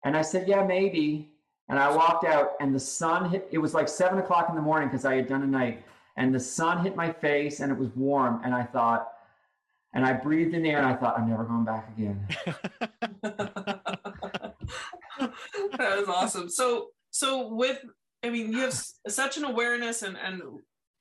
And 0.05 0.17
I 0.17 0.23
said, 0.23 0.49
yeah, 0.49 0.65
maybe. 0.65 1.30
And 1.71 1.79
I 1.79 1.95
walked 1.95 2.25
out, 2.25 2.55
and 2.59 2.75
the 2.75 2.81
sun 2.81 3.31
hit. 3.31 3.49
It 3.53 3.59
was 3.59 3.75
like 3.75 3.89
seven 3.89 4.19
o'clock 4.19 4.49
in 4.49 4.57
the 4.57 4.61
morning 4.61 4.89
because 4.89 5.05
I 5.05 5.15
had 5.15 5.29
done 5.29 5.43
a 5.43 5.47
night, 5.47 5.85
and 6.17 6.35
the 6.35 6.41
sun 6.41 6.83
hit 6.83 6.97
my 6.97 7.13
face, 7.13 7.61
and 7.61 7.71
it 7.71 7.79
was 7.79 7.91
warm. 7.95 8.41
And 8.45 8.53
I 8.53 8.65
thought, 8.65 9.13
and 9.95 10.05
I 10.05 10.15
breathed 10.15 10.53
in 10.53 10.65
the 10.65 10.71
air, 10.71 10.79
and 10.79 10.87
I 10.89 10.97
thought, 10.97 11.17
I'm 11.17 11.31
never 11.31 11.45
going 11.45 11.65
back 11.65 11.89
again. 11.97 12.27
that 15.79 15.99
was 15.99 16.09
awesome. 16.09 16.49
So, 16.49 16.89
so 17.13 17.55
with, 17.55 17.79
I 18.25 18.31
mean, 18.31 18.53
you 18.53 18.59
have 18.59 18.75
such 19.07 19.37
an 19.37 19.45
awareness 19.45 20.03
and 20.03 20.17
and 20.19 20.43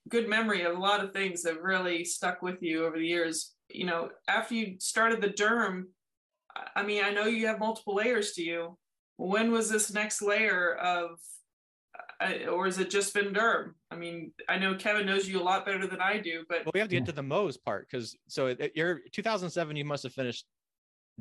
good 0.08 0.28
memory 0.28 0.62
of 0.62 0.76
a 0.76 0.80
lot 0.80 1.02
of 1.02 1.12
things 1.12 1.42
that 1.42 1.60
really 1.60 2.04
stuck 2.04 2.42
with 2.42 2.62
you 2.62 2.86
over 2.86 2.96
the 2.96 3.06
years. 3.06 3.54
You 3.68 3.86
know, 3.86 4.10
after 4.28 4.54
you 4.54 4.76
started 4.78 5.20
the 5.20 5.30
derm, 5.30 5.86
I 6.76 6.84
mean, 6.84 7.02
I 7.02 7.10
know 7.10 7.24
you 7.24 7.48
have 7.48 7.58
multiple 7.58 7.96
layers 7.96 8.32
to 8.34 8.42
you 8.42 8.78
when 9.20 9.52
was 9.52 9.68
this 9.68 9.92
next 9.92 10.22
layer 10.22 10.74
of 10.76 11.18
uh, 12.20 12.50
or 12.50 12.64
has 12.64 12.78
it 12.78 12.90
just 12.90 13.12
been 13.12 13.32
derm 13.34 13.74
i 13.90 13.96
mean 13.96 14.32
i 14.48 14.56
know 14.56 14.74
kevin 14.74 15.04
knows 15.04 15.28
you 15.28 15.38
a 15.38 15.42
lot 15.42 15.66
better 15.66 15.86
than 15.86 16.00
i 16.00 16.16
do 16.16 16.44
but 16.48 16.64
well, 16.64 16.72
we 16.72 16.80
have 16.80 16.88
to 16.88 16.96
get 16.96 17.04
to 17.04 17.12
the 17.12 17.22
Mohs 17.22 17.62
part 17.62 17.86
because 17.90 18.16
so 18.28 18.46
it, 18.46 18.72
you're 18.74 19.00
2007 19.12 19.76
you 19.76 19.84
must 19.84 20.02
have 20.02 20.12
finished 20.12 20.46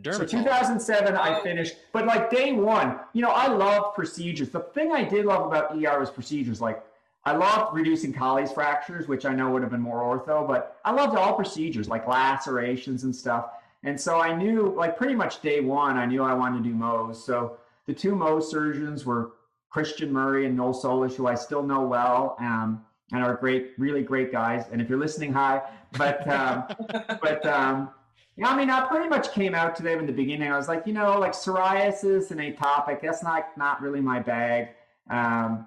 derm 0.02 0.16
so 0.16 0.26
2007 0.26 1.14
oh. 1.14 1.22
i 1.22 1.42
finished 1.42 1.76
but 1.92 2.06
like 2.06 2.30
day 2.30 2.54
one 2.54 3.00
you 3.14 3.22
know 3.22 3.32
i 3.32 3.48
love 3.48 3.94
procedures 3.94 4.50
the 4.50 4.60
thing 4.60 4.94
i 4.94 5.04
did 5.04 5.26
love 5.26 5.46
about 5.46 5.76
er 5.76 6.00
was 6.00 6.10
procedures 6.10 6.62
like 6.62 6.84
I 7.26 7.34
loved 7.34 7.76
reducing 7.76 8.14
Colles 8.14 8.52
fractures, 8.54 9.10
which 9.10 9.26
I 9.26 9.36
know 9.36 9.52
would 9.52 9.62
have 9.62 9.72
been 9.72 9.82
more 9.82 10.02
ortho, 10.02 10.48
but 10.48 10.78
I 10.86 10.92
loved 10.92 11.18
all 11.18 11.34
procedures 11.34 11.90
like 11.90 12.08
lacerations 12.08 13.04
and 13.04 13.14
stuff. 13.14 13.50
And 13.84 14.00
so 14.00 14.22
I 14.22 14.34
knew, 14.34 14.74
like 14.76 14.98
pretty 14.98 15.16
much 15.16 15.42
day 15.42 15.60
one, 15.60 15.98
I 15.98 16.06
knew 16.06 16.24
I 16.24 16.34
wanted 16.34 16.64
to 16.64 16.70
do 16.70 16.74
Mohs. 16.74 17.18
So 17.18 17.58
the 17.90 17.96
two 17.96 18.12
Mohs 18.12 18.44
surgeons 18.44 19.04
were 19.04 19.32
Christian 19.72 20.14
Murray 20.14 20.46
and 20.46 20.56
Nowell 20.56 20.76
Solish, 20.76 21.16
who 21.16 21.26
I 21.26 21.34
still 21.34 21.64
know 21.64 21.82
well, 21.88 22.36
um, 22.40 22.86
and 23.12 23.24
are 23.24 23.34
great, 23.34 23.72
really 23.80 24.04
great 24.04 24.32
guys. 24.32 24.66
And 24.72 24.80
if 24.80 24.88
you're 24.88 25.00
listening, 25.00 25.34
hi. 25.34 25.64
But 25.98 26.28
um, 26.28 26.66
but 27.20 27.44
um, 27.48 27.90
yeah, 28.36 28.50
I 28.50 28.56
mean, 28.56 28.70
I 28.70 28.88
pretty 28.88 29.10
much 29.10 29.32
came 29.32 29.56
out 29.56 29.76
to 29.78 29.82
them 29.82 29.98
in 29.98 30.06
the 30.06 30.14
beginning. 30.14 30.52
I 30.52 30.56
was 30.56 30.68
like, 30.68 30.86
you 30.86 30.94
know, 30.94 31.18
like 31.18 31.32
psoriasis 31.32 32.30
and 32.30 32.40
atopic, 32.40 33.02
that's 33.02 33.24
not 33.24 33.58
not 33.58 33.82
really 33.82 34.02
my 34.02 34.20
bag. 34.20 34.68
Um, 35.10 35.66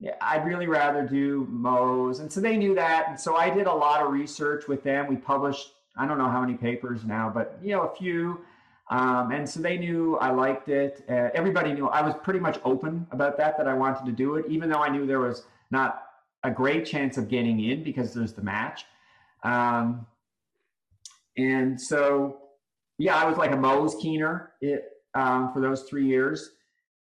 yeah, 0.00 0.14
I'd 0.22 0.46
really 0.46 0.68
rather 0.68 1.02
do 1.02 1.46
Mohs. 1.52 2.20
And 2.20 2.32
so 2.32 2.40
they 2.40 2.56
knew 2.56 2.74
that. 2.76 3.10
And 3.10 3.20
so 3.20 3.36
I 3.36 3.50
did 3.50 3.66
a 3.66 3.74
lot 3.74 4.00
of 4.00 4.10
research 4.10 4.68
with 4.68 4.82
them. 4.82 5.06
We 5.06 5.16
published, 5.16 5.72
I 5.98 6.06
don't 6.06 6.16
know 6.16 6.30
how 6.30 6.40
many 6.40 6.54
papers 6.54 7.04
now, 7.04 7.30
but 7.34 7.58
you 7.62 7.72
know, 7.72 7.82
a 7.82 7.94
few. 7.94 8.40
Um, 8.90 9.32
and 9.32 9.48
so 9.48 9.60
they 9.60 9.76
knew 9.76 10.16
I 10.16 10.30
liked 10.30 10.68
it. 10.68 11.04
Uh, 11.08 11.28
everybody 11.34 11.72
knew 11.72 11.88
I 11.88 12.00
was 12.00 12.14
pretty 12.22 12.40
much 12.40 12.58
open 12.64 13.06
about 13.10 13.36
that, 13.36 13.58
that 13.58 13.68
I 13.68 13.74
wanted 13.74 14.06
to 14.06 14.12
do 14.12 14.36
it, 14.36 14.46
even 14.48 14.70
though 14.70 14.82
I 14.82 14.88
knew 14.88 15.06
there 15.06 15.20
was 15.20 15.44
not 15.70 16.04
a 16.42 16.50
great 16.50 16.86
chance 16.86 17.18
of 17.18 17.28
getting 17.28 17.62
in 17.62 17.82
because 17.82 18.14
there's 18.14 18.32
the 18.32 18.42
match. 18.42 18.86
Um, 19.44 20.06
and 21.36 21.80
so, 21.80 22.38
yeah, 22.98 23.16
I 23.16 23.26
was 23.26 23.36
like 23.36 23.52
a 23.52 23.56
Mohs 23.56 24.00
keener 24.00 24.52
it, 24.60 24.84
um, 25.14 25.52
for 25.52 25.60
those 25.60 25.82
three 25.82 26.06
years. 26.06 26.50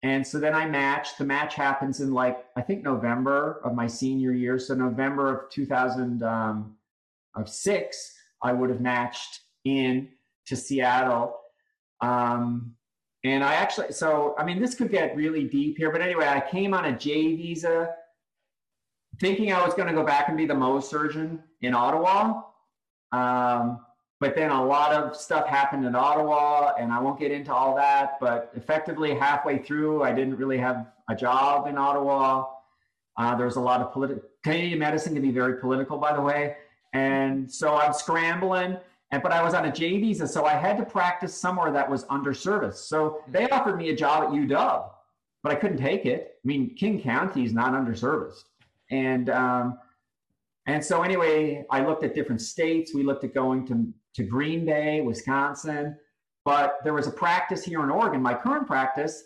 And 0.03 0.25
so 0.25 0.39
then 0.39 0.53
I 0.53 0.67
matched. 0.67 1.17
The 1.17 1.25
match 1.25 1.55
happens 1.55 2.01
in 2.01 2.13
like, 2.13 2.45
I 2.55 2.61
think 2.61 2.83
November 2.83 3.59
of 3.63 3.73
my 3.73 3.87
senior 3.87 4.31
year. 4.31 4.59
So 4.59 4.75
November 4.75 5.35
of 5.35 5.49
2006, 5.49 8.13
um, 8.43 8.49
I 8.49 8.53
would 8.53 8.69
have 8.69 8.81
matched 8.81 9.39
in 9.65 10.09
to 10.45 10.55
Seattle 10.55 11.35
um, 12.01 12.73
and 13.23 13.43
I 13.43 13.55
actually, 13.55 13.91
so 13.91 14.35
I 14.37 14.45
mean, 14.45 14.61
this 14.61 14.75
could 14.75 14.91
get 14.91 15.15
really 15.15 15.45
deep 15.45 15.77
here, 15.77 15.91
but 15.91 16.01
anyway, 16.01 16.27
I 16.27 16.39
came 16.39 16.73
on 16.73 16.85
a 16.85 16.97
J 16.97 17.35
visa 17.35 17.93
thinking 19.19 19.51
I 19.51 19.65
was 19.65 19.73
going 19.73 19.87
to 19.87 19.93
go 19.93 20.03
back 20.03 20.27
and 20.27 20.37
be 20.37 20.45
the 20.45 20.53
Mohs 20.53 20.83
surgeon 20.83 21.41
in 21.61 21.73
Ottawa. 21.73 22.41
Um, 23.11 23.79
but 24.19 24.35
then 24.35 24.49
a 24.49 24.65
lot 24.65 24.93
of 24.93 25.15
stuff 25.15 25.47
happened 25.47 25.85
in 25.85 25.95
Ottawa, 25.95 26.73
and 26.79 26.91
I 26.91 26.99
won't 26.99 27.19
get 27.19 27.31
into 27.31 27.53
all 27.53 27.75
that. 27.75 28.19
But 28.19 28.51
effectively, 28.55 29.13
halfway 29.13 29.59
through, 29.59 30.03
I 30.03 30.11
didn't 30.11 30.37
really 30.37 30.57
have 30.57 30.87
a 31.09 31.15
job 31.15 31.67
in 31.67 31.77
Ottawa. 31.77 32.45
Uh, 33.17 33.35
there 33.35 33.45
was 33.45 33.57
a 33.57 33.61
lot 33.61 33.81
of 33.81 33.91
political. 33.93 34.23
Canadian 34.43 34.79
medicine 34.79 35.13
can 35.13 35.21
be 35.21 35.31
very 35.31 35.59
political, 35.59 35.97
by 35.97 36.13
the 36.13 36.21
way, 36.21 36.55
and 36.93 37.51
so 37.51 37.75
I'm 37.75 37.93
scrambling. 37.93 38.77
And 39.11 39.23
but 39.23 39.31
I 39.31 39.41
was 39.41 39.53
on 39.53 39.65
a 39.65 39.71
J 39.71 39.99
visa, 39.99 40.27
so 40.27 40.45
I 40.45 40.53
had 40.53 40.77
to 40.77 40.85
practice 40.85 41.33
somewhere 41.33 41.71
that 41.71 41.89
was 41.89 42.05
under 42.09 42.33
service. 42.33 42.79
So 42.79 43.21
they 43.29 43.49
offered 43.49 43.77
me 43.77 43.89
a 43.89 43.95
job 43.95 44.23
at 44.23 44.29
UW, 44.31 44.89
but 45.43 45.51
I 45.51 45.55
couldn't 45.55 45.77
take 45.77 46.05
it. 46.05 46.35
I 46.43 46.47
mean, 46.47 46.75
King 46.75 47.01
County 47.01 47.45
is 47.45 47.53
not 47.53 47.73
under 47.73 47.95
serviced, 47.95 48.49
and 48.91 49.29
um, 49.29 49.77
and 50.65 50.83
so 50.83 51.03
anyway, 51.03 51.65
I 51.71 51.85
looked 51.85 52.03
at 52.03 52.13
different 52.13 52.41
states. 52.41 52.93
We 52.93 53.03
looked 53.03 53.23
at 53.23 53.33
going 53.33 53.65
to 53.67 53.93
to 54.15 54.23
Green 54.23 54.65
Bay, 54.65 54.99
Wisconsin, 54.99 55.97
but 56.43 56.79
there 56.83 56.93
was 56.93 57.07
a 57.07 57.11
practice 57.11 57.63
here 57.63 57.83
in 57.83 57.89
Oregon. 57.89 58.21
My 58.21 58.33
current 58.33 58.67
practice 58.67 59.23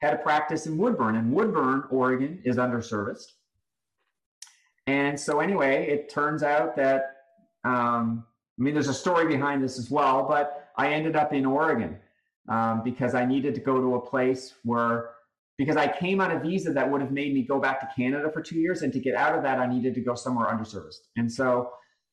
had 0.00 0.14
a 0.14 0.18
practice 0.18 0.66
in 0.66 0.76
Woodburn, 0.76 1.16
and 1.16 1.32
Woodburn, 1.32 1.84
Oregon, 1.90 2.40
is 2.44 2.58
under 2.58 2.80
serviced. 2.80 3.34
And 4.86 5.18
so 5.18 5.40
anyway, 5.40 5.86
it 5.88 6.08
turns 6.08 6.42
out 6.42 6.74
that 6.76 7.16
um, 7.64 8.24
I 8.60 8.62
mean, 8.62 8.74
there's 8.74 8.88
a 8.88 8.94
story 8.94 9.26
behind 9.26 9.64
this 9.64 9.78
as 9.78 9.90
well, 9.90 10.28
but 10.28 10.68
I 10.76 10.92
ended 10.92 11.16
up 11.16 11.32
in 11.32 11.46
Oregon 11.46 11.96
um, 12.48 12.82
because 12.84 13.14
I 13.14 13.24
needed 13.24 13.54
to 13.54 13.60
go 13.60 13.80
to 13.80 13.94
a 13.94 14.00
place 14.00 14.54
where, 14.64 15.12
because 15.56 15.78
I 15.78 15.88
came 15.88 16.20
on 16.20 16.30
a 16.30 16.38
visa 16.38 16.70
that 16.74 16.90
would 16.90 17.00
have 17.00 17.10
made 17.10 17.32
me 17.32 17.42
go 17.42 17.58
back 17.58 17.80
to 17.80 17.88
Canada 17.96 18.30
for 18.30 18.42
two 18.42 18.58
years, 18.58 18.82
and 18.82 18.92
to 18.92 19.00
get 19.00 19.14
out 19.14 19.34
of 19.34 19.42
that, 19.44 19.58
I 19.58 19.66
needed 19.66 19.94
to 19.94 20.02
go 20.02 20.14
somewhere 20.14 20.46
underserviced. 20.46 21.08
And 21.16 21.32
so, 21.32 21.70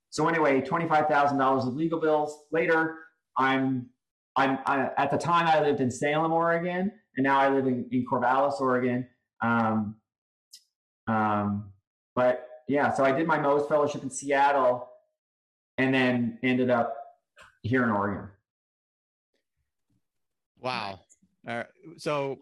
so 0.09 0.29
anyway, 0.29 0.61
twenty-five 0.61 1.07
thousand 1.07 1.37
dollars 1.37 1.65
of 1.65 1.75
legal 1.75 1.99
bills 1.99 2.45
later, 2.53 2.95
I'm, 3.37 3.87
I'm 4.37 4.59
I, 4.65 4.89
at 4.97 5.11
the 5.11 5.17
time 5.17 5.47
I 5.47 5.59
lived 5.61 5.81
in 5.81 5.91
Salem, 5.91 6.31
Oregon, 6.31 6.93
and 7.17 7.23
now 7.23 7.39
I 7.39 7.49
live 7.49 7.67
in, 7.67 7.87
in 7.91 8.05
Corvallis, 8.09 8.61
Oregon. 8.61 9.05
Um, 9.41 9.97
um, 11.07 11.71
but 12.15 12.47
yeah, 12.69 12.93
so 12.93 13.03
I 13.03 13.11
did 13.11 13.27
my 13.27 13.37
Mohs 13.37 13.67
fellowship 13.67 14.03
in 14.03 14.09
Seattle 14.09 14.89
and 15.77 15.93
then 15.93 16.39
ended 16.43 16.69
up 16.69 16.95
here 17.61 17.83
in 17.83 17.89
Oregon. 17.89 18.29
Wow. 20.59 20.99
All 21.47 21.57
right. 21.57 21.65
So 21.97 22.37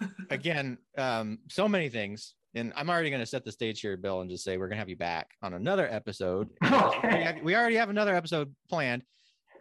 again, 0.30 0.78
um, 0.96 1.38
so 1.48 1.68
many 1.68 1.88
things. 1.88 2.34
And 2.54 2.72
I'm 2.74 2.90
already 2.90 3.10
going 3.10 3.20
to 3.20 3.26
set 3.26 3.44
the 3.44 3.52
stage 3.52 3.80
here, 3.80 3.96
Bill, 3.96 4.22
and 4.22 4.30
just 4.30 4.42
say 4.42 4.56
we're 4.56 4.66
going 4.66 4.76
to 4.76 4.80
have 4.80 4.88
you 4.88 4.96
back 4.96 5.30
on 5.42 5.54
another 5.54 5.88
episode. 5.90 6.48
Okay. 6.64 7.18
We, 7.18 7.22
have, 7.24 7.42
we 7.42 7.56
already 7.56 7.76
have 7.76 7.90
another 7.90 8.14
episode 8.14 8.52
planned, 8.68 9.04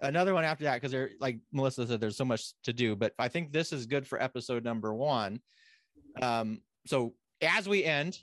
another 0.01 0.33
one 0.33 0.43
after 0.43 0.63
that, 0.63 0.75
because 0.75 0.91
there, 0.91 1.11
like 1.19 1.39
Melissa 1.51 1.85
said, 1.85 2.01
there's 2.01 2.17
so 2.17 2.25
much 2.25 2.53
to 2.63 2.73
do. 2.73 2.95
But 2.95 3.13
I 3.19 3.27
think 3.27 3.51
this 3.51 3.71
is 3.71 3.85
good 3.85 4.07
for 4.07 4.21
episode 4.21 4.63
number 4.63 4.93
one. 4.93 5.39
Um, 6.21 6.61
so 6.87 7.13
as 7.41 7.69
we 7.69 7.83
end, 7.83 8.17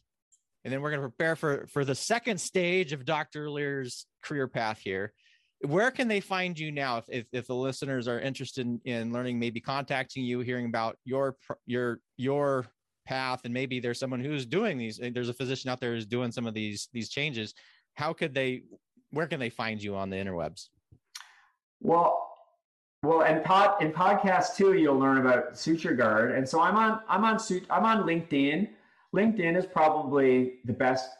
and 0.66 0.72
then 0.72 0.82
we're 0.82 0.90
going 0.90 1.00
to 1.00 1.08
prepare 1.08 1.36
for 1.36 1.68
for 1.68 1.84
the 1.84 1.94
second 1.94 2.38
stage 2.38 2.92
of 2.92 3.04
Dr. 3.04 3.48
Lear's 3.48 4.04
career 4.20 4.48
path 4.48 4.80
here. 4.82 5.12
Where 5.60 5.92
can 5.92 6.08
they 6.08 6.18
find 6.18 6.58
you 6.58 6.72
now 6.72 6.98
if, 6.98 7.04
if, 7.08 7.26
if 7.32 7.46
the 7.46 7.54
listeners 7.54 8.08
are 8.08 8.18
interested 8.18 8.66
in, 8.66 8.80
in 8.84 9.12
learning, 9.12 9.38
maybe 9.38 9.60
contacting 9.60 10.24
you, 10.24 10.40
hearing 10.40 10.66
about 10.66 10.96
your 11.04 11.36
your 11.66 12.00
your 12.16 12.66
path, 13.06 13.42
and 13.44 13.54
maybe 13.54 13.78
there's 13.78 14.00
someone 14.00 14.18
who's 14.18 14.44
doing 14.44 14.76
these. 14.76 14.98
Eh, 15.00 15.10
there's 15.14 15.28
a 15.28 15.34
physician 15.34 15.70
out 15.70 15.78
there 15.78 15.94
who's 15.94 16.04
doing 16.04 16.32
some 16.32 16.48
of 16.48 16.52
these 16.52 16.88
these 16.92 17.10
changes. 17.10 17.54
How 17.94 18.12
could 18.12 18.34
they? 18.34 18.64
Where 19.10 19.28
can 19.28 19.38
they 19.38 19.50
find 19.50 19.80
you 19.80 19.94
on 19.94 20.10
the 20.10 20.16
interwebs? 20.16 20.66
Well, 21.80 22.28
well, 23.04 23.22
and 23.22 23.44
pod 23.44 23.80
in 23.80 23.92
podcast 23.92 24.56
too, 24.56 24.72
you'll 24.72 24.98
learn 24.98 25.18
about 25.18 25.52
SutureGard, 25.52 26.36
and 26.36 26.46
so 26.46 26.60
I'm 26.60 26.74
on 26.76 27.02
I'm 27.08 27.24
on 27.24 27.38
suit 27.38 27.64
I'm 27.70 27.84
on 27.84 28.02
LinkedIn. 28.02 28.68
LinkedIn 29.14 29.56
is 29.56 29.66
probably 29.66 30.54
the 30.64 30.72
best, 30.72 31.10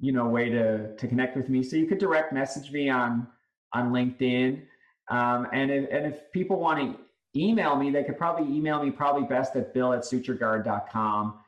you 0.00 0.12
know, 0.12 0.26
way 0.26 0.48
to 0.48 0.94
to 0.96 1.08
connect 1.08 1.36
with 1.36 1.48
me. 1.48 1.62
So 1.62 1.76
you 1.76 1.86
could 1.86 1.98
direct 1.98 2.32
message 2.32 2.70
me 2.70 2.88
on 2.88 3.26
on 3.74 3.92
LinkedIn, 3.92 4.62
um, 5.10 5.46
and 5.52 5.70
if, 5.70 5.88
and 5.90 6.06
if 6.06 6.32
people 6.32 6.58
want 6.58 6.80
to 6.80 6.98
email 7.38 7.76
me, 7.76 7.90
they 7.90 8.04
could 8.04 8.18
probably 8.18 8.54
email 8.54 8.82
me 8.82 8.90
probably 8.90 9.26
best 9.26 9.56
at 9.56 9.74
bill 9.74 9.92
at 9.92 10.00
suturegard.com. 10.00 11.38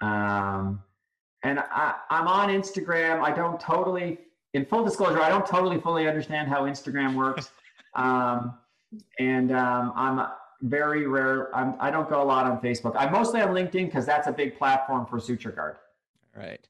Um, 0.00 0.82
and 1.42 1.60
I, 1.60 1.94
I'm 2.10 2.26
on 2.26 2.48
Instagram. 2.48 3.22
I 3.22 3.32
don't 3.32 3.60
totally, 3.60 4.18
in 4.54 4.64
full 4.64 4.84
disclosure, 4.84 5.20
I 5.20 5.28
don't 5.28 5.46
totally 5.46 5.80
fully 5.80 6.08
understand 6.08 6.48
how 6.48 6.64
Instagram 6.64 7.14
works. 7.14 7.50
Um, 7.94 8.54
and 9.18 9.50
um, 9.50 9.92
I'm 9.96 10.28
very 10.62 11.06
rare. 11.06 11.54
I'm, 11.54 11.74
I 11.80 11.90
don't 11.90 12.08
go 12.08 12.22
a 12.22 12.24
lot 12.24 12.46
on 12.46 12.60
Facebook. 12.60 12.94
I'm 12.96 13.12
mostly 13.12 13.40
on 13.40 13.50
LinkedIn 13.50 13.86
because 13.86 14.06
that's 14.06 14.26
a 14.26 14.32
big 14.32 14.58
platform 14.58 15.06
for 15.06 15.18
SutureGard. 15.18 15.76
All 16.36 16.42
right. 16.42 16.66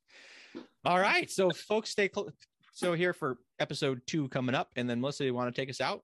All 0.85 0.99
right. 0.99 1.31
So, 1.31 1.51
folks, 1.51 1.91
stay 1.91 2.09
close. 2.09 2.31
So, 2.73 2.95
here 2.95 3.13
for 3.13 3.39
episode 3.59 4.01
two 4.07 4.29
coming 4.29 4.55
up. 4.55 4.71
And 4.77 4.89
then, 4.89 5.01
Melissa, 5.01 5.25
you 5.25 5.35
want 5.35 5.55
to 5.55 5.61
take 5.61 5.71
us 5.71 5.81
out? 5.81 6.03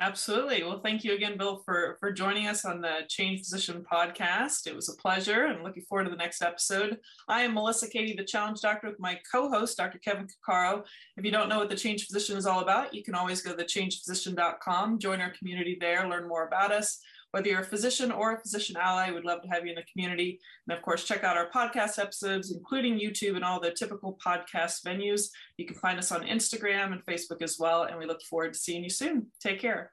Absolutely. 0.00 0.62
Well, 0.62 0.78
thank 0.78 1.02
you 1.02 1.14
again, 1.14 1.36
Bill, 1.36 1.60
for 1.64 1.96
for 1.98 2.12
joining 2.12 2.46
us 2.46 2.64
on 2.64 2.80
the 2.80 3.00
Changed 3.08 3.44
Physician 3.44 3.84
podcast. 3.90 4.68
It 4.68 4.76
was 4.76 4.88
a 4.88 4.96
pleasure, 4.96 5.46
and 5.46 5.64
looking 5.64 5.82
forward 5.82 6.04
to 6.04 6.10
the 6.10 6.16
next 6.16 6.40
episode. 6.40 6.98
I 7.26 7.40
am 7.40 7.54
Melissa 7.54 7.90
Cady, 7.90 8.14
the 8.14 8.22
Challenge 8.22 8.60
Doctor, 8.60 8.86
with 8.88 9.00
my 9.00 9.18
co-host, 9.30 9.76
Dr. 9.76 9.98
Kevin 9.98 10.28
Cuccaro. 10.28 10.84
If 11.16 11.24
you 11.24 11.32
don't 11.32 11.48
know 11.48 11.58
what 11.58 11.68
the 11.68 11.76
Changed 11.76 12.06
Physician 12.06 12.36
is 12.36 12.46
all 12.46 12.60
about, 12.60 12.94
you 12.94 13.02
can 13.02 13.16
always 13.16 13.42
go 13.42 13.56
to 13.56 13.64
thechangedphysician.com, 13.64 15.00
join 15.00 15.20
our 15.20 15.32
community 15.36 15.76
there, 15.80 16.08
learn 16.08 16.28
more 16.28 16.46
about 16.46 16.70
us. 16.70 17.00
Whether 17.32 17.48
you're 17.50 17.60
a 17.60 17.64
physician 17.64 18.10
or 18.10 18.34
a 18.34 18.40
physician 18.40 18.76
ally, 18.76 19.10
we'd 19.10 19.24
love 19.24 19.42
to 19.42 19.48
have 19.48 19.64
you 19.64 19.70
in 19.70 19.76
the 19.76 19.84
community. 19.92 20.40
And 20.66 20.76
of 20.76 20.82
course, 20.82 21.04
check 21.04 21.24
out 21.24 21.36
our 21.36 21.50
podcast 21.50 21.98
episodes, 21.98 22.52
including 22.52 22.98
YouTube 22.98 23.36
and 23.36 23.44
all 23.44 23.60
the 23.60 23.70
typical 23.70 24.18
podcast 24.24 24.84
venues. 24.84 25.28
You 25.58 25.66
can 25.66 25.76
find 25.76 25.98
us 25.98 26.10
on 26.10 26.22
Instagram 26.22 26.92
and 26.92 27.04
Facebook 27.04 27.42
as 27.42 27.58
well. 27.58 27.82
And 27.84 27.98
we 27.98 28.06
look 28.06 28.22
forward 28.22 28.54
to 28.54 28.58
seeing 28.58 28.82
you 28.82 28.90
soon. 28.90 29.26
Take 29.40 29.60
care. 29.60 29.92